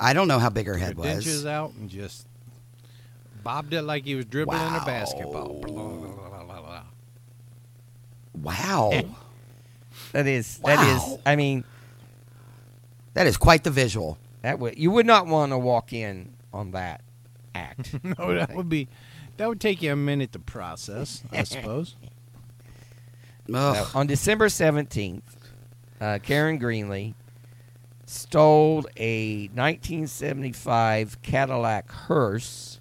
[0.00, 1.46] I don't know how big her head Her dentures was.
[1.46, 2.26] out and just
[3.44, 4.80] bobbed it like he was dribbling Wow.
[4.82, 5.60] a basketball.
[5.60, 6.82] Blah, blah, blah.
[8.34, 8.92] Wow.
[10.12, 10.58] That is.
[10.58, 10.96] That Wow.
[11.14, 11.18] is.
[11.26, 11.64] I mean,
[13.14, 14.18] That is quite the visual.
[14.42, 17.02] that would you would not want to walk in on that
[17.54, 17.94] act.
[18.04, 18.88] No, that would be
[19.36, 21.96] that would take you a minute to process, I suppose.
[23.48, 25.22] Now, on December 17th,
[26.00, 27.14] uh, Karen Greenlee
[28.10, 32.80] stole a 1975 Cadillac hearse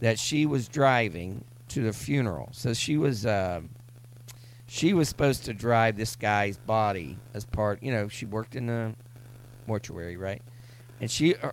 [0.00, 2.48] that she was driving to the funeral.
[2.52, 3.62] So she was uh,
[4.66, 7.82] she was supposed to drive this guy's body as part.
[7.82, 8.94] You know, she worked in the
[9.66, 10.42] mortuary, right?
[11.00, 11.50] And she uh,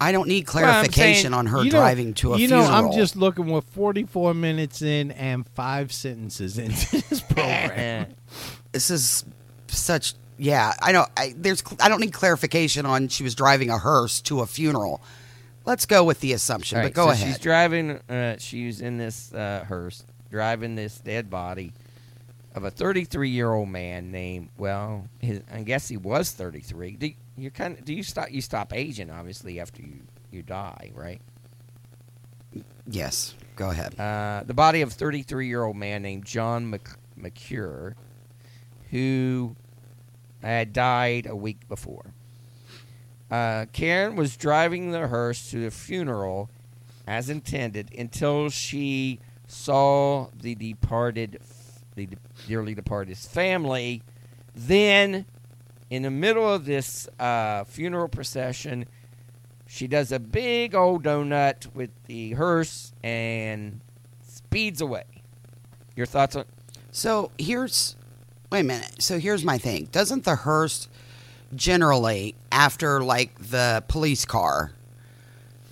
[0.00, 2.68] I don't need Well, clarification saying, on her You know- driving to a you funeral.
[2.68, 8.14] know, I'm just looking with 44 minutes in and five sentences into this program.
[8.72, 9.24] this is
[9.68, 13.78] such yeah i don't I, there's i don't need clarification on she was driving a
[13.78, 15.02] hearse to a funeral
[15.66, 17.90] let's go with the assumption All but right, go so ahead She's driving.
[18.08, 21.72] Uh, she's in this uh, hearse, driving this dead body
[22.54, 24.48] of a 33 year old man named.
[24.56, 26.92] Well, his, I guess he was 33.
[26.92, 28.30] Do you kind of do you stop?
[28.32, 31.20] You stop aging obviously after you you die, right?
[32.86, 36.88] yes go ahead Uh, the body of 33 year old man named John Mc,
[37.18, 37.94] McCure,
[38.90, 39.54] who
[40.48, 42.14] had died a week before.
[43.30, 46.50] Uh, Karen was driving the hearse to the funeral
[47.06, 51.40] as intended until she saw the departed,
[51.94, 52.08] the
[52.46, 54.02] dearly departed's family.
[54.54, 55.26] Then,
[55.90, 58.86] in the middle of this uh, funeral procession,
[59.66, 63.80] she does a big old donut with the hearse and
[64.26, 65.04] speeds away.
[65.96, 66.44] Your thoughts on?
[66.92, 67.96] so here's
[68.50, 69.02] wait a minute.
[69.02, 69.88] So here's my thing.
[69.92, 70.88] Doesn't the hearse
[71.54, 74.72] generally after like the police car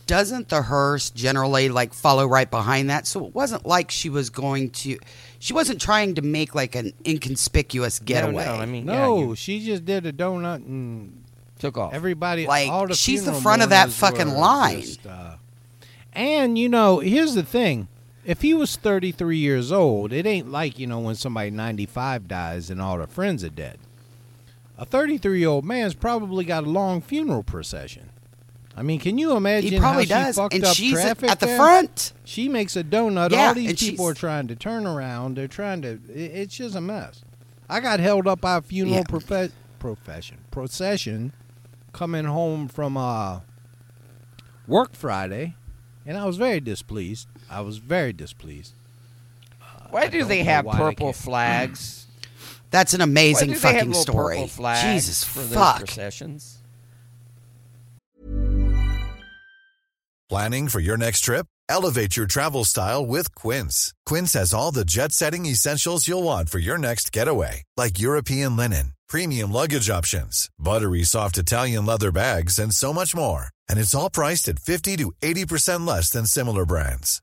[0.09, 3.07] doesn't the hearse generally like follow right behind that?
[3.07, 4.99] So it wasn't like she was going to
[5.39, 9.27] she wasn't trying to make like an inconspicuous getaway No, no, I mean, No, yeah,
[9.27, 11.23] you she just did a donut and
[11.61, 11.93] took off.
[11.93, 14.81] everybody Like, all the she's the front of that fucking line.
[14.81, 15.37] just, uh,
[16.15, 17.87] and you know, here's the thing:
[18.29, 22.69] if he was 33 years old, it ain't like you know when somebody 95 dies
[22.71, 23.79] and all their friends are dead.
[24.77, 28.11] A 33 year old man's probably got a long funeral procession.
[28.77, 31.03] I mean, can you imagine he probably how she does fucked and up she's at,
[31.03, 31.57] traffic at the there?
[31.57, 33.33] front She makes a donut.
[33.33, 35.37] Yeah, All these people she's- are trying to turn around.
[35.37, 35.93] They're trying to.
[35.93, 37.23] It, it's just a mess.
[37.69, 39.03] I got held up by a funeral Yeah.
[39.05, 41.33] profe- profession procession
[41.93, 43.41] coming home from uh,
[44.67, 45.55] work Friday,
[46.07, 47.27] and I was very displeased.
[47.51, 48.73] I was very displeased.
[49.61, 52.07] Uh, why I do they have why they purple flags?
[52.71, 54.37] That's an Why amazing do they have fucking little story.
[54.37, 55.79] purple flags Jesus for those fuck.
[55.79, 56.59] processions.
[60.29, 61.47] Planning for your next trip?
[61.71, 63.95] Elevate your travel style with Quince.
[64.05, 68.55] Quince has all the jet setting essentials you'll want for your next getaway, like European
[68.57, 73.49] linen, premium luggage options, buttery soft Italian leather bags, and so much more.
[73.71, 77.23] And it's all priced at 50 to 80% less than similar brands.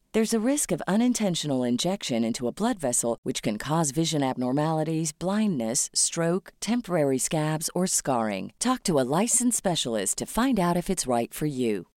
[0.13, 5.13] There's a risk of unintentional injection into a blood vessel, which can cause vision abnormalities,
[5.13, 8.51] blindness, stroke, temporary scabs, or scarring.
[8.59, 11.87] Talk to a licensed specialist to find out if it's right for you.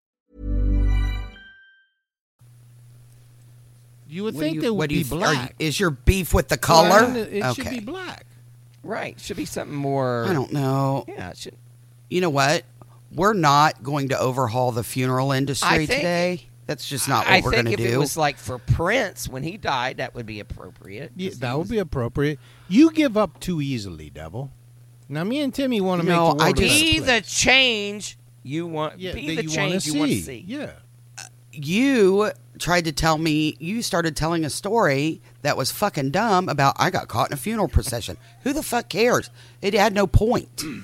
[4.07, 5.55] You would What think you- they would be you th- are you- black.
[5.59, 6.91] is your beef with the color?
[6.91, 8.27] Well, It should be black.
[8.85, 9.19] Right.
[9.19, 10.27] Should be something more.
[10.29, 11.05] I don't know.
[11.09, 11.31] Yeah.
[11.31, 11.57] It should.
[12.11, 12.63] You know what?
[13.13, 16.43] We're not going to overhaul the funeral industry I think- today.
[16.67, 17.83] That's just not what I we're think going if to do.
[17.83, 21.13] think if it was like for Prince when he died, that would be appropriate.
[21.17, 22.39] Yeah, 'cause that he would was- be appropriate.
[22.69, 24.51] You give up too easily, Devil.
[25.09, 26.99] Now, me and Timmy want to No, make the I world a just- better be
[27.01, 27.33] the place.
[27.35, 28.99] change you want.
[28.99, 30.45] yeah, be that the you wanna change you want to see.
[30.47, 30.71] Yeah.
[31.53, 36.75] you tried to tell me you started telling a story that was fucking dumb about
[36.79, 38.17] I got caught in a funeral procession.
[38.43, 39.31] Who the fuck cares?
[39.63, 40.49] It had no point.
[40.61, 40.81] Hmm.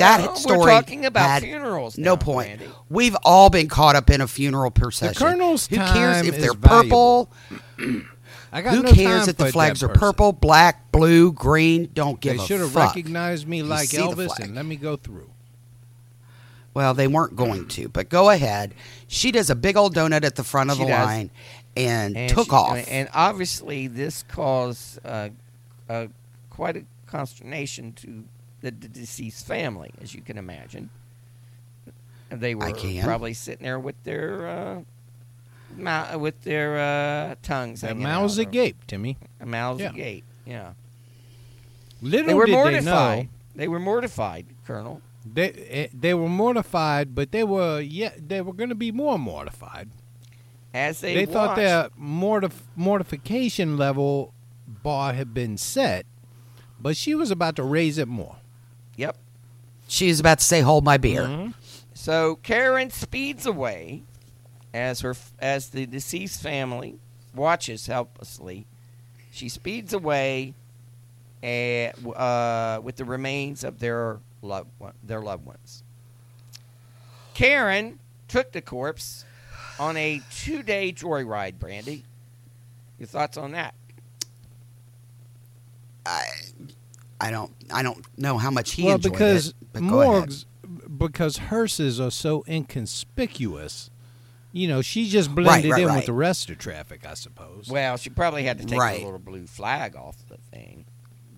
[0.00, 2.48] That Well, we're story talking about had funerals No now, point.
[2.48, 2.68] Randy.
[2.88, 5.14] We've all been caught up in a funeral procession.
[5.14, 7.30] The colonel's Who cares time if they're purple?
[8.52, 11.88] I got Who no cares time if the flags are purple, black, blue, green?
[11.94, 15.30] Don't give They a should have recognized me like Elvis and let me go through.
[16.74, 18.74] Well, they weren't going to, but go ahead.
[19.08, 21.06] She does a big old donut at the front of She the does.
[21.06, 21.30] line
[21.76, 22.84] and, And took she- off.
[22.88, 25.30] And obviously, this caused uh,
[25.88, 26.06] uh,
[26.48, 28.24] quite a consternation to
[28.60, 30.90] the, the deceased family, as you can imagine.
[32.30, 34.80] And They were probably sitting there with their uh,
[35.76, 36.78] mou- with their
[37.30, 39.18] uh, tongues That hanging mouths out, or- agape, Timmy.
[39.44, 39.90] mouths Yeah.
[39.90, 40.24] agape.
[40.46, 40.72] Yeah,
[42.02, 42.82] Little they were did mortified.
[42.84, 45.02] they know They were mortified, Colonel.
[45.24, 49.18] they eh, they were mortified, but they were yeah they were going to be more
[49.18, 49.90] mortified.
[50.72, 54.32] As they, They, thought watched- their mortif- mortification level
[54.68, 56.06] bar had been set,
[56.80, 58.36] but she was about to raise it more.
[59.00, 59.16] Yep.
[59.88, 61.54] she was about to say, "Hold my beer." Mhm.
[61.94, 64.02] So Karen speeds away
[64.74, 66.98] as her as the deceased family
[67.34, 68.66] watches helplessly.
[69.30, 70.54] She speeds away
[71.42, 75.82] eh, uh, with the remains of their loved one, their loved ones.
[77.32, 77.98] Karen
[78.28, 79.24] took the corpse
[79.78, 81.58] on a two-day joyride.
[81.58, 82.04] Brandy,
[82.98, 83.74] your thoughts on that?
[86.04, 86.24] I,
[87.20, 89.54] I don't, I don't know how much he well, enjoyed because it.
[89.72, 90.12] But go ahead.
[90.28, 90.46] morgues,
[90.96, 93.90] because hearses are so inconspicuous.
[94.52, 95.96] You know, she just blended right, in right.
[95.96, 97.68] with the rest of traffic, I suppose.
[97.70, 98.98] Well, she probably had to take Right.
[98.98, 100.86] the little blue flag off the thing.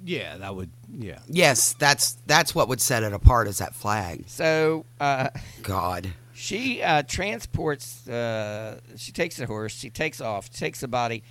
[0.05, 0.70] yeah, that would.
[0.91, 1.18] Yeah.
[1.28, 4.24] Yes, that's that's what would set it apart is that flag.
[4.28, 4.87] So.
[4.99, 5.28] Uh,
[5.62, 8.09] God, She uh, transports.
[8.09, 9.72] Uh, she takes the horse.
[9.74, 10.51] She takes off.
[10.51, 11.22] Takes the body,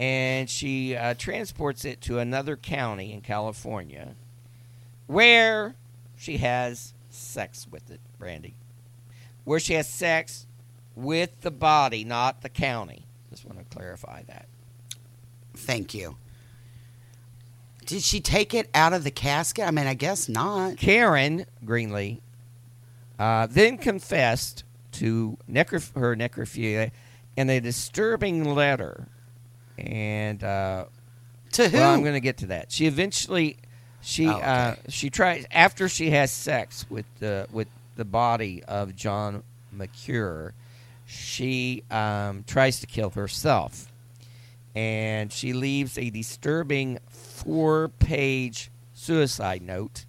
[0.00, 4.16] and she uh, transports it to another county in California,
[5.06, 5.76] where
[6.16, 8.00] she has sex with it.
[8.18, 8.54] Brandy,
[9.44, 10.46] where she has sex
[10.96, 13.04] with the body, not the county.
[13.28, 14.46] Just want to clarify that.
[15.54, 16.16] thank you.
[17.84, 19.66] Did she take it out of the casket?
[19.66, 20.76] I mean, I guess not.
[20.76, 22.20] Karen Greenlee
[23.18, 26.90] uh, then confessed to necroph- her necrophilia
[27.36, 29.08] in a disturbing letter.
[29.80, 30.84] And uh,
[31.52, 31.76] To who?
[31.76, 32.70] well, I'm going to get to that.
[32.72, 33.56] She eventually,
[34.00, 34.42] she Oh, okay.
[34.42, 39.42] uh, she tries after she has sex with the with the body of John
[39.74, 40.52] McCure.
[41.06, 43.90] She um, tries to kill herself,
[44.76, 50.04] and she leaves a disturbing four-page suicide note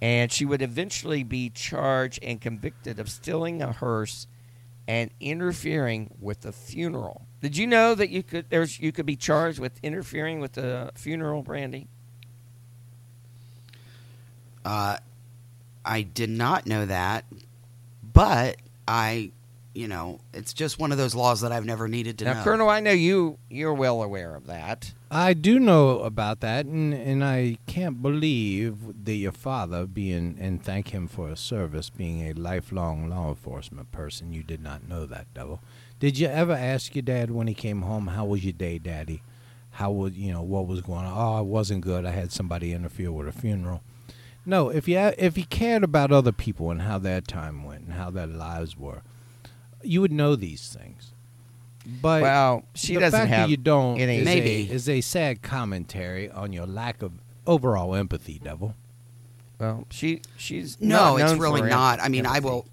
[0.00, 4.26] and she would eventually be charged and convicted of stealing a hearse
[4.88, 7.22] and interfering with the funeral.
[7.42, 10.92] Did you know that you could there's you could be charged with interfering with the
[10.94, 11.88] funeral, Brandy?
[14.64, 14.98] Uh,
[15.84, 17.24] I did not know that,
[18.12, 19.32] but I,
[19.74, 22.44] you know, it's just one of those laws that I've never needed to now, know.
[22.44, 24.92] Colonel, I know you you're well aware of that.
[25.10, 30.62] I do know about that, and, and I can't believe that your father, being and
[30.62, 35.06] thank him for his service, being a lifelong law enforcement person, you did not know
[35.06, 35.60] that, devil.
[36.02, 39.22] Did you ever ask your dad when he came home, "How was your day, Daddy?
[39.70, 42.04] How was you know what was going on?" Oh, it wasn't good.
[42.04, 43.82] I had somebody interfere with a funeral.
[44.44, 47.92] No, if you if you cared about other people and how their time went and
[47.92, 49.02] how their lives were,
[49.84, 51.12] you would know these things.
[51.86, 54.68] But well, she the doesn't fact have that you don't any- is, Maybe.
[54.68, 57.12] a, is a sad commentary on your lack of
[57.46, 58.74] overall empathy, devil.
[59.60, 62.00] well, she she's no, not it's really for not.
[62.00, 62.44] I mean, I empathy.
[62.54, 62.66] will,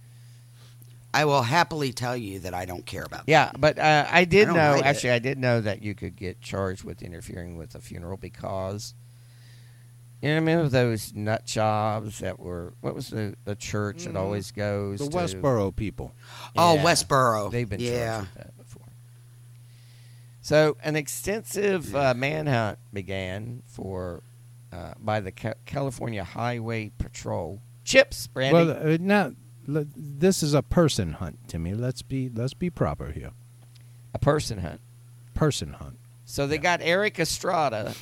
[1.14, 3.26] I will happily tell you that I don't care about.
[3.26, 3.32] that.
[3.32, 4.60] Yeah, but uh, I did I know.
[4.60, 4.86] hide it.
[4.86, 8.94] Actually, I did know that you could get charged with interfering with a funeral because
[10.22, 14.52] you know, remember those nut jobs that were what was the the church that always
[14.52, 16.14] goes The to Westboro people.
[16.58, 17.50] Oh, Westboro.
[17.52, 18.18] They've been yeah.
[18.18, 18.88] charged with that before.
[20.42, 24.22] So an extensive uh, manhunt began for
[24.72, 27.62] uh, by the Ca- California Highway Patrol.
[27.84, 28.54] Chips, Brandy.
[28.54, 29.32] Well, uh, now
[29.74, 31.74] le- this is a person hunt, Timmy.
[31.74, 33.32] Let's be let's be proper here.
[34.14, 34.82] a person hunt.
[35.36, 35.98] Person hunt.
[36.26, 36.62] So they Yeah.
[36.62, 37.94] got Erik Estrada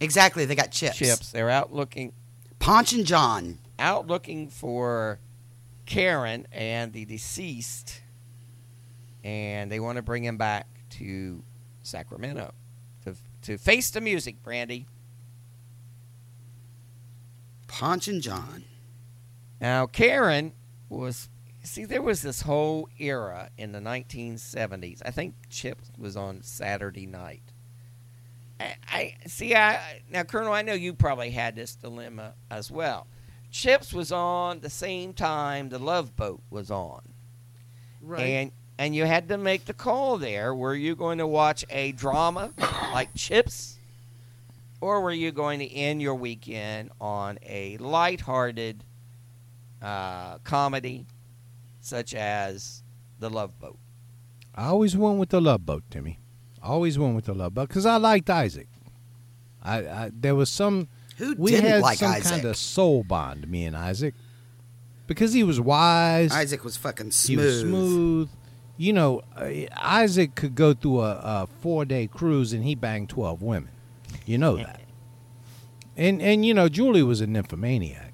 [0.00, 0.44] Exactly.
[0.46, 0.96] They got chips.
[0.96, 1.30] chips.
[1.30, 2.12] They're out looking
[2.58, 3.58] Ponch and John.
[3.78, 5.18] out looking for
[5.86, 8.00] Karen and the deceased,
[9.24, 11.42] and they want to bring him back to
[11.82, 12.54] Sacramento
[13.04, 14.42] to to face the music.
[14.42, 14.86] Brandy.
[17.68, 18.64] Ponch and John.
[19.60, 20.52] Now, Karen
[20.88, 21.28] was.
[21.62, 25.02] See, there was this whole era in the 1970s.
[25.04, 27.42] I think Chip was on Saturday night.
[28.58, 29.54] I, I see.
[29.54, 30.52] I now, Colonel.
[30.52, 33.06] I know you probably had this dilemma as well.
[33.50, 37.02] Chips was on the same time the Love Boat was on,
[38.00, 38.20] right?
[38.20, 40.54] and and you had to make the call there.
[40.54, 42.52] Were you going to watch a drama
[42.92, 43.78] like Chips,
[44.80, 48.84] or were you going to end your weekend on a lighthearted
[49.82, 51.06] uh, comedy
[51.80, 52.82] such as
[53.18, 53.78] The Love Boat?
[54.54, 56.18] I always went with the Love Boat, Timmy.
[56.62, 58.68] I always went with the Love Boat because I liked Isaac.
[59.62, 62.30] I, I there was some Who we didn't had like some Isaac?
[62.32, 64.14] kind of soul bond, me and Isaac,
[65.06, 66.32] because he was wise.
[66.32, 67.38] Isaac was fucking smooth.
[67.38, 67.62] He smooth.
[67.62, 68.28] was smooth.
[68.76, 73.08] You know, uh, Isaac could go through a, a four day cruise and he banged
[73.10, 73.70] twelve women.
[74.26, 74.80] You know that.
[75.96, 78.09] And and you know, Julie was a nymphomaniac.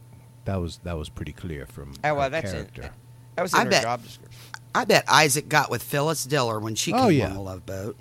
[0.47, 2.83] That was that was pretty clear from Oh, well, her that's character.
[2.83, 2.91] it.
[3.37, 4.41] That was in I her bet- job description.
[4.75, 7.29] I bet Isaac got with Phyllis Diller when she came Oh, yeah.
[7.29, 7.99] on the Love Boat.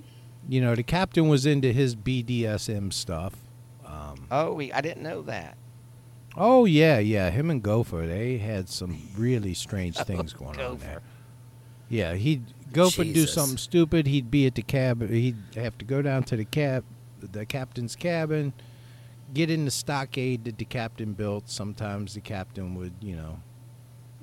[0.49, 3.33] You know, the captain was into his BDSM stuff.
[3.85, 5.57] Um, Oh, we, I didn't know that.
[6.37, 7.29] oh yeah, yeah.
[7.31, 11.01] Him and Gopher, they had some really strange things going on there.
[11.89, 12.43] Yeah, he'd
[12.73, 14.05] Gopher do something stupid.
[14.07, 15.07] He'd be at the cab.
[15.09, 16.83] He'd have to go down to the cab,
[17.21, 18.53] the captain's cabin,
[19.35, 21.49] get in the stockade that the captain built.
[21.49, 23.41] Sometimes the captain would, you know,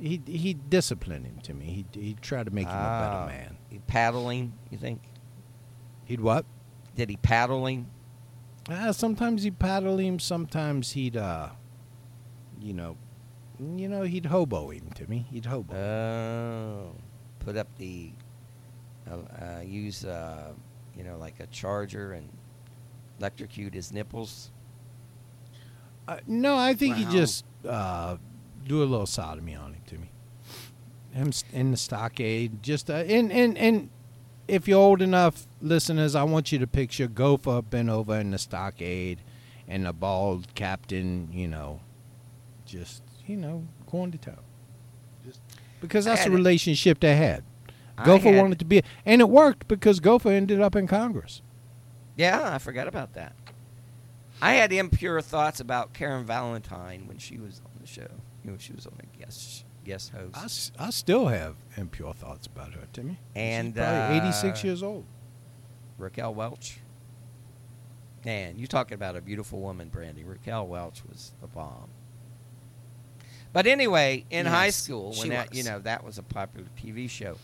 [0.00, 1.86] he he discipline him to me.
[1.94, 3.26] He he'd try to make him a Ah.
[3.26, 3.56] better man.
[3.70, 5.00] He paddling, you think?
[6.04, 6.44] He'd what?
[6.96, 7.86] Did he paddling?
[8.68, 10.18] Uh, sometimes he'd paddle him.
[10.18, 11.50] Sometimes he'd, uh,
[12.60, 12.96] you know,
[13.58, 15.26] you know, he'd hobo him to me.
[15.30, 15.74] He'd hobo.
[15.74, 16.94] Oh,
[17.38, 18.12] put up the,
[19.10, 20.52] uh, uh, use, uh,
[20.96, 22.28] you know, like a charger and
[23.18, 24.50] electrocute his nipples.
[26.08, 27.10] Uh, no, I think he Wow.
[27.10, 28.16] just uh,
[28.66, 30.10] do a little sodomy on him to me.
[31.12, 33.90] Him in the stockade, just uh, and and and
[34.48, 38.38] if you're old enough, listeners, I want you to picture Gopher bent over in the
[38.38, 39.20] stockade,
[39.68, 41.80] and the bald captain, you know,
[42.66, 44.40] just you know going to town,
[45.24, 45.40] just
[45.80, 47.44] because that's the relationship they had.
[48.04, 51.42] Gopher had- wanted to be, and it worked because Gopher ended up in Congress.
[52.16, 53.34] Yeah, I forgot about that.
[54.42, 58.08] I had impure thoughts about Karen Valentine when she was on the show.
[58.44, 60.72] You know, she was on a guest guest host.
[60.78, 63.18] I, I still have impure thoughts about her, Timmy.
[63.36, 65.04] And, She's probably 86 uh, years old.
[65.96, 66.80] Raquel Welch.
[68.24, 70.24] Man, you talking about a beautiful woman, Brandy.
[70.24, 71.90] Raquel Welch was a bomb.
[73.52, 75.58] But anyway, in high school, when that was.
[75.58, 77.36] you know that was a popular TV show,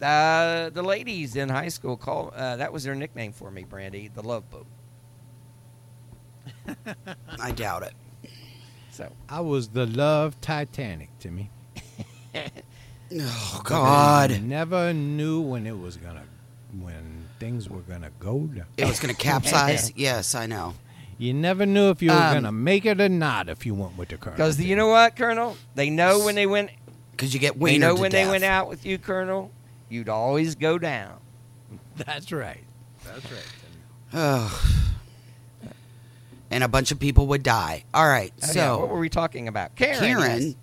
[0.00, 4.08] uh, the ladies in high school call uh, that was their nickname for me, Brandy,
[4.08, 4.66] the Love Boat.
[7.40, 7.94] I doubt it.
[8.90, 11.50] So I was the love Titanic, Timmy.
[13.12, 16.24] Oh You God, never knew when it was gonna,
[16.80, 18.66] when things were gonna go down.
[18.76, 19.92] it was going to capsize.
[19.94, 20.74] yes, I know.
[21.16, 23.96] You never knew if you were Um, gonna make it or not if you went
[23.96, 24.36] with the current.
[24.38, 26.70] because you know what, Colonel, they know when they went.
[27.12, 28.26] Because you get They wiener know to when death.
[28.26, 29.52] they went out with you, Colonel,
[29.88, 31.18] you'd always go down.
[31.96, 32.64] That's right.
[33.04, 33.52] That's right.
[33.62, 33.82] Timmy.
[34.14, 34.82] Oh.
[36.50, 37.84] And a bunch of people would die.
[37.92, 39.74] All right, Oh, yeah, what were we talking about?
[39.74, 39.98] Karen.
[39.98, 40.54] Karen, yes.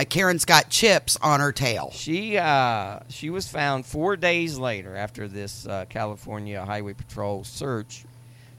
[0.00, 1.90] uh, Karen's got chips on her tail.
[1.92, 8.04] She uh, she was found four days later after this uh, California Highway Patrol search.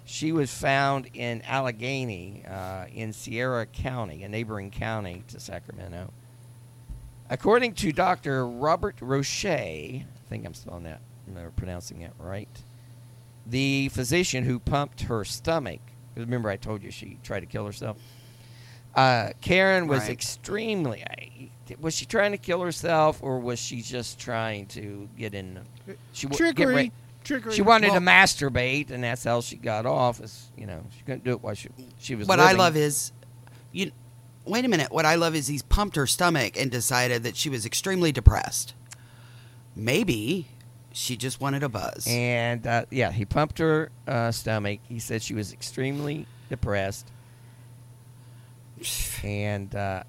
[0.06, 6.14] She was found in Alleghany, uh, in Sierra County, a neighboring county to Sacramento.
[7.30, 8.48] According to Dr.
[8.48, 12.48] Robert Roche, I think I'm spelling that, I'm pronouncing that right.
[13.46, 15.82] The physician who pumped her stomach.
[16.18, 17.98] Remember, I told you she tried to kill herself.
[18.96, 20.10] Uh, Karen was Right.
[20.12, 21.04] extremely.
[21.80, 25.60] Was she trying to kill herself, or was she just trying to get in?
[26.14, 26.86] She w- Trickery.
[26.86, 26.92] ra-
[27.24, 27.54] Trickery.
[27.54, 30.20] She wanted Well- to masturbate, and that's how she got off.
[30.22, 32.28] Is you know she couldn't do it while she she was.
[32.28, 33.12] What I love is,
[33.72, 33.92] you.
[34.46, 34.92] Wait a minute.
[34.92, 38.74] What I love is he's pumped her stomach and decided that she was extremely depressed.
[39.76, 40.48] Maybe
[40.98, 42.08] she just wanted a buzz.
[42.10, 44.80] And uh, yeah, he pumped her uh, stomach.
[44.90, 47.12] He said she was extremely depressed,
[49.24, 50.04] and uh,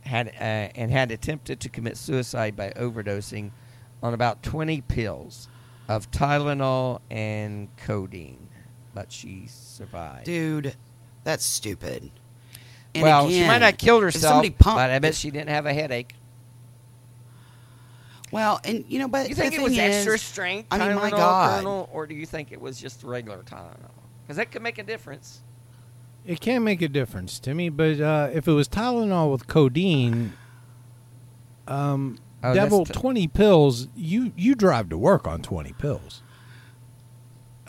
[0.00, 0.40] had uh,
[0.74, 3.50] and had attempted to commit suicide by overdosing
[4.02, 5.48] on about twenty pills
[5.88, 8.48] of Tylenol and codeine,
[8.94, 10.24] but she survived.
[10.24, 10.74] Dude,
[11.24, 12.10] that's stupid.
[12.94, 15.50] And well, she might not have killed herself, somebody pump- but I bet she didn't
[15.50, 16.14] have a headache.
[18.36, 20.78] Well, and you know, but You think the it was thing extra is, strength I
[20.78, 21.56] mean, Tylenol, my God.
[21.58, 23.90] Colonel, or do you think it was just regular Tylenol?
[24.22, 25.40] Because that could make a difference.
[26.26, 27.68] It can make a difference, Timmy.
[27.68, 30.32] But uh, if it was Tylenol with codeine,
[31.68, 36.22] um, Oh, devil t- twenty pills, you you drive to work on twenty pills.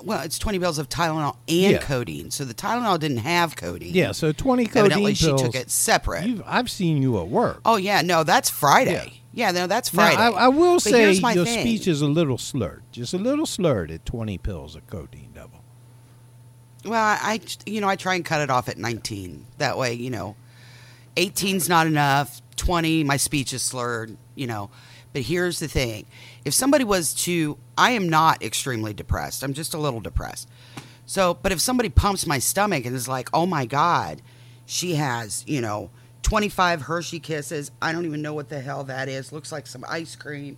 [0.03, 1.77] Well, it's twenty pills of Tylenol and Yeah.
[1.79, 2.29] codeine.
[2.29, 3.93] So the Tylenol didn't have codeine.
[3.95, 5.39] Yeah, so twenty codeine Evidently, pills.
[5.41, 6.25] she took it separate.
[6.27, 7.61] You've, I've seen you at work.
[7.65, 8.91] Oh yeah, no, that's Friday.
[8.91, 9.09] Yeah,
[9.51, 10.21] no, that's Now, Friday.
[10.21, 11.61] I, I will But say your thing.
[11.61, 15.63] speech is a little slurred, just a little slurred at twenty pills of codeine, double.
[16.83, 19.45] Well, I, I, you know, I try and cut it off at 19.
[19.57, 20.35] That way, you know,
[21.15, 22.41] 18's not enough.
[22.55, 24.69] 20, my speech is slurred, you know.
[25.13, 26.05] But here's the thing.
[26.45, 29.43] If somebody was to, I am not extremely depressed.
[29.43, 30.47] I'm just a little depressed.
[31.05, 34.21] So, but if somebody pumps my stomach and is like, oh my God,
[34.65, 35.89] she has, you know,
[36.27, 37.71] 25 Hershey kisses.
[37.81, 39.31] I don't even know what the hell that is.
[39.31, 40.57] Looks like some ice cream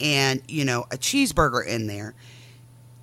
[0.00, 2.14] and, you know, a cheeseburger in there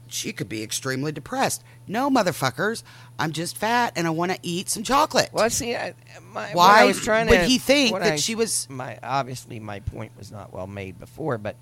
[0.07, 1.61] she could be extremely depressed.
[1.87, 2.83] No, motherfuckers,
[3.19, 5.29] I'm just fat and I want to eat some chocolate.
[5.33, 5.93] Well, see, I,
[6.31, 9.59] my, Why I was trying would to, he think that I- she was- My obviously,
[9.59, 11.57] my point was not well made before, but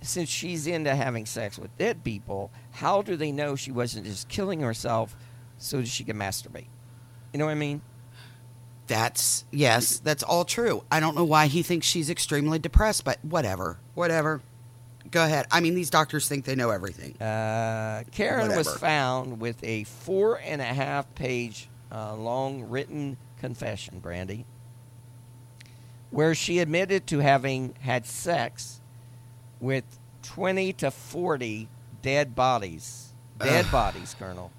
[0.00, 4.28] since she's into having sex with dead people, how do they know she wasn't just
[4.30, 5.14] killing herself
[5.58, 6.68] so that she could masturbate?
[7.34, 7.82] You know what I mean?
[8.88, 10.82] That's yes, that's all true.
[10.90, 14.40] I don't know why he thinks she's extremely depressed, but whatever, whatever.
[15.10, 15.46] Go ahead.
[15.50, 17.20] I mean, these doctors think they know everything.
[17.20, 24.00] Uh, Karen was found with a four and a half page uh, long written confession,
[24.00, 24.44] Brandy,
[26.10, 28.80] where she admitted to having had sex
[29.60, 29.84] with
[30.22, 31.68] 20 to 40
[32.02, 33.72] dead bodies, dead Ugh.
[33.72, 34.50] bodies, Colonel,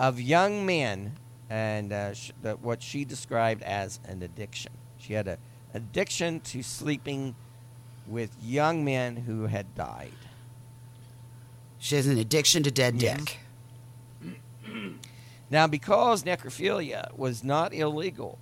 [0.00, 1.16] of young men,
[1.50, 4.72] and uh, sh- the, what she described as an addiction.
[4.98, 5.38] She had an
[5.74, 7.34] addiction to sleeping
[8.06, 10.12] with young men who had died.
[11.78, 13.18] She has an addiction to dead Yes.
[13.18, 13.38] dick.
[15.50, 18.38] Now, because necrophilia was not illegal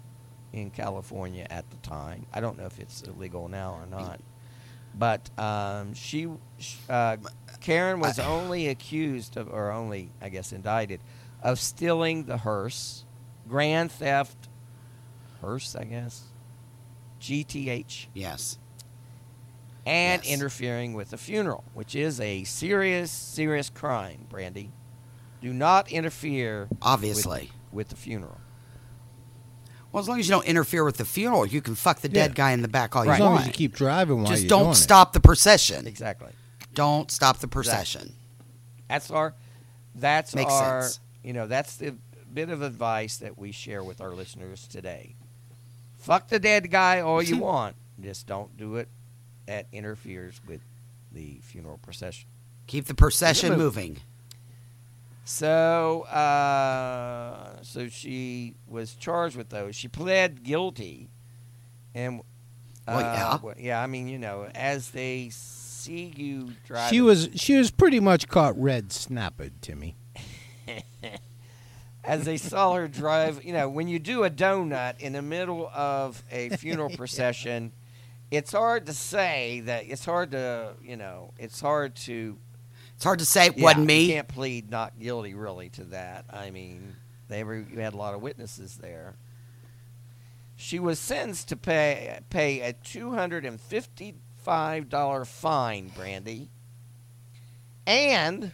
[0.52, 4.20] in California at the time, I don't know if it's illegal now or not,
[4.98, 6.26] but um, she,
[6.88, 7.16] uh,
[7.60, 11.00] Karen was only accused of, or only, I guess, indicted
[11.46, 13.04] of stealing the hearse,
[13.48, 14.48] grand theft,
[15.40, 16.24] hearse, I guess,
[17.20, 18.58] GTH, Yes.
[19.86, 20.32] and Yes.
[20.32, 24.72] interfering with a funeral, which is a serious, serious crime, Brandy.
[25.40, 27.52] Do not interfere Obviously.
[27.70, 28.40] with, the funeral.
[29.92, 32.30] Well, as long as you don't interfere with the funeral, you can fuck the dead
[32.32, 32.34] Yeah.
[32.34, 33.20] guy in the back all you want.
[33.20, 34.76] as long as you keep driving while Just you're don't doing it.
[34.76, 35.86] stop the procession.
[35.86, 36.32] Exactly.
[36.74, 38.14] Don't stop the procession.
[38.88, 39.34] That's our
[39.94, 41.00] that's Makes our sense.
[41.26, 41.96] You know, that's the
[42.32, 45.16] bit of advice that we share with our listeners today.
[45.98, 47.74] Fuck the dead guy all you want.
[48.00, 48.88] Just don't do it
[49.46, 50.60] that interferes with
[51.10, 52.28] the funeral procession.
[52.68, 53.58] Keep the procession move.
[53.58, 53.98] moving.
[55.24, 59.74] So, uh, so she was charged with those.
[59.74, 61.08] She pled guilty,
[61.94, 62.20] and
[62.86, 63.38] uh, Well, yeah.
[63.42, 63.82] well, yeah.
[63.82, 68.28] I mean, you know, as they see you driving, She was she was pretty much
[68.28, 69.96] caught red snapped, Timmy.
[72.04, 73.44] as they saw her drive.
[73.44, 77.72] You know, when you do a donut in the middle of a funeral procession,
[78.30, 79.84] it's hard to say that.
[79.86, 82.38] It's hard to, you know, it's hard to.
[82.94, 84.04] It's hard to say it yeah, wasn't me.
[84.04, 86.24] You can't plead not guilty really to that.
[86.30, 86.96] I mean,
[87.28, 89.16] they were you had a lot of witnesses there.
[90.56, 96.48] She was sentenced to pay pay a two hundred and fifty five dollar fine, Brandy.
[97.86, 98.52] And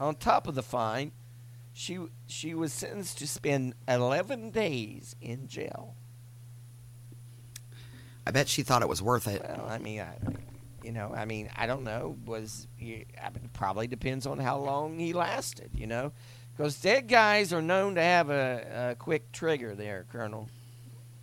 [0.00, 1.12] on top of the fine,
[1.74, 5.96] she she was sentenced to spend eleven days in jail.
[8.26, 9.42] I bet she thought it was worth it.
[9.42, 10.16] Well, I mean, I,
[10.82, 12.16] you know, I mean, I don't know.
[12.24, 15.70] Was he, I mean, it probably depends on how long he lasted.
[15.74, 16.12] You know,
[16.56, 20.48] because dead guys are known to have a, a quick trigger there, Colonel.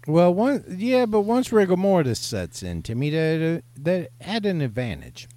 [0.06, 5.30] Well, one yeah, but once rigor mortis sets in, Timmy, that that had an advantage.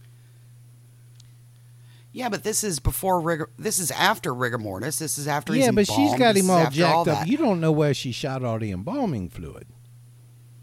[2.15, 3.51] Yeah, but this is before rigor.
[3.59, 5.01] This is after rigor mortis.
[5.01, 6.19] This is after he's yeah, but she's embalmed.
[6.21, 7.05] got him all after jacked up.
[7.07, 7.27] that.
[7.27, 9.67] You don't know where she shot all the embalming fluid.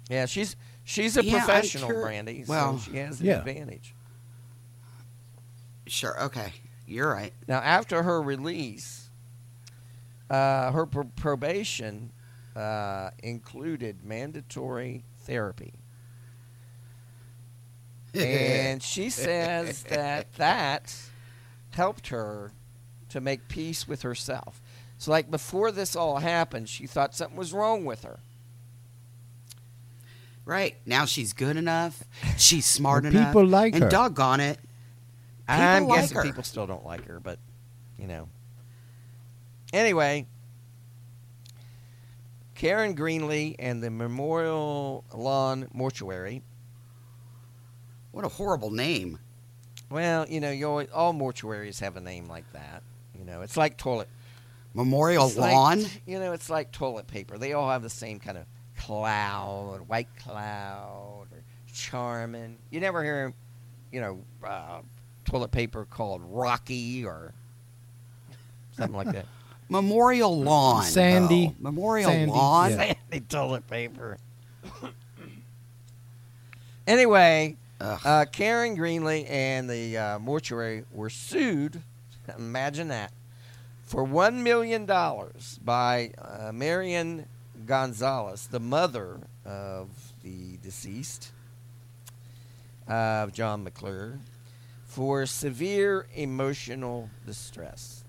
[0.10, 2.46] Yeah, she's she's a Yeah, professional, sure- Brandy.
[2.48, 3.40] well, so she has an yeah.
[3.40, 3.94] advantage.
[5.88, 6.24] Sure.
[6.24, 6.54] Okay.
[6.88, 7.34] You're right.
[7.50, 9.10] Now, after her release,
[10.30, 12.14] uh, her pr- probation
[12.56, 15.74] uh, included mandatory therapy.
[18.14, 20.96] and she says that that
[21.72, 22.54] helped her
[23.10, 24.62] to make peace with herself.
[24.98, 28.20] So, like before this all happened, she thought something was wrong with her.
[30.46, 32.04] Right now, she's good enough.
[32.38, 33.30] She's smart And enough.
[33.30, 33.88] people like and her.
[33.88, 34.60] And doggone it,
[35.48, 36.24] I'm like guessing her.
[36.24, 37.40] people still don't like her, but
[37.98, 38.28] you know.
[39.74, 40.28] Anyway,
[42.56, 46.42] Karen Greenlee and the Memorial Lawn Mortuary.
[48.12, 49.18] what a horrible name.
[49.92, 52.82] Well, you know, you always, all mortuaries have a name like that.
[53.18, 54.08] You know, it's like toilet.
[54.74, 55.86] Memorial it's like- Lawn.
[56.08, 57.38] you know, it's like toilet paper.
[57.38, 58.46] They all have the same kind of
[58.78, 62.58] cloud, white cloud, or charming.
[62.70, 63.34] You never hear,
[63.92, 64.80] you know, uh,
[65.26, 67.34] toilet paper called Rocky or
[68.78, 69.26] something like that.
[69.70, 70.84] Memorial Lawn.
[70.84, 71.48] Sandy.
[71.48, 71.56] though.
[71.72, 72.72] Memorial Sandy, Lawn.
[72.72, 72.78] yeah.
[73.12, 74.18] Sandy toilet paper.
[76.88, 77.61] anyway, Ugh.
[77.82, 81.82] Uh, Karen Greenlee and the uh, mortuary were sued.
[82.38, 83.12] Imagine that
[83.84, 87.26] for one million dollars by uh, Marion
[87.66, 89.90] Gonzalez, the mother of
[90.24, 91.32] the deceased,
[92.88, 94.20] uh, John McClure,
[94.86, 98.04] for severe emotional distress,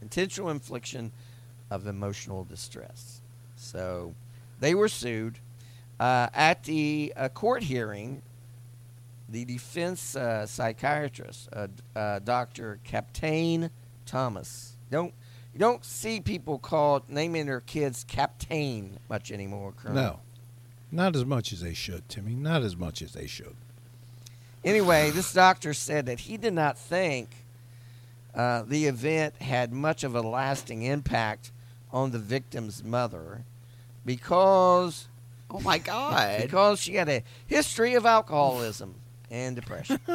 [0.00, 1.12] intentional infliction
[1.70, 3.20] of emotional distress.
[3.56, 4.14] So
[4.60, 5.38] they were sued.
[5.98, 8.22] Uh, at the uh, court hearing,
[9.28, 12.78] the defense uh, psychiatrist, uh, uh, Dr.
[12.84, 13.70] Captain
[14.06, 15.12] Thomas, don't
[15.52, 19.72] you don't see people called naming their kids Captain much anymore.
[19.76, 19.94] Colonel.
[19.94, 20.20] No,
[20.92, 22.34] not as much as they should, Timmy.
[22.34, 23.56] Not as much as they should.
[24.64, 27.30] Anyway, this doctor said that he did not think
[28.34, 31.50] uh, the event had much of a lasting impact
[31.92, 33.44] on the victim's mother
[34.04, 35.08] because
[35.50, 36.42] Oh my God.
[36.42, 38.94] because she had a history of alcoholism
[39.30, 40.00] and depression.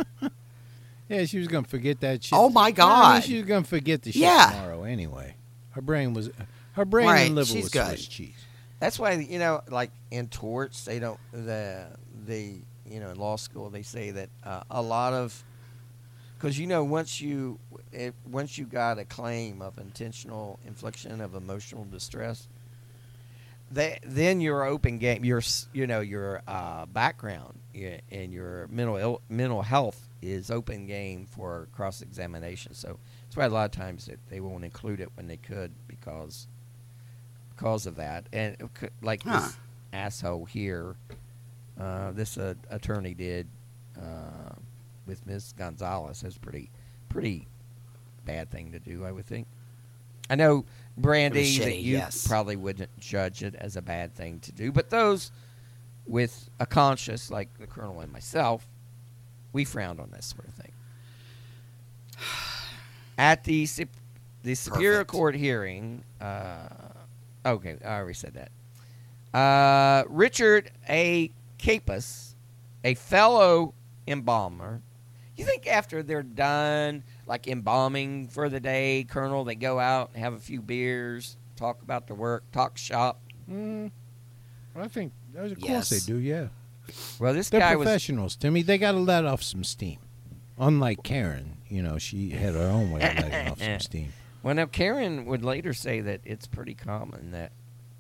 [1.10, 2.32] Yeah, she was gonna forget that shit.
[2.34, 3.24] Oh, my Well, I mean, God.
[3.26, 4.52] she was gonna forget the shit Yeah.
[4.52, 5.36] tomorrow anyway.
[5.72, 6.30] Her brain was,
[6.72, 7.88] her brain Right, and liver she's was good.
[7.88, 8.36] Swiss cheese.
[8.80, 11.88] That's why you know, like in torts, they don't the
[12.26, 15.44] the you know in law school they say that uh, a lot of
[16.38, 17.60] because you know once you
[17.92, 22.48] it, once you got a claim of intentional infliction of emotional distress,
[23.74, 25.42] they, then your open game, your
[25.74, 27.60] you know your uh, background
[28.12, 32.74] and your mental Ill, mental health is open game for cross examination.
[32.74, 35.72] So that's why a lot of times that they won't include it when they could
[35.88, 36.48] because
[37.56, 38.28] because of that.
[38.32, 39.40] And could- like Huh.
[39.40, 39.58] this
[39.92, 40.96] asshole here,
[41.80, 43.48] uh, this uh, attorney did
[44.00, 44.54] uh,
[45.06, 45.54] with Ms.
[45.58, 46.22] Gonzalez.
[46.22, 46.70] That's pretty
[47.10, 47.48] pretty
[48.26, 49.48] bad thing to do, I would think.
[50.30, 50.66] I know
[50.98, 52.28] Brandy It was that you yes.
[52.28, 55.32] probably wouldn't judge it as a bad thing to do, but those
[56.06, 58.68] with a conscience like the colonel and myself,
[59.54, 60.72] we frowned on this sort of thing.
[63.18, 63.68] At the
[64.44, 65.12] the Superior Perfect.
[65.12, 66.68] Court hearing, uh,
[67.46, 69.38] okay, I already said that.
[69.38, 71.32] Uh, Richard A.
[71.58, 72.36] Capus,
[72.84, 73.74] a fellow
[74.08, 74.82] embalmer,
[75.38, 80.24] you think after they're done, like embalming for the day, Colonel, they go out and
[80.24, 83.22] have a few beers, talk about the work, talk shop.
[83.50, 83.92] Mm,
[84.76, 85.90] I think, of course Yes.
[85.90, 86.18] they do.
[86.18, 86.48] Yeah,
[87.20, 88.62] Well, this they're guy was professionals, Timmy.
[88.62, 90.00] They got to let off some steam.
[90.60, 94.14] Unlike Karen, you know, she had her own way of letting off some steam.
[94.44, 97.52] Well, now Karen would later say that it's pretty common that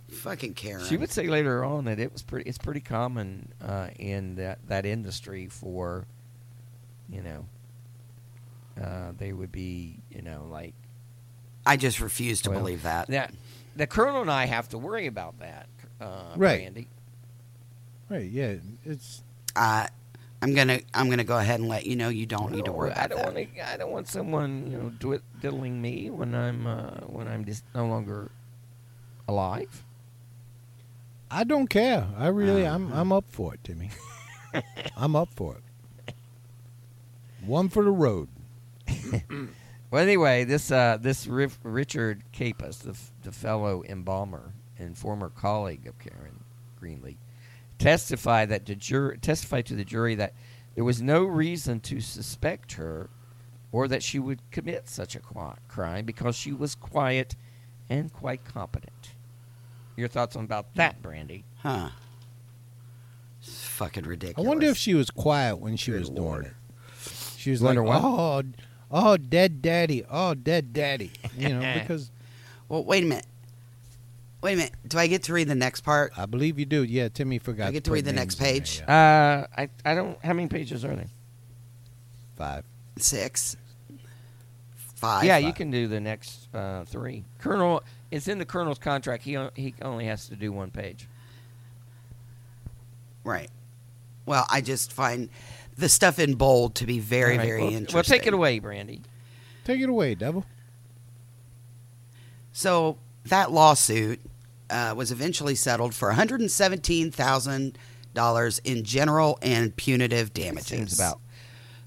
[0.10, 0.84] Fucking Karen.
[0.86, 2.48] she would say later on that it was pretty.
[2.48, 6.06] It's pretty common uh, in that that industry for,
[7.10, 7.46] you know,
[8.82, 10.74] uh, they would be you know like
[11.66, 13.08] I just refuse to Well, believe that.
[13.08, 13.34] that.
[13.76, 15.68] The colonel and I have to worry about that,
[16.02, 16.60] uh, Right.
[16.62, 16.88] Randy.
[18.10, 18.30] Right?
[18.30, 18.56] Yeah,
[18.86, 19.24] it's
[19.56, 19.88] Uh,
[20.42, 22.92] I'm gonna I'm gonna go ahead and let you know you don't need to worry
[22.92, 23.34] I don't that.
[23.34, 23.72] want to.
[23.74, 27.64] I don't want someone you know dwit- diddling me when I'm uh, when I'm just
[27.74, 28.30] no longer
[29.28, 29.84] alive.
[31.32, 32.08] I don't care.
[32.18, 33.02] I really, I'm, Uh-huh.
[33.02, 33.90] I'm up for it, Timmy.
[34.96, 36.14] I'm up for it.
[37.44, 38.28] One for the road.
[39.92, 45.30] Well, anyway, this uh, this Rif- Richard Capus, the, f- the fellow embalmer and former
[45.30, 46.44] colleague of Karen
[46.82, 47.18] Greenlee,
[47.78, 50.34] testified that the jur- testified to the jury that
[50.74, 53.12] there was no reason to suspect her
[53.72, 57.36] or that she would commit such a qui- crime because she was quiet
[57.88, 59.12] and quite competent.
[59.96, 61.44] Your thoughts on about that, Brandy?
[61.60, 61.90] Huh.
[63.44, 64.44] It's fucking ridiculous.
[64.44, 66.44] I wonder if she was quiet when she Good was Lord.
[66.46, 67.12] doing it.
[67.38, 68.04] She was Wonder like, what?
[68.04, 68.44] "Oh,
[68.94, 72.12] oh, dead daddy, oh, dead daddy," you know, because
[72.70, 73.26] Well, wait a minute.
[74.42, 74.74] Wait a minute.
[74.88, 76.12] Do I get to read the next part?
[76.18, 76.84] I believe you do.
[76.84, 77.70] Yeah, Timmy forgot.
[77.70, 78.84] I get to put read the next in there, page?
[78.88, 79.46] yeah.
[79.58, 80.18] Uh, I I don't.
[80.24, 81.08] How many pages are there?
[82.36, 82.64] Five.
[82.98, 83.56] Six.
[84.96, 85.26] Five.
[85.26, 87.26] yeah, you can do the next uh, three.
[87.40, 89.24] Colonel, it's in the colonel's contract.
[89.24, 91.08] He he only has to do one page.
[93.24, 93.50] Right.
[94.26, 95.30] Well, I just find
[95.78, 97.96] the stuff in bold to be very, All right, very well, interesting.
[97.96, 99.02] Well, take it away, Brandy.
[99.66, 100.46] Take it away, devil.
[102.52, 104.20] So that lawsuit
[104.70, 110.68] uh, was eventually settled for $117,000 in general and punitive damages.
[110.68, 111.20] Seems about.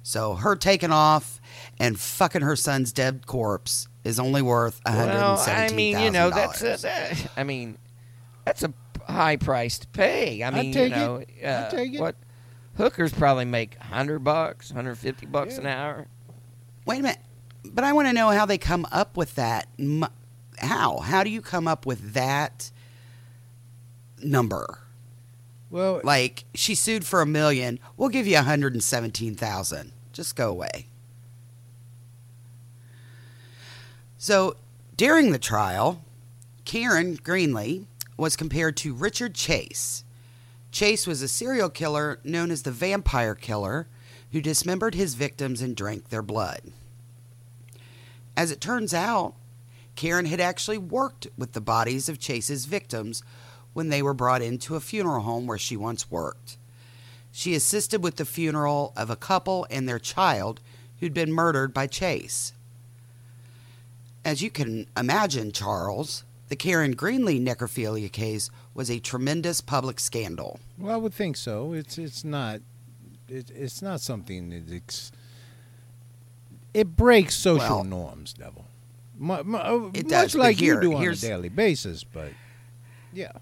[0.03, 1.41] So her taking off
[1.79, 5.15] and fucking her son's dead corpse is only worth $117,000.
[5.15, 7.77] Well, I mean, you know, that's a, that, I mean,
[8.45, 8.73] that's a
[9.09, 10.43] high price to pay.
[10.43, 11.29] I I'd mean, take you know, it.
[11.45, 12.01] uh, I'd take it.
[12.01, 12.15] what
[12.77, 16.07] hookers probably make hundred bucks, hundred fifty bucks an hour.
[16.87, 17.19] Wait a minute.
[17.65, 19.69] But I want to know how they come up with that.
[20.59, 20.99] How?
[20.99, 22.71] How do you come up with that
[24.23, 24.81] number?
[25.69, 27.81] Well, Like she sued for a million.
[27.97, 29.93] We'll give you 117,000.
[30.13, 30.87] Just go away.
[34.19, 34.57] So,
[34.97, 36.05] during the trial,
[36.65, 37.87] Karen Greenlee
[38.17, 40.05] was compared to Richard Chase.
[40.77, 43.89] Chase was a serial killer known as the vampire killer
[44.33, 46.61] who dismembered his victims and drank their blood.
[48.37, 49.33] As it turns out,
[49.95, 53.23] Karen had actually worked with the bodies of Chase's victims
[53.73, 56.59] when they were brought into a funeral home where she once worked.
[57.33, 60.61] She assisted with the funeral of a couple and their child
[61.01, 62.53] who'd been murdered by Chase.
[64.27, 70.61] As you can imagine, Charles, the Karen Greenlee necrophilia case was a tremendous public scandal.
[70.79, 71.73] well, I would think so.
[71.73, 72.61] It's it's not
[73.29, 75.11] it, it's not something that it's,
[76.75, 78.65] it breaks social Well- norms, devil.
[79.19, 82.33] Mu- mu- uh, It much does, like here- you do on a daily basis, but
[83.13, 83.33] yeah.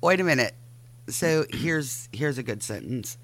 [0.00, 0.54] Wait a minute.
[1.08, 3.18] So here's here's a good sentence.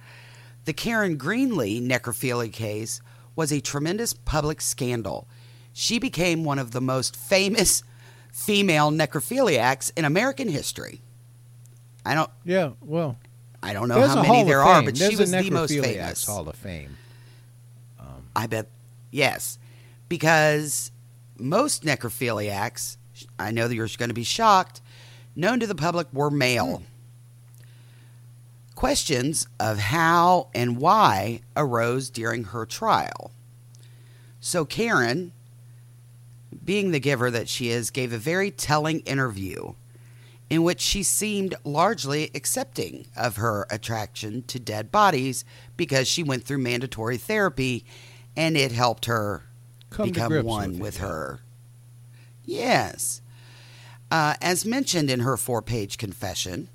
[0.67, 3.01] The Karen Greenlee necrophilia case
[3.35, 5.27] was a tremendous public scandal.
[5.73, 7.83] She became one of the most famous
[8.33, 11.01] female necrophiliacs in American history.
[12.05, 13.19] I don't Yeah, well,
[13.63, 16.25] I don't know how many there are, but there's she was the most famous.
[16.27, 16.97] Hall of Fame.
[17.99, 18.69] Um, I bet
[19.11, 19.59] yes,
[20.09, 20.91] because
[21.39, 22.97] most necrophiliacs,
[23.39, 24.81] I know that you're going to be shocked,
[25.35, 26.79] known to the public were male.
[26.79, 26.85] Hmm.
[28.75, 33.33] Questions of how and why arose during her trial.
[34.41, 35.33] So Karen,
[36.65, 39.75] being the giver that she is, gave a very telling interview
[40.51, 45.45] in which she seemed largely accepting of her attraction to dead bodies
[45.77, 47.85] because she went through mandatory therapy
[48.37, 49.45] and it helped her
[49.91, 51.41] Come become one with with, her.
[52.45, 53.21] Yes.
[54.11, 56.69] Uh, as mentioned in her four page confession,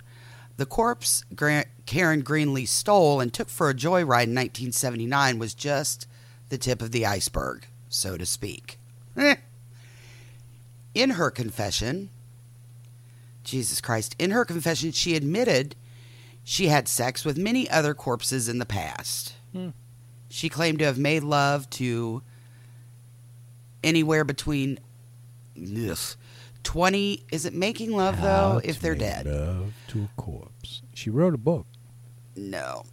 [0.58, 6.08] the corpse Gra- Karen Greenlee stole and took for a joyride in 1979 was just
[6.50, 8.78] the tip of the iceberg, so to speak.
[10.94, 12.10] In her confession,
[13.44, 15.76] Jesus Christ, in her confession, she admitted
[16.44, 19.34] she had sex with many other corpses in the past.
[19.54, 19.70] Hmm.
[20.30, 22.22] She claimed to have made love to
[23.84, 24.80] anywhere between
[25.58, 25.98] ugh,
[26.64, 30.82] 20 is it making love though if they're dead Love to a corpse.
[30.94, 31.68] She wrote a book.
[32.36, 32.84] no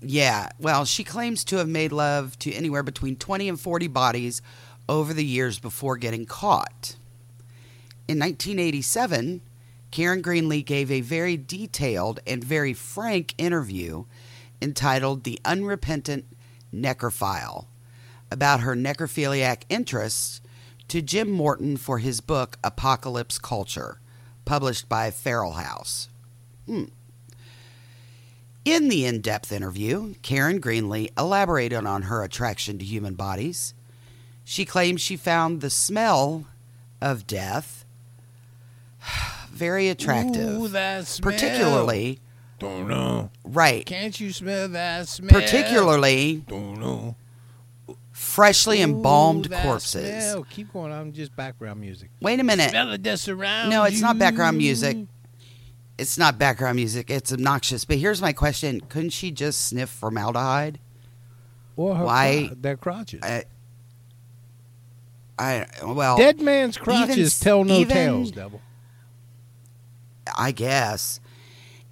[0.00, 4.40] yeah well she claims to have made love to anywhere between 20 and 40 bodies
[4.88, 6.96] over the years before getting caught
[8.08, 9.40] in 1987
[9.90, 14.04] karen greenlee gave a very detailed and very frank interview
[14.62, 16.24] entitled the unrepentant
[16.74, 17.66] necrophile
[18.30, 20.40] about her necrophiliac interests
[20.90, 24.00] to Jim Morton for his book Apocalypse Culture,
[24.44, 26.08] published by Feral House.
[26.66, 26.86] Hmm.
[28.64, 33.72] In the in depth interview, Karen Greenlee elaborated on her attraction to human bodies.
[34.50, 36.44] She claims she found the smell
[37.00, 37.84] of death
[39.52, 40.58] very attractive.
[40.60, 41.30] Ooh, that smell.
[41.32, 42.18] particularly,
[42.58, 43.30] Don't know.
[43.44, 45.30] right, Can't you smell that smell?
[45.40, 47.14] particularly Don't know.
[48.10, 50.02] freshly embalmed Ooh, that corpses.
[50.24, 50.44] smell.
[50.50, 50.90] Keep going.
[50.92, 52.10] I'm just background music.
[52.20, 52.70] Wait a minute.
[52.70, 54.96] Smell it that's around No, it's not background music.
[55.96, 57.08] It's not background music.
[57.08, 57.84] It's obnoxious.
[57.84, 60.80] But here's my question: Couldn't she just sniff formaldehyde?
[61.76, 63.20] Or her Why- cro- their crotches.
[63.22, 63.44] I,
[65.40, 68.60] I well, Dead man's crotches s- tell no even- tales, devil.
[70.36, 71.18] I guess.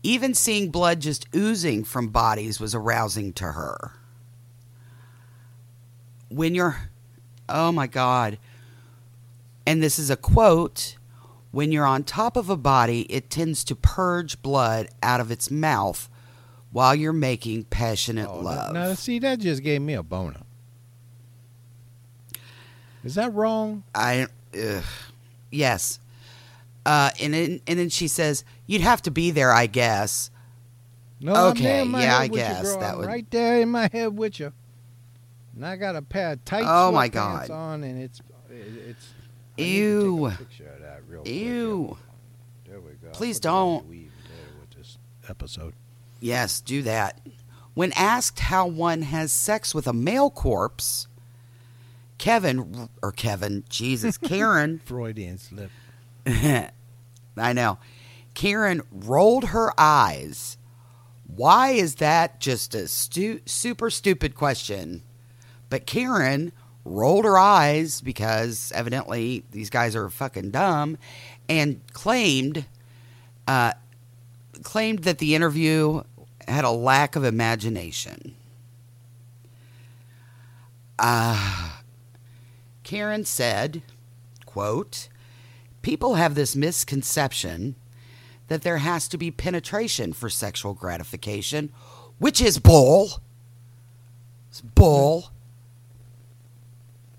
[0.03, 3.93] Even seeing blood just oozing from bodies was arousing to her.
[6.29, 6.77] When you're,
[7.49, 8.39] oh my God.
[9.67, 10.97] And this is a quote
[11.51, 15.51] when you're on top of a body, it tends to purge blood out of its
[15.51, 16.09] mouth
[16.71, 18.75] while you're making passionate Oh, love.
[18.75, 20.41] Now, see, that just gave me a boner.
[23.09, 23.85] Is that wrong?
[23.95, 24.85] I ugh.
[25.51, 25.99] yes.
[26.85, 30.31] Uh, and then, and then she says, "You'd have to be there, I guess."
[31.21, 32.81] No, I'm Okay, yeah, I you, guess girl.
[32.81, 34.53] that I'm would- right there in my head with you.
[35.57, 37.51] And I got a pair of tight Oh, my God.
[37.51, 38.21] on, and it's
[38.51, 39.09] it's.
[39.57, 40.29] Ew.
[40.31, 41.35] take a picture of that real quick.
[41.35, 41.97] Ew.
[42.69, 43.09] There we go.
[43.13, 43.83] Please Put that on don't.
[43.85, 44.99] the weave there with this
[45.29, 45.75] episode.
[46.21, 47.21] Yes, do that.
[47.75, 51.09] When asked how one has sex with a male corpse,
[52.19, 55.71] Kevin, or Kevin, Jesus, Karen, Freudian slip.
[56.27, 57.79] I know,
[58.35, 60.57] Karen rolled her eyes.
[61.27, 65.03] Why is that just a stu- super stupid question?
[65.71, 66.53] But Karen
[66.85, 70.99] rolled her eyes because evidently these guys are fucking dumb
[71.49, 72.65] and claimed
[73.47, 73.73] uh,
[74.63, 76.03] claimed that the interview
[76.47, 78.35] had a lack of imagination.
[80.99, 81.71] Uh,
[82.89, 83.83] Karen said,
[84.47, 85.11] quote,
[85.83, 87.75] People have this misconception
[88.47, 91.71] that there has to be penetration for sexual gratification,
[92.17, 93.21] which is bull.
[94.49, 95.33] It's bull.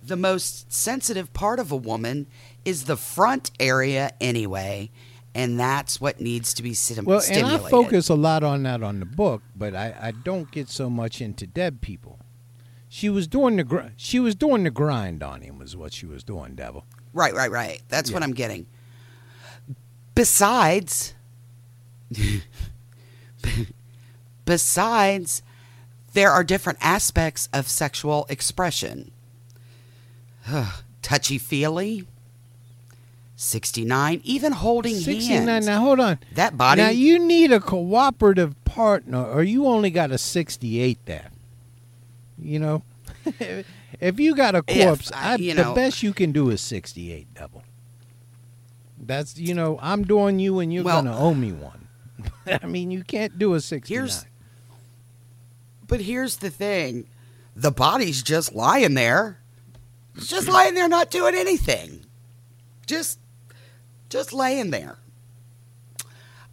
[0.02, 2.26] The most sensitive part of a woman
[2.66, 4.90] is the front area anyway,
[5.36, 7.46] and that's what needs to be stim- Well, and.
[7.46, 10.90] I focus a lot on that on the book, but I, I don't get so
[10.90, 12.19] much into dead people.
[12.92, 16.08] She was doing the gr- she was doing the grind on him was what she
[16.08, 16.86] was doing, Devil.
[17.14, 17.82] Right, right, right.
[17.88, 18.66] That's what I'm getting.
[20.16, 21.14] Besides,
[24.46, 25.42] besides,
[26.14, 29.12] there are different aspects of sexual expression.
[31.02, 32.08] Touchy feely,
[33.36, 35.48] 69, even holding 69.
[35.48, 35.68] hands.
[35.68, 36.20] Now hold on.
[36.34, 36.82] That body.
[36.82, 41.30] Now you need a cooperative partner, or you only got a 68 there.
[42.42, 42.84] You know,
[44.00, 47.64] if you got a corpse, I, the know- best you can do is 68 double.
[49.02, 51.88] That's you know, I'm doing you, and you're Well- gonna owe me one.
[52.62, 53.98] I mean, you can't do a 69.
[53.98, 54.26] Here's-
[55.88, 57.08] But here's the thing
[57.56, 59.40] the body's just lying there.
[60.16, 62.06] It's just lying there, not doing anything.
[62.86, 63.20] Just,
[64.10, 64.98] just laying there.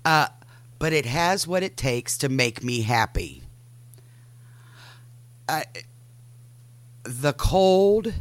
[0.04, 0.28] Uh,
[0.78, 3.42] but it has what it takes to make me happy.
[5.48, 8.12] The cold,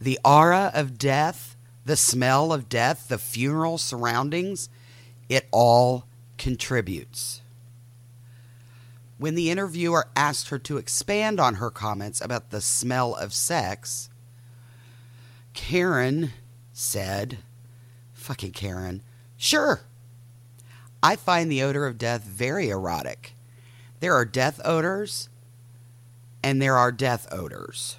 [0.00, 4.68] the aura of death, the smell of death, the funeral surroundings,
[5.28, 6.04] it all
[6.36, 7.40] contributes.
[9.16, 14.08] When the interviewer asked her to expand on her comments about the smell of sex,
[15.54, 16.30] Karen
[16.72, 17.38] said,
[18.12, 19.02] fucking Karen,
[19.36, 19.80] sure.
[21.02, 23.34] I find the odor of death very erotic.
[23.98, 25.28] There are death odors
[26.42, 27.96] and there are death odors.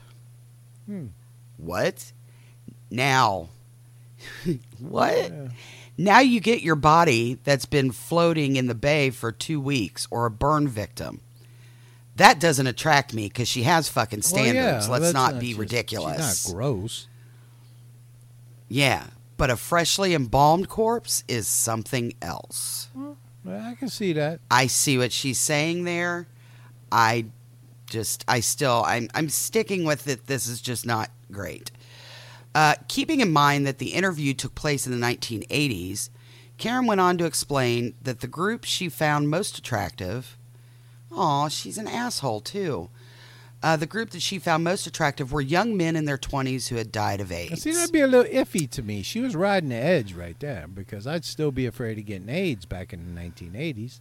[0.86, 1.08] Hmm.
[1.58, 2.12] What?
[2.90, 3.50] Now,
[4.80, 5.32] what?
[5.32, 5.48] Yeah.
[5.98, 10.26] Now you get your body that's been floating in the bay for two weeks or
[10.26, 11.20] a burn victim.
[12.16, 14.90] That doesn't attract me because she has fucking Well, yeah, standards.
[14.90, 16.42] Let's that's not, be just- ridiculous.
[16.44, 17.08] She's not gross.
[18.68, 19.08] Yeah,
[19.38, 22.88] but a freshly embalmed corpse is something else.
[22.96, 23.18] Well,
[23.48, 24.40] I can see that.
[24.52, 26.28] I see what she's saying there.
[26.92, 27.26] I
[27.90, 30.28] just, I still, I'm, I'm sticking with it.
[30.28, 31.72] This is just not great.
[32.56, 36.10] Uh, keeping in mind that the interview took place in the 1980s,
[36.58, 40.38] Karen went on to explain that the group she found most attractive,
[41.12, 42.90] aw, she's an asshole too.
[43.62, 46.78] Uh, the group that she found most attractive were young men in their 20s who
[46.78, 47.62] had died of AIDS.
[47.62, 49.02] See, that'd be a little iffy to me.
[49.02, 52.66] She was riding the edge right there because I'd still be afraid of getting AIDS
[52.66, 54.00] back in the 1980s.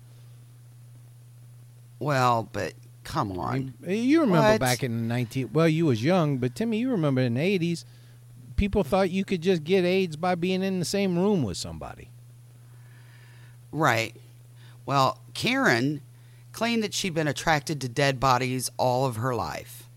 [1.98, 2.74] well, but
[3.09, 3.72] come on.
[3.86, 4.60] You remember What?
[4.60, 7.85] back in the 19 well, you was young, but Timmy, you remember in the 80s,
[8.56, 12.10] people thought you could just get AIDS by being in the same room with somebody.
[13.72, 14.14] Right.
[14.86, 16.01] Well, Karen
[16.52, 19.89] claimed that she'd been attracted to dead bodies all of her life.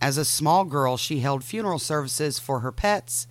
[0.00, 3.26] As a small girl, she held funeral services for her pets,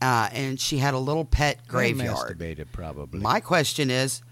[0.00, 2.38] uh, and she had a little pet They graveyard.
[2.38, 3.20] masturbated probably.
[3.20, 4.22] My question is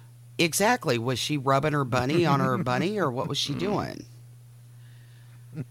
[0.44, 4.04] exactly, was she rubbing her bunny on her bunny, or what was she doing?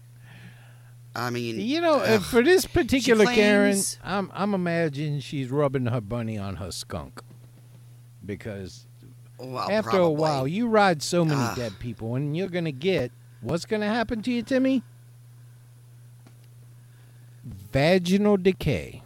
[1.14, 2.22] I mean, you know, uh, ugh.
[2.22, 7.20] for this particular Karen, I'm I'm imagining she's rubbing her bunny on her skunk.
[8.24, 8.86] Because
[9.38, 13.66] well, after a while, you ride so many dead people, and you're gonna get what's
[13.66, 14.82] gonna happen to you, Timmy?
[17.44, 19.02] Vaginal decay.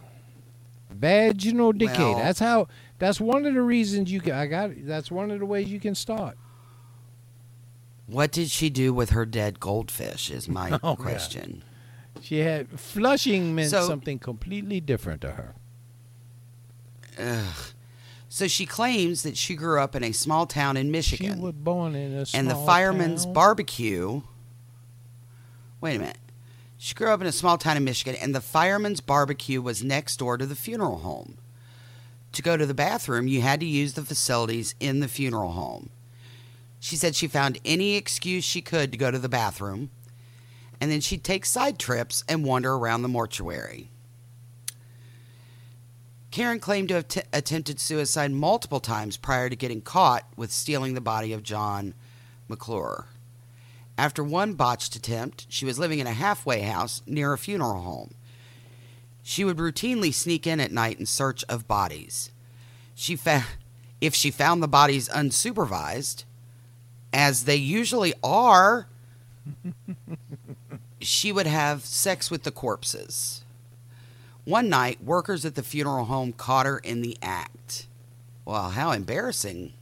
[0.91, 2.13] Vaginal decay.
[2.13, 2.67] Well- that's how.
[2.99, 4.33] That's one of the reasons you can.
[4.33, 4.71] I got.
[4.79, 6.37] That's one of the ways you can start.
[8.07, 10.31] What did she do with her dead goldfish?
[10.31, 11.63] Is my Oh, question.
[12.21, 15.55] She had flushing meant So- something completely different to her.
[17.19, 17.55] Ugh.
[18.29, 21.35] So she claims that she grew up in a small town in Michigan.
[21.35, 23.33] She was born in a small and the fireman's town.
[23.33, 24.21] barbecue.
[25.79, 26.17] Wait a minute.
[26.77, 30.17] She grew up in a small town in Michigan, and the fireman's barbecue was next
[30.17, 31.37] door to the funeral home.
[32.37, 35.89] To go to the bathroom, you had to use the facilities in the funeral home.
[36.79, 39.89] She said she found any excuse she could to go to the bathroom,
[40.79, 43.89] and then she'd take side trips and wander around the mortuary.
[46.29, 50.93] Karen claimed to have t- attempted suicide multiple times prior to getting caught with stealing
[50.93, 51.95] the body of John
[52.47, 53.07] McClure.
[53.97, 58.13] After one botched attempt, she was living in a halfway house near a funeral home.
[59.29, 62.31] She would routinely sneak in at night in search of bodies.
[62.95, 63.43] She fa-
[63.99, 66.23] if she found the bodies unsupervised,
[67.11, 68.87] as they usually are,
[71.01, 73.43] she would have sex with the corpses.
[74.45, 77.87] One night, workers at the funeral home caught her in the act.
[78.45, 79.73] Well, how embarrassing.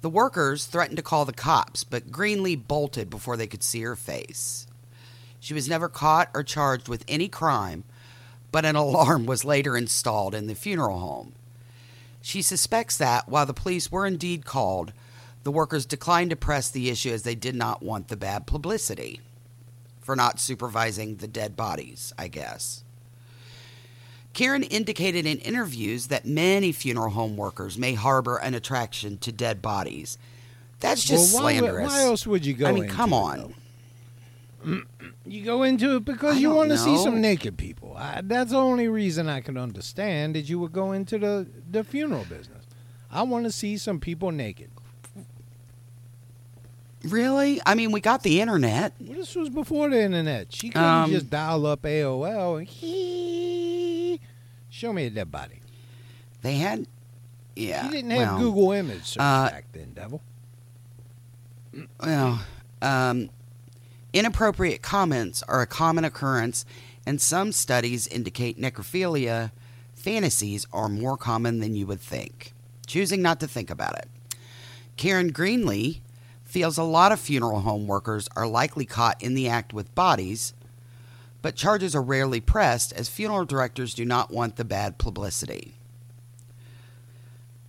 [0.00, 3.96] The workers threatened to call the cops, but Greenlee bolted before they could see her
[3.96, 4.66] face.
[5.42, 7.82] She was never caught or charged with any crime,
[8.52, 11.32] but an alarm was later installed in the funeral home.
[12.20, 14.92] She suspects that, while the police were indeed called,
[15.42, 19.20] the workers declined to press the issue as they did not want the bad publicity
[20.00, 22.84] for not supervising the dead bodies, I guess.
[24.34, 29.60] Karen indicated in interviews that many funeral home workers may harbor an attraction to dead
[29.60, 30.18] bodies.
[30.78, 31.90] That's just well, why, slanderous.
[31.90, 32.68] Why else would you go?
[32.68, 33.54] I mean, into come it, on.
[35.24, 37.96] You go into it because I you want to see some naked people.
[37.96, 41.84] I, that's the only reason I can understand that you would go into the the
[41.84, 42.64] funeral business.
[43.10, 44.70] I want to see some people naked.
[47.04, 47.60] Really?
[47.66, 48.94] I mean, we got the internet.
[49.00, 50.52] Well, this was before the internet.
[50.52, 54.20] She couldn't Um, just dial up AOL and hee,
[54.70, 55.60] show me a dead body.
[56.42, 56.86] They had,
[57.56, 57.86] yeah.
[57.86, 60.22] She didn't have well, Google image search uh, back then, devil.
[62.00, 62.40] Well,
[62.80, 63.30] um,
[64.12, 66.64] inappropriate comments are a common occurrence,
[67.06, 69.50] and some studies indicate necrophilia
[69.94, 72.52] fantasies are more common than you would think.
[72.86, 74.08] Choosing not to think about it.
[74.96, 76.00] Karen Greenlee
[76.44, 80.52] feels a lot of funeral home workers are likely caught in the act with bodies,
[81.40, 85.74] but charges are rarely pressed as funeral directors do not want the bad publicity.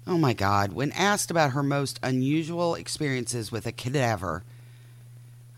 [0.05, 0.73] Oh my God.
[0.73, 4.43] When asked about her most unusual experiences with a cadaver,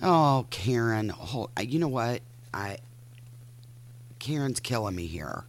[0.02, 2.22] oh, Karen, hold, uh, you know what?
[2.54, 2.78] I
[4.20, 5.44] Karen's killing me here.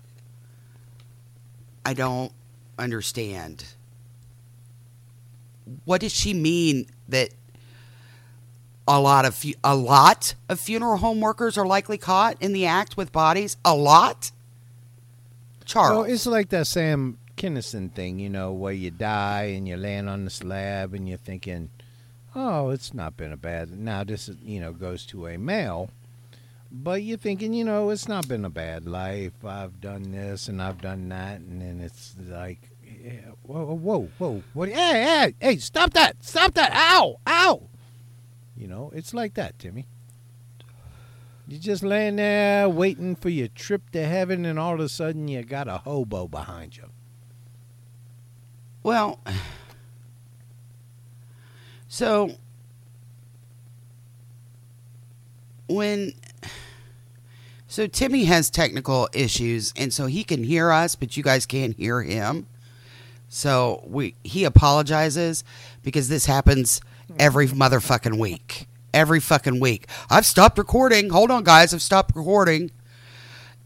[1.85, 2.33] I don't
[2.79, 3.65] understand.
[5.85, 7.31] What does she mean that
[8.89, 12.97] a lot of a lot of funeral home workers are likely caught in the act
[12.97, 13.57] with bodies?
[13.65, 14.31] A lot?
[15.65, 15.99] Charles.
[15.99, 20.09] Well, it's like that Sam Kinison thing, you know, where you die and you're laying
[20.09, 21.71] on the slab and you're thinking,
[22.37, 23.77] oh, it's not been a bad.
[23.77, 25.91] Now this is, you know, goes to a male,
[26.71, 29.45] but you're thinking, you know, it's not been a bad life.
[29.45, 34.43] I've done this and I've done that, and then it's like, yeah, whoa, whoa, whoa,
[34.53, 34.69] what?
[34.69, 36.23] Hey, hey, hey, stop that!
[36.23, 36.73] Stop that!
[36.73, 37.63] Ow, ow!
[38.57, 39.87] You know, it's like that, Timmy.
[41.49, 45.29] You're just laying there waiting for your trip to heaven, and all of a sudden
[45.29, 46.91] you got a hobo behind you.
[48.83, 49.21] Well,
[51.97, 52.31] so
[55.67, 56.13] when
[57.69, 61.75] so Timmy has technical issues and so he can hear us but you guys can't
[61.75, 62.49] hear him.
[63.31, 65.43] So we he apologizes
[65.83, 66.83] because this happens
[67.19, 68.69] every motherfucking week.
[68.93, 69.89] Every fucking week.
[70.11, 71.09] I've stopped recording.
[71.09, 72.73] Hold on guys, I've stopped recording.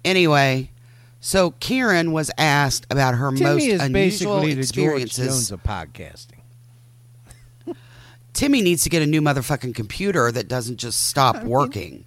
[0.05, 0.71] Anyway,
[1.19, 5.27] so Karen was asked about her most Timmy is unusual basically the George experiences.
[5.27, 6.40] Jones of podcasting.
[8.33, 12.05] Timmy needs to get a new motherfucking computer that doesn't just stop working.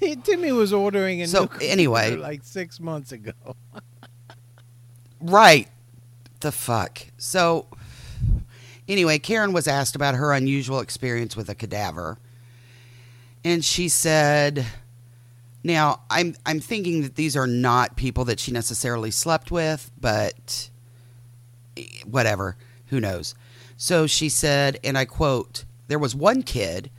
[0.24, 2.16] Timmy was ordering a So, new computer anyway.
[2.16, 3.32] like six months ago.
[5.20, 5.68] Right.
[6.40, 7.00] The fuck.
[7.18, 7.66] So,
[8.88, 12.18] anyway, Karen was asked about her unusual experience with a cadaver.
[13.44, 14.66] And she said,
[15.62, 20.68] now I'm I'm thinking that these are not people that she necessarily slept with, but
[21.76, 22.56] eh, whatever,
[22.86, 23.34] who knows.
[23.82, 26.90] So she said, and I quote, there was one kid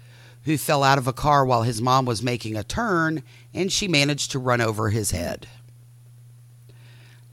[0.45, 3.21] who fell out of a car while his mom was making a turn
[3.53, 5.45] and she managed to run over his head.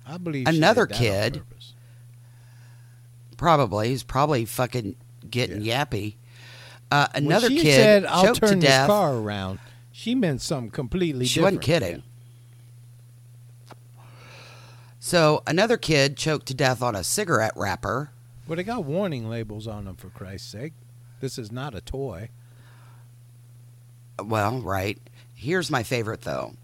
[0.06, 1.40] I believe Another kid-
[3.38, 3.88] Probably.
[3.88, 4.96] He's probably fucking
[5.30, 6.16] getting yappy.
[6.90, 8.86] Uh, another she kid said, "I'll choked turn to this death.
[8.88, 9.60] car around,"
[9.92, 11.58] she meant something completely She different.
[11.58, 12.02] wasn't kidding.
[14.98, 18.10] So another kid choked to death on a cigarette wrapper.
[18.48, 20.72] Well, they got warning labels on them for Christ's sake.
[21.20, 22.30] This is not a toy.
[24.18, 24.98] Well, right.
[25.34, 26.54] Here's my favorite though.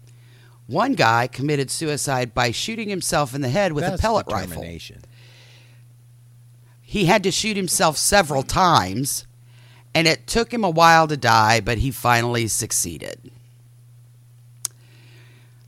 [0.65, 4.65] One guy committed suicide by shooting himself in the head with That's a pellet rifle.
[6.81, 9.27] He had to shoot himself several times,
[9.93, 13.31] and it took him a while to die, but he finally succeeded.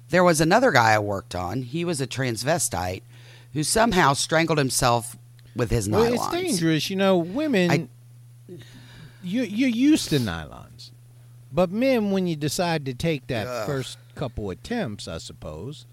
[0.10, 1.62] There was another guy I worked on.
[1.62, 3.04] He was a transvestite
[3.54, 5.16] who somehow strangled himself
[5.58, 6.14] with his Well, nylons.
[6.16, 7.18] it's dangerous, you know.
[7.18, 7.88] Women, I-
[9.24, 10.92] you you're used to nylons,
[11.52, 13.66] but men, when you decide to take that Ugh.
[13.68, 15.86] first couple attempts, I suppose,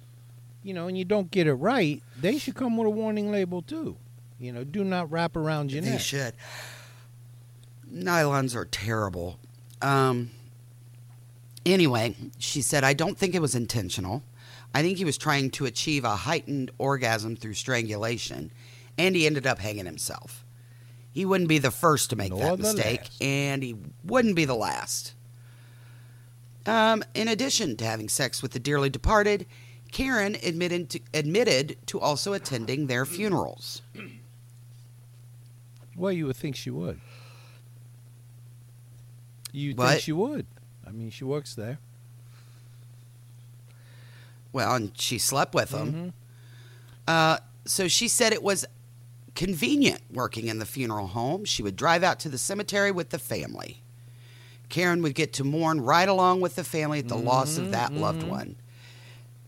[0.63, 3.63] you know, and you don't get it right, they should come with a warning label
[3.63, 3.97] too.
[4.39, 6.01] You know, do not wrap around your They neck.
[6.01, 6.35] should.
[7.93, 9.39] Nylons are terrible.
[9.83, 10.31] Um.
[11.67, 14.23] Anyway, she said, I don't think it was intentional.
[14.75, 18.51] I think he was trying to achieve a heightened orgasm through strangulation,
[18.99, 20.45] and he ended up hanging himself.
[21.13, 23.23] He wouldn't be the first to make Nor that mistake, last.
[23.23, 25.15] and he wouldn't be the last.
[26.67, 29.47] Um, in addition to having sex with the dearly departed,
[29.93, 33.83] Karen admitted to, admitted to also attending their funerals.
[35.97, 37.01] Well, you would think she would.
[39.53, 40.47] You think she would?
[40.85, 41.79] I mean, she works there.
[44.53, 45.93] Well, and she slept with him.
[45.93, 46.13] Mhm.
[47.07, 48.65] Uh, so she said it was
[49.35, 51.45] convenient working in the funeral home.
[51.45, 53.83] She would drive out to the cemetery with the family.
[54.69, 57.91] Karen would get to mourn right along with the family at the loss of that
[57.91, 58.01] mm-hmm.
[58.01, 58.57] loved one.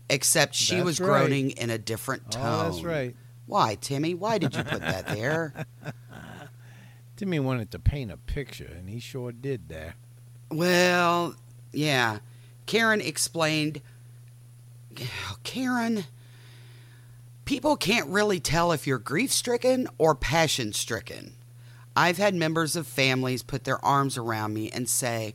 [0.09, 1.07] Except she That's was right.
[1.07, 2.43] groaning in a different tone.
[2.45, 3.15] Oh, that's right.
[3.45, 4.13] Why, Timmy?
[4.13, 5.65] Why did you put that there?
[7.17, 9.95] Timmy wanted to paint a picture, and he sure did there.
[10.51, 11.35] well,
[11.73, 12.19] yeah.
[12.67, 13.81] Karen explained.
[15.43, 16.05] Karen,
[17.47, 21.33] people can't really tell if you're grief stricken or passion stricken.
[21.95, 25.33] I've had members of families put their arms around me and say,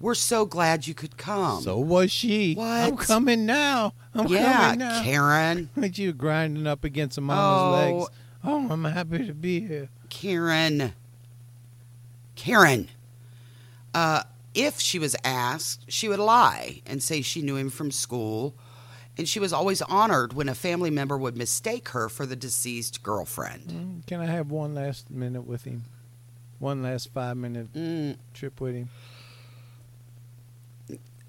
[0.00, 1.62] We're so glad you could come.
[1.62, 2.54] so was she.
[2.54, 2.66] What?
[2.66, 3.92] I'm coming now.
[4.14, 5.02] I'm yeah, coming now.
[5.04, 5.70] Karen.
[5.76, 7.96] Like you grinding up against a mama's Oh.
[7.98, 8.10] legs.
[8.44, 9.90] Oh, I'm happy to be here.
[10.08, 10.94] Karen.
[12.34, 12.88] Karen.
[13.94, 14.22] Uh,
[14.54, 18.54] if she was asked, she would lie and say she knew him from school.
[19.22, 23.04] And she was always honored when a family member would mistake her for the deceased
[23.04, 23.68] girlfriend.
[23.68, 25.84] Mm, Can I have one last minute with him?
[26.58, 28.88] One last five minute Mm, trip with him?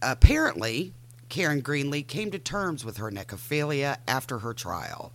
[0.01, 0.91] apparently,
[1.29, 5.11] Karen Greenlee came to terms with her necrophilia after her trial.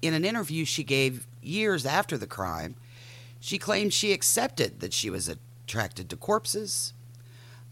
[0.00, 2.76] In an interview she gave years after the crime,
[3.40, 6.92] she claimed she accepted that she was attracted to corpses.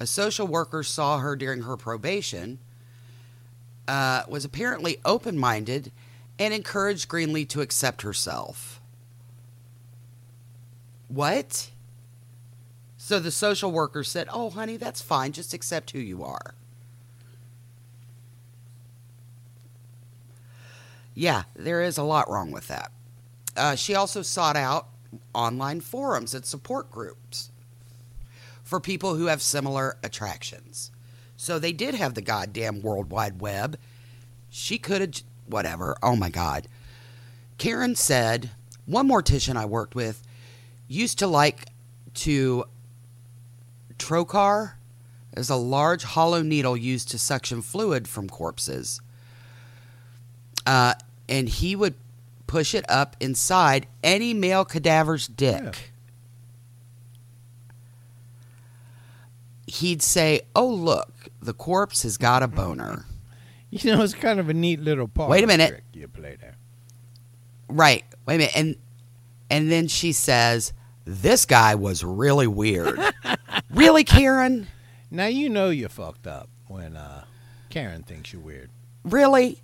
[0.01, 2.59] A social worker saw her during her probation,
[3.89, 5.93] uh, was apparently open minded,
[6.39, 8.81] and encouraged Greenlee to accept herself.
[11.09, 11.71] What?
[12.97, 15.33] So the social worker said, Oh, honey, that's fine.
[15.33, 16.55] Just accept who you are.
[21.15, 22.93] Yeah, there is a lot wrong with that.
[23.57, 24.89] Uh, she also sought out
[25.35, 27.51] online forums and support groups
[28.63, 30.91] for people who have similar attractions.
[31.47, 33.79] So they did have the goddamn World Wide Web.
[34.51, 35.97] She could have, whatever.
[36.03, 36.67] Oh my God.
[37.57, 38.51] Karen said,
[38.85, 40.25] one mortician I worked with
[40.89, 41.67] used to like
[42.15, 42.65] to
[43.97, 44.73] trocar
[45.37, 49.01] is a large hollow needle used to suction fluid from corpses.
[50.67, 50.95] Uh,
[51.29, 51.95] and he would
[52.49, 55.63] push it up inside any male cadaver's dick.
[55.63, 55.71] Yeah.
[59.77, 63.05] He'd say, Oh, look, the corpse has got a boner.
[63.69, 65.29] You know, it's kind of a neat little part.
[65.29, 65.83] Wait a minute.
[65.93, 66.55] You play there.
[67.69, 68.05] Right.
[68.25, 68.57] Wait a minute.
[68.57, 68.77] And
[69.51, 70.73] and then she says,
[71.05, 72.99] This guy was really weird.
[73.71, 74.69] really, Karen?
[75.11, 77.25] Now you know you fucked up when uh,
[77.69, 78.71] Karen thinks you're weird.
[79.05, 79.63] Really?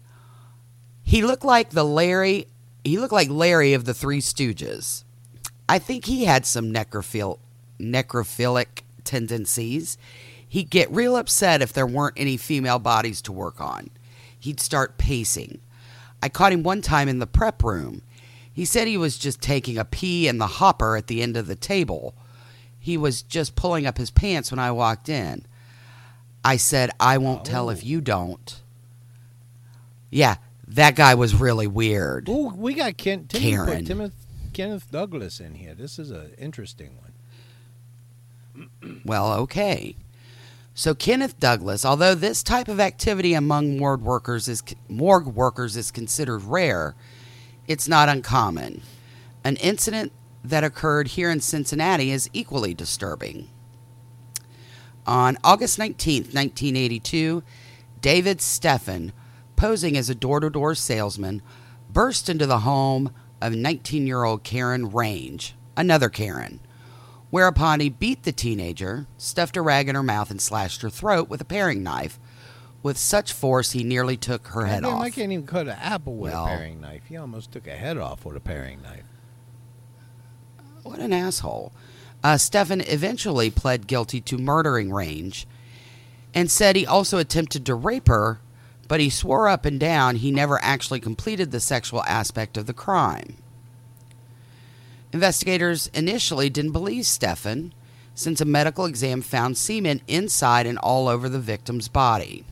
[1.05, 2.49] He looked like the Larry.
[2.85, 5.05] He looked like Larry of the Three Stooges.
[5.69, 7.39] I think he had some necrophil,
[7.79, 8.83] necrophilic
[9.13, 9.99] tendencies.
[10.49, 13.91] He'd get real upset if there weren't any female bodies to work on.
[14.39, 15.61] He'd start pacing.
[16.23, 18.01] I caught him one time in the prep room.
[18.51, 21.47] He said he was just taking a pee in the hopper at the end of
[21.47, 22.15] the table.
[22.79, 25.45] He was just pulling up his pants when I walked in.
[26.43, 28.63] I said, I won't tell if you don't.
[30.11, 30.37] Yeah,
[30.69, 32.29] that guy was really weird.
[32.31, 33.85] Oh, we got Ken, put Karen.
[33.85, 34.13] Timoth,
[34.55, 35.75] Kenneth Douglas in here.
[35.75, 37.12] This is an interesting one.
[39.05, 39.97] Well, okay.
[40.75, 45.91] So Kenneth Douglas, although this type of activity among morgue workers is morgue workers is
[45.91, 46.95] considered rare,
[47.69, 48.83] it's not uncommon.
[49.45, 50.13] An incident
[50.43, 53.49] that occurred here in Cincinnati is equally disturbing.
[55.07, 57.43] On August 19, 1982,
[58.01, 59.13] David Steffen,
[59.57, 61.43] posing as a door-to-door salesman,
[61.91, 66.61] burst into the home of 19-year-old Karen Range, another Karen
[67.33, 71.31] whereupon he beat the teenager, stuffed a rag in her mouth, and slashed her throat
[71.31, 72.21] with a paring knife
[72.83, 75.01] with such force he nearly took her head off.
[75.01, 77.03] I can't even cut an apple with Well- a paring knife.
[77.09, 79.05] He almost took a head off with a paring knife.
[80.83, 81.73] What an asshole.
[82.23, 85.47] Uh, Steffen eventually pled guilty to murdering Range
[86.35, 88.41] and said he also attempted to rape her,
[88.89, 92.75] but he swore up and down he never actually completed the sexual aspect of the
[92.75, 93.37] crime.
[95.13, 97.73] Investigators initially didn't believe Steffen
[98.15, 102.45] since a medical exam found semen inside and all over the victim's body.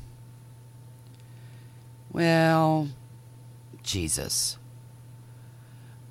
[2.13, 2.89] Well,
[3.83, 4.59] Jesus.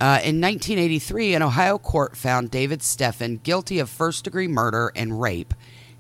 [0.02, 5.20] Uh, in 1983, an Ohio court found David Steffen guilty of first degree murder and
[5.22, 5.54] rape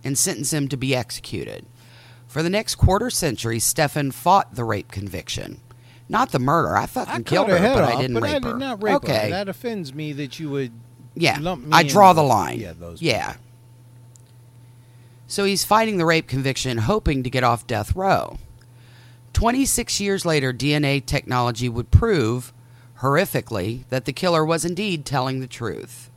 [0.03, 1.65] and sentenced him to be executed.
[2.27, 5.59] For the next quarter century, Steffen fought the rape conviction.
[6.09, 6.75] Not the murder.
[6.75, 8.53] I fucking I killed her, her but off, I didn't but rape I her.
[8.53, 9.25] did not rape okay.
[9.25, 9.29] her.
[9.29, 10.71] That offends me that you would
[11.13, 11.39] Yeah,
[11.71, 12.59] I draw the line.
[12.59, 13.01] Yeah, those.
[13.01, 13.35] Yeah.
[15.27, 18.39] So he's fighting the rape conviction, hoping to get off death row.
[19.33, 22.51] 26 years later, DNA technology would prove,
[23.01, 26.09] horrifically, that the killer was indeed telling the truth.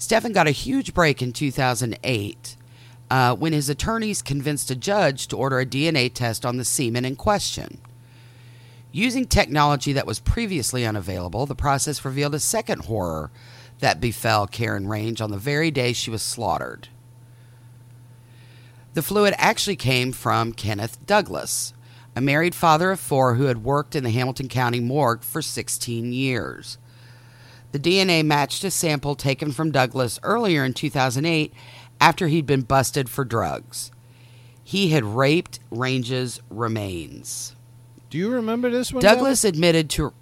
[0.00, 2.56] Steffen got a huge break in 2008
[3.08, 7.04] uh, when his attorneys convinced a judge to order a DNA test on the semen
[7.04, 7.78] in question.
[8.92, 13.30] Using technology that was previously unavailable, the process revealed a second horror
[13.78, 16.88] that befell Karen Range on the very day she was slaughtered.
[18.92, 21.72] The fluid actually came from Kenneth Douglas,
[22.14, 26.12] a married father of four who had worked in the Hamilton County morgue for 16
[26.12, 26.76] years.
[27.72, 31.54] The DNA matched a sample taken from Douglas earlier in 2008
[31.98, 33.90] after he'd been busted for drugs.
[34.62, 37.56] He had raped Range's remains.
[38.12, 39.00] Do you remember this one?
[39.02, 40.12] Douglas admitted to.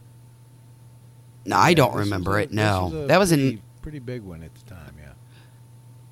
[1.44, 2.52] No, I don't remember a- it.
[2.52, 3.62] No, a that was pretty, in.
[3.82, 4.94] pretty big one at the time.
[4.96, 5.10] Yeah.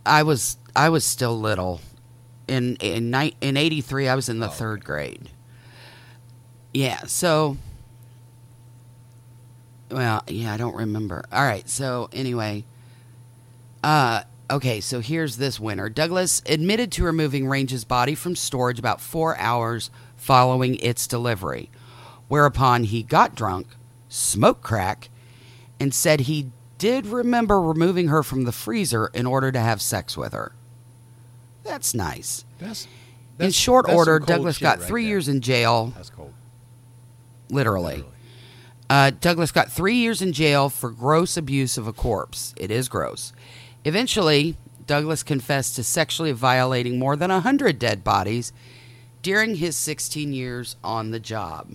[0.05, 1.81] I was I was still little.
[2.49, 5.31] In in in '83, I was in the Oh, third grade.
[6.75, 6.99] Yeah.
[7.07, 7.57] So.
[9.91, 11.25] Well, yeah, I don't remember.
[11.31, 11.69] All right.
[11.69, 12.65] So anyway.
[13.85, 14.23] Uh.
[14.51, 15.89] Okay, so here's this winner.
[15.91, 19.91] Douglas admitted to removing Range's body from storage about four hours
[20.29, 21.71] following its delivery,
[22.29, 23.67] whereupon he got drunk,
[24.11, 25.09] smoked crack,
[25.81, 30.19] and said he did remember removing her from the freezer in order to have sex
[30.19, 30.53] with her.
[31.65, 32.45] That's nice.
[32.59, 32.87] That's,
[33.39, 35.09] in short that's order, Douglas got right three there.
[35.13, 36.35] years in jail, That's cold.
[37.49, 37.95] literally.
[37.95, 38.15] Literally.
[38.91, 42.53] Uh, Douglas got three years in jail for gross abuse of a corpse.
[42.59, 43.33] It is gross.
[43.87, 48.53] Eventually, Douglas confessed to sexually violating more than 100 dead bodies
[49.23, 51.71] during his 16 years on the job.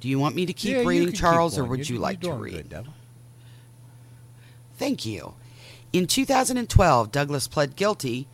[0.00, 2.00] Do you want me to keep Yeah, reading, can keep Charles, or would You're- you
[2.00, 2.70] like to read?
[2.70, 2.86] good,
[4.76, 5.34] Thank you.
[5.92, 8.28] In 2012, Douglas pled guilty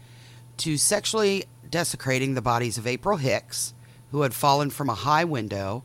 [0.58, 3.72] to sexually desecrating the bodies of April Hicks,
[4.10, 5.84] who had fallen from a high window,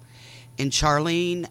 [0.57, 1.48] and Charlene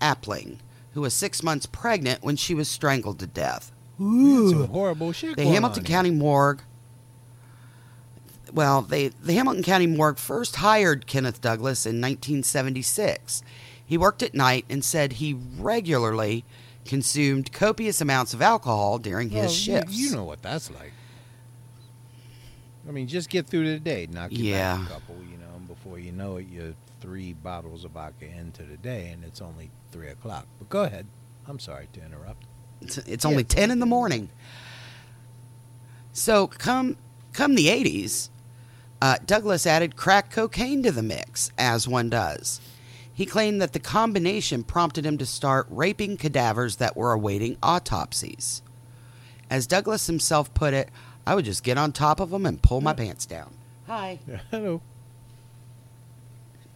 [0.00, 0.58] Appling,
[0.92, 3.72] who was six months pregnant when she was strangled to death.
[3.98, 5.36] Some horrible shit.
[5.36, 5.84] The Hamilton.
[5.84, 6.60] County Morgue.
[8.52, 13.42] Well, they, the Hamilton County Morgue first hired Kenneth Douglas in 1976.
[13.84, 16.44] He worked at night and said he regularly
[16.84, 19.94] consumed copious amounts of alcohol during his Well, shifts.
[19.96, 20.92] You, know what that's like.
[22.86, 24.76] I mean, just get through the day, knock you Yeah.
[24.78, 28.26] back a couple, you know, and before you know it, you're three bottles of vodka
[28.26, 30.46] into the day, and it's only three o'clock.
[30.58, 31.06] But go ahead.
[31.46, 32.44] I'm sorry to interrupt.
[32.80, 34.28] It's, it's only 10 in the morning.
[36.12, 36.96] So come
[37.32, 38.28] come the 80s,
[39.02, 42.60] uh, Douglas added crack cocaine to the mix, as one does.
[43.12, 48.62] He claimed that the combination prompted him to start raping cadavers that were awaiting autopsies.
[49.50, 50.88] As Douglas himself put it,
[51.26, 53.52] I would just get on top of them and pull my pants down.
[53.88, 54.20] Hi.
[54.52, 54.80] Hello.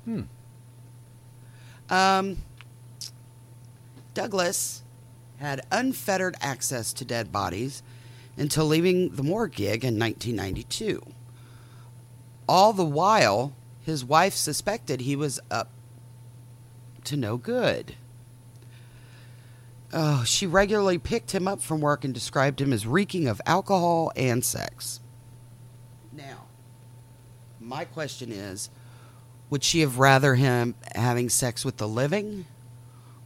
[0.05, 0.23] Hmm.
[1.89, 2.39] Um,
[4.15, 4.82] Douglas
[5.39, 7.85] had unfettered access to dead bodies
[8.36, 11.12] until leaving the morgue gig in 1992.
[12.48, 15.70] All the while, his wife suspected he was up
[17.05, 17.94] to no good.
[19.93, 24.12] Oh, she regularly picked him up from work and described him as reeking of alcohol
[24.16, 25.01] and sex.
[26.12, 26.44] Now,
[27.60, 28.70] my question is
[29.48, 32.47] would she have rather him having sex with the living?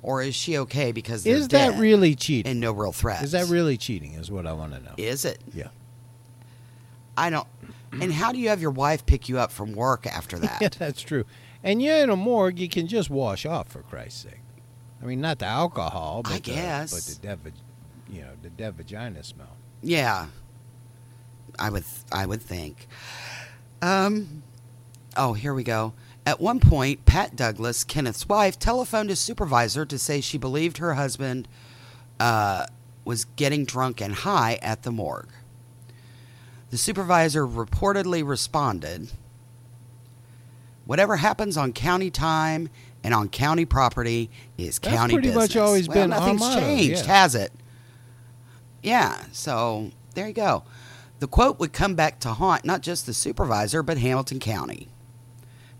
[0.02, 2.50] Or is she okay because Is that really cheating?
[2.50, 3.22] and no real threats?
[3.22, 4.14] Is that really cheating?
[4.14, 4.94] Is what I want to know.
[4.96, 5.40] Is it?
[5.54, 5.68] Yeah.
[7.16, 7.46] I don't.
[7.92, 10.60] And how do you have your wife pick you up from work after that?
[10.60, 11.24] Yeah, that's true.
[11.62, 14.40] And you're in a morgue, you can just wash off for Christ's sake.
[15.02, 16.92] I mean, not the alcohol, but I the, guess.
[16.92, 17.52] but the dead,
[18.08, 19.56] you know, the dead vagina smell.
[19.82, 20.26] Yeah,
[21.58, 21.84] I would.
[22.12, 22.86] I would think.
[23.82, 24.42] Um.
[25.16, 25.94] Oh, here we go.
[26.26, 30.94] At one point, Pat Douglas, Kenneth's wife, telephoned his supervisor to say she believed her
[30.94, 31.48] husband
[32.20, 32.66] uh,
[33.04, 35.30] was getting drunk and high at the morgue.
[36.70, 39.10] The supervisor reportedly responded
[40.90, 42.68] Whatever happens on county time
[43.04, 44.28] and on county property
[44.58, 45.54] is That's county pretty business.
[45.54, 47.12] much always well, been our nothing's motto, changed, yeah.
[47.20, 47.52] has it?
[48.82, 50.64] Yeah, so there you go.
[51.20, 54.88] The quote would come back to haunt not just the supervisor, but Hamilton County,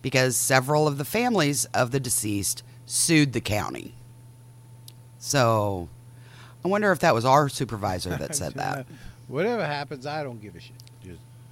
[0.00, 3.96] because several of the families of the deceased sued the county.
[5.18, 5.88] So
[6.64, 8.86] I wonder if that was our supervisor that said that.
[9.26, 10.76] Whatever happens, I don't give a shit.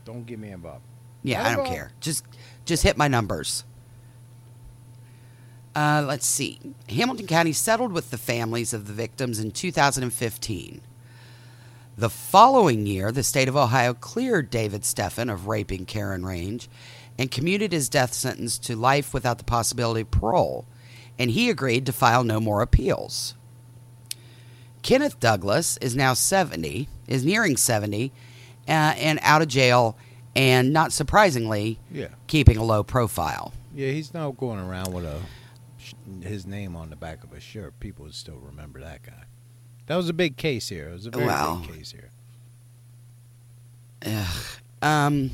[0.08, 0.86] Don't get me involved.
[1.22, 1.92] Yeah, Not I don't care.
[2.00, 2.24] Just
[2.64, 3.64] just hit my numbers.
[5.76, 6.58] Uh, let's see.
[6.88, 10.80] Hamilton County settled with the families of the victims in 2015.
[11.98, 16.66] The following year, the state of Ohio cleared David Steffen of raping Karen Range
[17.18, 20.64] and commuted his death sentence to life without the possibility of parole,
[21.18, 23.34] and he agreed to file no more appeals.
[24.80, 28.27] Kenneth Douglas is now 70, is nearing 70, uh,
[28.68, 29.96] and out of jail,
[30.36, 32.08] and not surprisingly, Yeah.
[32.26, 33.52] keeping a low profile.
[33.74, 35.20] Yeah, he's not going around with a
[36.22, 37.78] his name on the back of a shirt.
[37.80, 39.24] People would still remember that guy.
[39.86, 40.88] That was a big case here.
[40.90, 41.62] It was a very Wow.
[41.66, 42.10] big case here.
[44.82, 45.30] Um,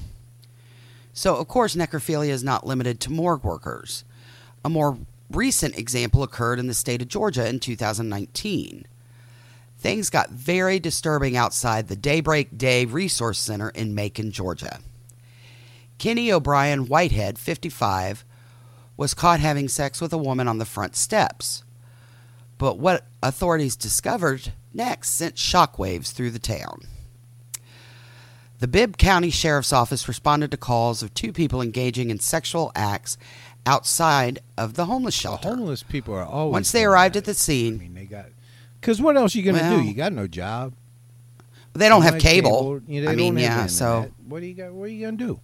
[1.12, 4.04] so, of course, necrophilia is not limited to morgue workers.
[4.64, 4.98] A more
[5.30, 8.86] recent example occurred in the state of Georgia in 2019.
[9.84, 14.78] Things got very disturbing outside the Daybreak Day Resource Center in Macon, Georgia.
[15.98, 18.24] Kenny O'Brien Whitehead, 55,
[18.96, 21.64] was caught having sex with a woman on the front steps.
[22.56, 26.86] But what authorities discovered next sent shockwaves through the town.
[28.60, 33.18] The Bibb County Sheriff's Office responded to calls of two people engaging in sexual acts
[33.66, 35.50] outside of the homeless shelter.
[35.50, 36.52] The homeless people are always.
[36.52, 38.24] Once they arrived at the scene, I mean, they got.
[38.84, 39.82] Because what else are you gonna Well, do?
[39.82, 40.74] You got no job.
[41.72, 42.82] they don't have cable.
[42.86, 43.64] You know, I mean, yeah.
[43.64, 44.74] So, what do you got?
[44.74, 45.40] What are you gonna do?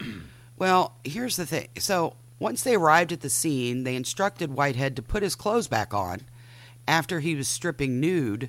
[0.56, 1.68] well, here's the thing.
[1.78, 5.92] So, once they arrived at the scene, they instructed Whitehead to put his clothes back
[5.92, 6.22] on
[6.88, 8.48] after he was stripping nude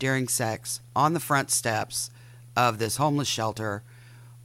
[0.00, 2.10] during sex on the front steps
[2.56, 3.84] of this homeless shelter.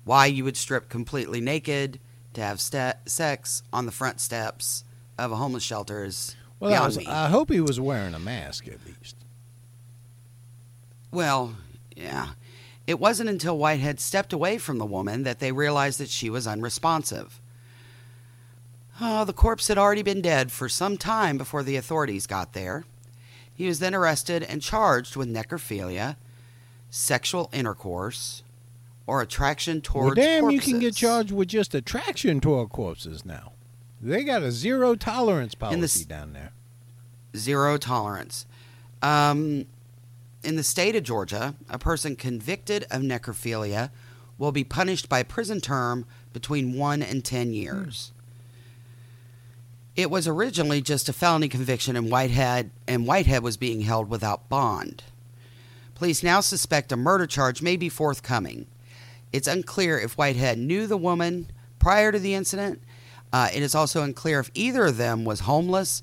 [0.03, 1.99] Why you would strip completely naked
[2.36, 4.84] to have ste- sex on the front steps
[5.18, 7.08] of a homeless shelter is Well, beyond was.
[7.08, 9.16] I hope he was wearing a mask at least.
[11.12, 11.56] Well,
[11.96, 12.30] yeah.
[12.86, 16.48] It wasn't until Whitehead stepped away from the woman that they realized that she was
[16.48, 17.42] unresponsive.
[19.00, 22.86] Oh, the corpse had already been dead for some time before the authorities got there.
[23.54, 26.16] He was then arrested and charged with necrophilia,
[26.90, 28.44] sexual intercourse,
[29.06, 33.54] or attraction Well, towards damn, you can get charged with just attraction toward corpses now.
[34.02, 36.52] They got a zero tolerance In the policy s- down there.
[37.36, 38.45] zero tolerance.
[39.02, 39.65] Um,
[40.44, 43.90] in the state of Georgia, a person convicted of necrophilia
[44.38, 48.11] will be punished by a prison term between one and ten years.
[49.95, 54.48] It was originally just a felony conviction, and Whitehead and Whitehead was being held without
[54.48, 55.03] bond.
[55.95, 58.68] Police now suspect a murder charge may be forthcoming.
[59.34, 61.49] It's unclear if Whitehead knew the woman
[61.80, 62.80] prior to the incident.
[63.34, 66.02] Uh, it is also unclear if either of them was homeless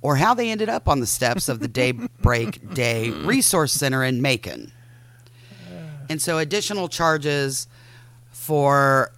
[0.00, 4.20] or how they ended up on the steps of the Daybreak Day Resource Center in
[4.22, 4.72] Macon.
[6.10, 7.66] And so additional charges
[8.30, 9.12] for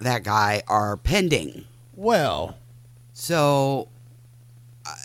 [0.00, 1.64] that guy are pending.
[1.94, 2.56] Well,
[3.12, 3.88] So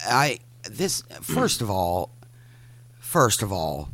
[0.07, 2.10] I I- this first of all,
[2.99, 3.89] first of all,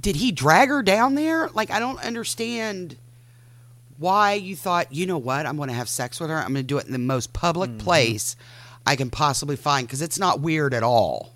[0.00, 1.48] did he drag her down there?
[1.50, 2.96] Like I don't understand
[4.02, 6.36] why you thought, you know what, I'm going to have sex with her.
[6.36, 7.78] I'm going to do it in the most public mm-hmm.
[7.78, 8.36] place
[8.84, 11.32] I can possibly find cuz it's not weird at all.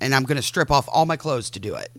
[0.00, 1.90] And I'm going to strip off all my clothes to do it.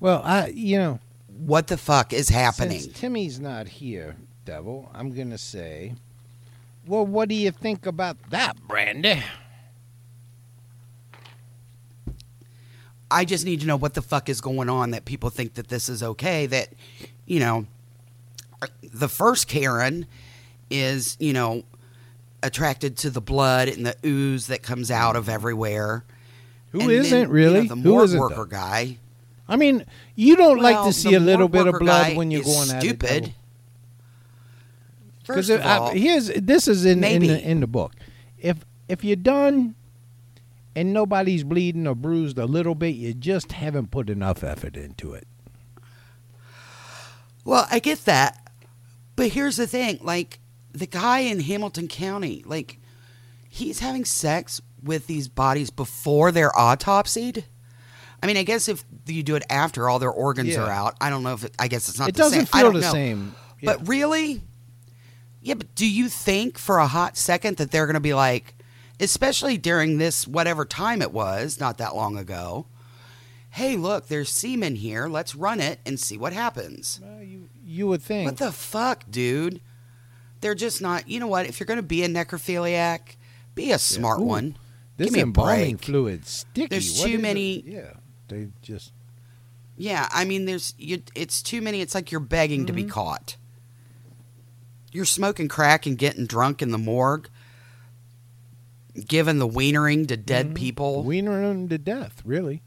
[0.00, 1.00] well, I you know,
[1.38, 2.80] What the fuck is happening?
[2.80, 5.94] since Timmy's not here, Devil, I'm gonna say,
[6.86, 9.22] well, what do you think about that, Brandy?
[13.10, 15.68] I just need to know what the fuck is going on that people think that
[15.68, 16.46] this is okay.
[16.46, 16.68] That,
[17.26, 17.66] you know,
[18.82, 20.06] the first Karen
[20.70, 21.62] is, you know,
[22.42, 26.04] attracted to the blood and the ooze that comes out of everywhere.
[26.72, 27.62] Who isn't then, you really?
[27.68, 28.44] know, the Who morgue isn't, worker though?
[28.46, 28.98] guy.
[29.48, 32.70] I mean, you don't like to see a little bit of blood when you're going
[32.70, 33.10] at stupid.
[33.28, 33.32] it.
[35.24, 37.92] First Because of all, here's this is in in the, in the book.
[38.38, 38.58] If
[38.88, 39.74] if you're done
[40.76, 45.14] and nobody's bleeding or bruised a little bit, you just haven't put enough effort into
[45.14, 45.26] it.
[47.44, 48.47] Well, I get that.
[49.18, 50.38] But here's the thing like,
[50.72, 52.78] the guy in Hamilton County, like,
[53.48, 57.42] he's having sex with these bodies before they're autopsied.
[58.22, 60.60] I mean, I guess if you do it after all their organs Yeah.
[60.62, 62.48] are out, I don't know if it, I guess it's not it the doesn't same.
[62.52, 62.92] I feel don't the know.
[62.92, 63.34] same.
[63.60, 63.72] Yeah.
[63.74, 64.40] But really?
[65.42, 68.54] Yeah, but do you think for a hot second that they're going to be like,
[69.00, 72.66] especially during this whatever time it was, not that long ago,
[73.50, 75.08] hey, look, there's semen here.
[75.08, 77.00] Let's run it and see what happens.
[77.02, 78.26] Well, you you would think.
[78.26, 79.60] What the fuck, dude?
[80.40, 81.08] They're just not.
[81.08, 81.46] You know what?
[81.46, 83.16] If you're going to be a necrophiliac,
[83.54, 84.56] be a smart Ooh, one.
[84.96, 85.84] this Give me a embalming break.
[85.84, 86.66] fluid sticky.
[86.68, 87.22] There's What too is it?
[87.22, 87.92] many- Yeah,
[88.28, 88.92] they just
[89.76, 91.02] Yeah, I mean, there's you.
[91.14, 91.80] It's too many.
[91.80, 92.90] It's like you're begging to be Mm-hmm.
[92.90, 93.36] caught.
[94.92, 97.28] You're smoking crack and getting drunk in the morgue,
[99.06, 100.54] giving the wienering to dead Mm-hmm.
[100.54, 101.02] people.
[101.04, 102.22] wiener them to death.
[102.24, 102.62] Really,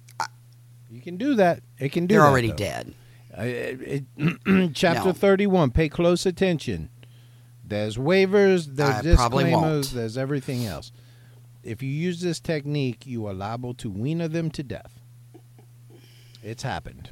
[0.92, 1.62] you can do that.
[1.80, 2.16] It can do.
[2.16, 2.56] They're that, already though.
[2.56, 2.94] dead.
[3.38, 5.14] Uh, it- it- chapter No.
[5.14, 6.90] 31 pay close attention
[7.64, 10.92] there's waivers there's I disclaimers there's everything else
[11.64, 15.00] if you use this technique you are liable to wiener them to death
[16.44, 17.12] it's happened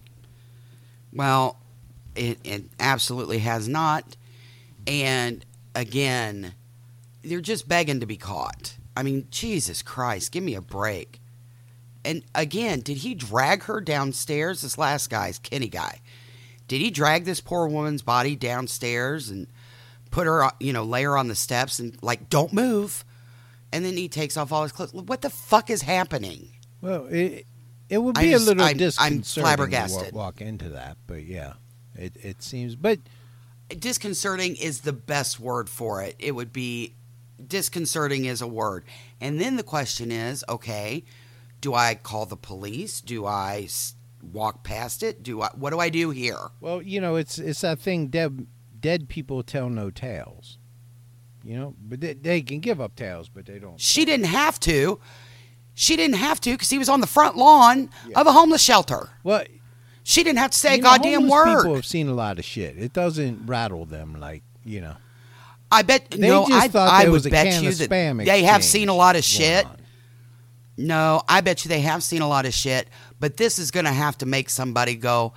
[1.14, 1.58] Well,
[2.16, 4.18] it, it absolutely has not.
[4.88, 5.46] And
[5.76, 6.54] again,
[7.24, 8.76] they're just begging to be caught.
[8.98, 11.19] I mean, Jesus Christ, give me a break.
[12.06, 14.62] And again, did he drag her downstairs?
[14.62, 16.00] This last guy's Kenny guy.
[16.68, 19.48] Did he drag this poor woman's body downstairs and
[20.12, 23.04] put her, uh, you know, lay her on the steps and like, don't move?
[23.72, 24.94] And then he takes off all his clothes.
[24.94, 26.50] What the fuck is happening?
[26.82, 27.46] well it
[27.90, 30.14] it would be just- a little I'm- I'm disconcerting to flabbergasted.
[30.14, 31.54] wa- walk into that but yeah
[31.96, 33.00] it, it seems but
[33.78, 36.16] disconcerting is the best word for it.
[36.20, 36.94] It would be
[37.46, 38.84] disconcerting is a word.
[39.22, 41.04] And then the question is, okay,
[41.62, 43.02] do I call the police?
[43.02, 43.68] Do I
[44.22, 45.24] walk past it?
[45.24, 46.50] Do I what do I do here?
[46.62, 48.48] well you know it's it's that thing dead
[48.80, 50.58] dead people tell no tales
[51.44, 54.60] you know but they, they can give up tales but they don't She didn't have
[54.62, 55.00] to.
[55.74, 59.12] She didn't have to because he was on the front lawn of a homeless shelter.
[59.24, 59.44] well
[60.04, 61.58] She didn't have to say a know, goddamn homeless word.
[61.62, 62.78] People have seen a lot of shit.
[62.78, 64.96] It doesn't rattle them like you know.
[65.72, 68.44] I bet They no, just I, thought I would bet can you of that they
[68.44, 69.66] have seen a lot of shit.
[69.66, 69.79] on.
[70.80, 72.88] No, I bet you they have seen a lot of shit,
[73.20, 75.34] but this is going to have to make somebody go,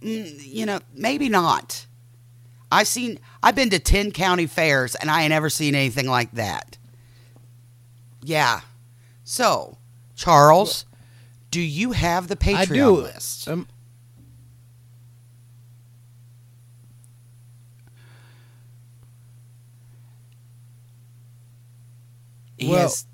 [0.00, 1.86] mm, you know, maybe not.
[2.72, 6.32] I've seen, I've been to 10 county fairs and I ain't ever seen anything like
[6.32, 6.76] that.
[8.24, 8.62] Yeah.
[9.22, 9.78] So,
[10.16, 10.86] Charles,
[11.52, 12.90] do you have the Patreon I do.
[12.90, 13.46] list?
[13.46, 13.68] Um,
[22.60, 23.06] well, yes.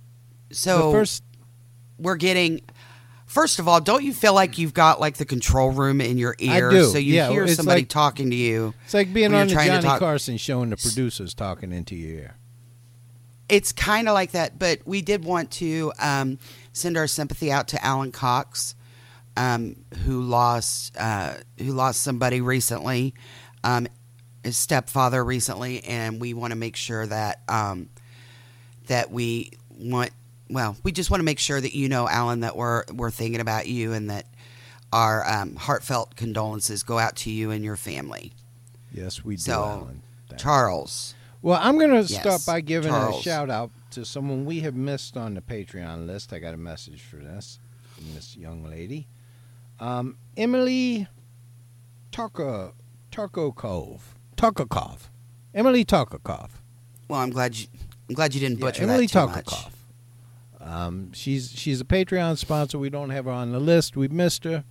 [0.53, 1.23] So, the first
[1.99, 2.61] we're getting.
[3.27, 6.37] First of all, don't you feel like you've got like the control room in your
[6.41, 6.85] I ear, do.
[6.85, 8.73] so you Yeah, hear somebody like- talking to you?
[8.85, 11.35] it's like being on the you're trying to Johnny talk- Carson show and the producers
[11.35, 12.37] talking into your ear.
[13.49, 16.39] It's kind of like that, but we did want to um,
[16.73, 18.75] send our sympathy out to Alan Cox,
[19.37, 23.13] um, who lost uh, who lost somebody recently,
[23.65, 23.87] um,
[24.43, 27.89] his stepfather recently, and we want to make sure that um,
[28.87, 30.11] that we want.
[30.49, 33.41] Well, we just want to make sure that you know, Alan, that we're we're thinking
[33.41, 34.27] about you, and that
[34.93, 38.33] our um, heartfelt condolences go out to you and your family.
[38.93, 39.43] Yes, we do.
[39.43, 40.03] So, Alan.
[40.29, 44.45] Thank- Charles, Well, I'm going to Yes, start by giving a shout out to someone
[44.45, 46.33] we have missed on the Patreon list.
[46.33, 47.59] I got a message for this
[47.95, 49.07] from this young lady,
[49.81, 51.07] um, Emily
[52.13, 52.73] Tarko
[53.13, 54.01] Tarkokov
[54.37, 54.99] Tarkokov,
[55.55, 56.51] Emily Tarkokov.
[57.09, 57.67] well, I'm glad you
[58.09, 59.67] I'm glad you didn't Yeah, butcher Emily that too much.
[60.67, 62.79] Um, she's she's a Patreon sponsor.
[62.79, 63.97] We don't have her on the list.
[63.97, 64.65] We've missed her,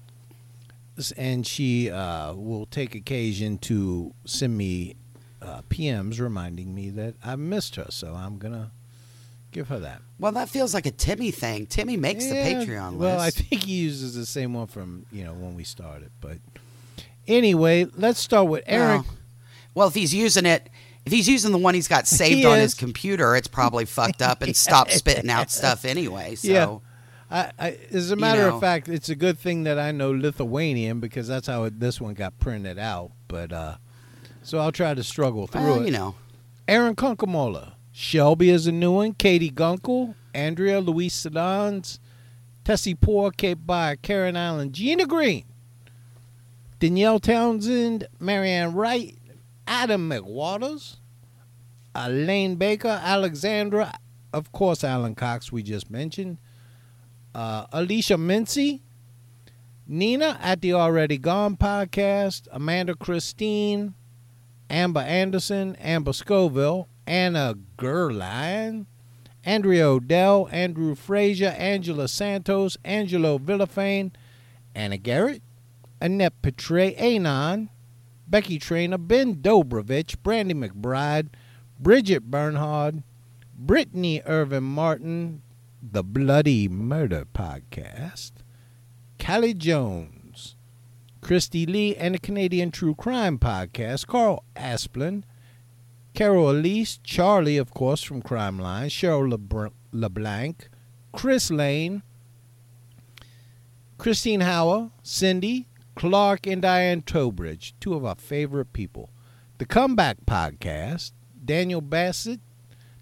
[1.16, 4.96] and she uh, will take occasion to send me
[5.42, 7.88] uh, PMs reminding me that I missed her.
[7.90, 8.72] So I'm gonna
[9.52, 10.02] give her that.
[10.20, 11.66] Well, that feels like a Timmy thing.
[11.66, 13.00] Timmy makes the Patreon list.
[13.00, 16.12] Well, I think he uses the same one from you know when we started.
[16.20, 16.40] But
[17.26, 19.04] anyway, let's start with Eric.
[19.04, 19.16] Well,
[19.74, 20.70] well, if he's using it,
[21.06, 22.64] if he's using the one he's got saved He on is.
[22.72, 26.36] his computer, it's probably fucked up and stopped spitting out stuff anyway.
[26.36, 26.78] So, Yeah.
[27.32, 28.56] I, I, as a matter know.
[28.56, 32.00] of fact, it's a good thing that I know Lithuanian because that's how it, this
[32.00, 33.12] one got printed out.
[33.28, 33.78] But uh,
[34.44, 35.86] so I'll try to struggle through Well, it.
[35.88, 36.16] you know.
[36.68, 37.74] Aaron Kunkamola.
[37.92, 39.14] Shelby is a new one.
[39.14, 40.14] Katie Gunkel.
[40.36, 42.00] Andrea Louise Sedans.
[42.64, 45.46] Tessie Poor, Cape By, Karen Allen, Gina Green.
[46.80, 49.18] Danielle Townsend, Marianne Wright,
[49.68, 50.98] Adam McWaters,
[51.96, 53.94] Elaine Baker, Alexandra,
[54.34, 56.38] of course, Alan Cox, we just mentioned,
[57.34, 58.82] uh, Alicia Mincy,
[59.88, 63.94] Nina at the Already Gone podcast, Amanda Christine,
[64.70, 68.88] Amber Anderson, Amber Scoville, Anna Gerline,
[69.44, 74.12] Andrea Odell, Andrew Frazier, Angela Santos, Angelo Villafane,
[74.74, 75.44] Anna Garrett,
[76.02, 77.70] Annette Petre, Anon,
[78.28, 81.30] Becky Trainer, Ben Dobrovich, Brandy McBride,
[81.80, 83.04] Bridget Bernhard,
[83.58, 85.42] Brittany Irvin Martin,
[85.82, 88.32] The Bloody Murder Podcast,
[89.20, 90.56] Callie Jones,
[91.22, 95.24] Christy Lee, and the Canadian True Crime Podcast, Carl Asplin,
[96.14, 100.70] Carol Elise, Charlie, of course, from Crime Line, Cheryl Lebr- LeBlanc,
[101.12, 102.04] Chris Lane,
[103.98, 109.10] Christine Howell, Cindy, Clark, and Diane Tobridge, two of our favorite people.
[109.58, 111.14] The Comeback Podcast,
[111.44, 112.42] Daniel Bassett,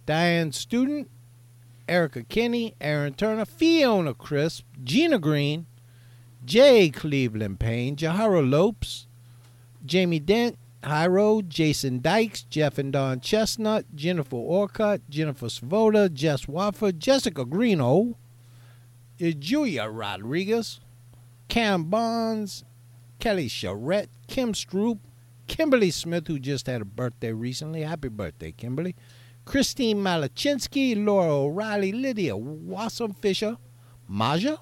[0.05, 1.09] Diane Student,
[1.87, 5.65] Erica Kinney, Aaron Turner, Fiona Crisp, Gina Green,
[6.45, 9.07] Jay Cleveland Payne, Jahara Lopes,
[9.85, 16.91] Jamie Dent, Hyro, Jason Dykes, Jeff and Don Chestnut, Jennifer Orcutt, Jennifer Svoda, Jess Waffer,
[16.91, 18.15] Jessica Greeno,
[19.17, 20.79] Julia Rodriguez,
[21.47, 22.63] Cam Bonds,
[23.23, 24.99] Kelly Charette, Kim Stroop,
[25.47, 27.83] Kimberly Smith, who just had a birthday recently.
[27.83, 28.97] Happy birthday, Kimberly.
[29.45, 33.55] Christine Malachinsky, Laura O'Reilly, Lydia Wassam Fisher,
[34.09, 34.57] Maja,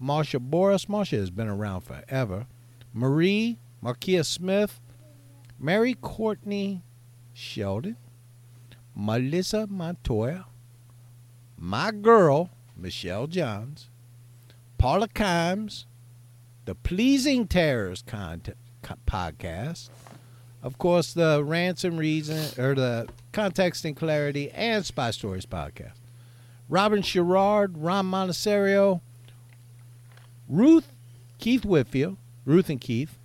[0.00, 0.84] Marsha Boris.
[0.84, 2.46] Marsha has been around forever.
[2.94, 4.80] Marie, Markia Smith,
[5.58, 6.84] Mary Courtney
[7.32, 7.96] Sheldon,
[8.94, 10.46] Melissa Montoya,
[11.56, 13.90] my girl, Michelle Johns,
[14.78, 15.86] Paula Kimes,
[16.68, 18.42] the Pleasing Terrors con-
[18.82, 19.88] co- podcast,
[20.62, 25.94] of course, the Ransom Reason, or the Context and Clarity, and Spy Stories podcast.
[26.68, 29.00] Robin Sherrard, Ron Monasterio,
[30.46, 30.92] Ruth,
[31.38, 33.16] Keith Whitfield, Ruth and Keith,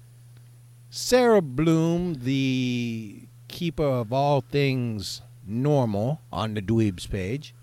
[0.90, 7.54] Sarah Bloom, the keeper of all things normal on the Dweebs page,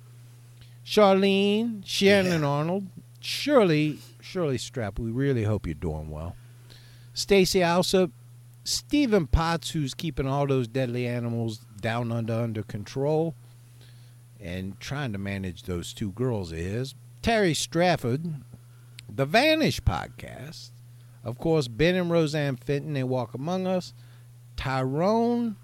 [0.84, 2.88] Charlene, Shannon Arnold,
[3.20, 3.98] Shirley,
[4.30, 5.00] Shirley Strap.
[5.00, 6.36] We really hope you're doing well.
[7.14, 8.12] Stacy Alsop,
[8.62, 13.34] Stephen Potts, who's keeping all those deadly animals down under under control
[14.38, 16.94] and trying to manage those two girls his.
[17.22, 18.24] Terry Strafford,
[19.08, 20.70] the Vanish podcast.
[21.24, 23.92] Of course, Ben and Roseanne Fenton, they walk among us.
[24.56, 25.56] Tyrone,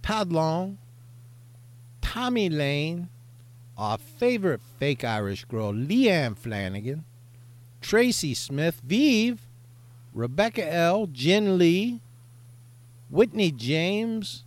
[0.00, 0.78] Todd Long,
[2.00, 3.08] Tommy Lane,
[3.76, 7.04] our favorite fake Irish girl, Leanne Flanagan,
[7.80, 9.40] Tracy Smith, Vive,
[10.14, 12.00] Rebecca L., Jen Lee,
[13.10, 14.44] Whitney James,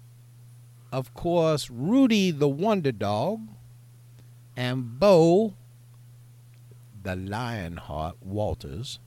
[0.91, 3.41] of course, Rudy the Wonder Dog,
[4.57, 5.53] and Bo
[7.01, 8.99] the Lionheart Walters.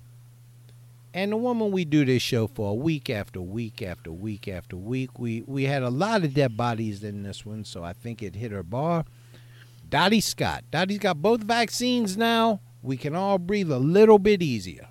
[1.15, 5.19] And the woman we do this show for week after week after week after week.
[5.19, 8.37] We we had a lot of dead bodies in this one, so I think it
[8.37, 9.05] hit her bar.
[9.93, 10.65] Dottie Scott.
[10.71, 12.61] Dottie's got both vaccines now.
[12.83, 14.89] We can all breathe a little bit easier.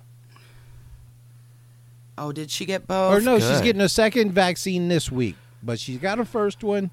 [2.16, 3.12] Oh, did she get both?
[3.12, 6.92] or no, she's getting a second vaccine this week, but she's got her first one.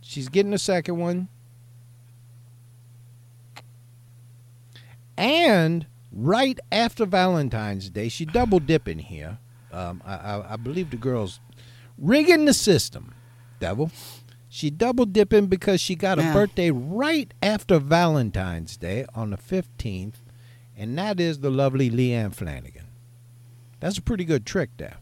[0.00, 1.28] She's getting a second one.
[5.18, 9.36] And right after Valentine's Day, she double dipping here.
[9.72, 11.40] Um, I, I, I believe the girl's
[11.98, 13.14] rigging the system,
[13.60, 13.90] devil.
[14.48, 16.32] She double dipping because she got a Yeah.
[16.32, 20.22] birthday right after Valentine's Day on the 15th,
[20.76, 22.86] and that is the lovely Leanne Flanagan.
[23.80, 24.96] That's a pretty good trick there.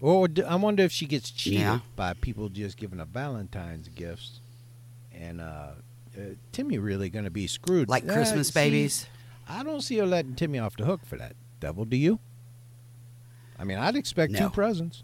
[0.00, 1.80] Or I wonder if she gets cheated Yeah.
[1.94, 4.40] by people just giving her Valentine's gifts.
[5.12, 5.72] And uh,
[6.16, 6.20] uh,
[6.52, 7.88] Timmy really going to be screwed.
[7.88, 9.06] like Uh, Christmas see, babies.
[9.46, 11.36] I don't see her letting Timmy off the hook for that.
[11.60, 12.18] Double, do you?
[13.58, 15.02] I mean, I'd expect two presents.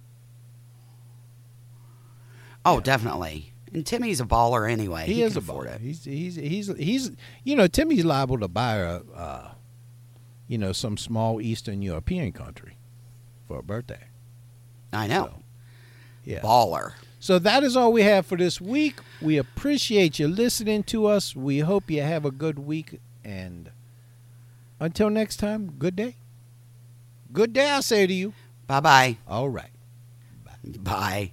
[2.66, 3.52] Oh, definitely.
[3.72, 5.06] And Timmy's a baller anyway.
[5.06, 5.76] He, He, is can a baller.
[5.76, 5.80] it.
[5.80, 7.10] He's he's he's he's
[7.44, 9.50] you know Timmy's liable to buy a uh,
[10.48, 12.76] you know some small Eastern European country
[13.46, 14.04] for a birthday.
[14.92, 15.24] I know.
[15.26, 15.42] So,
[16.24, 16.40] yeah.
[16.40, 16.92] Baller.
[17.20, 18.96] So that is all we have for this week.
[19.20, 21.34] We appreciate you listening to us.
[21.34, 23.00] We hope you have a good week.
[23.24, 23.70] And
[24.78, 26.16] until next time, good day.
[27.32, 28.32] Good day, I say to you.
[28.66, 29.16] Bye bye.
[29.26, 29.70] All right.
[30.64, 31.32] Bye.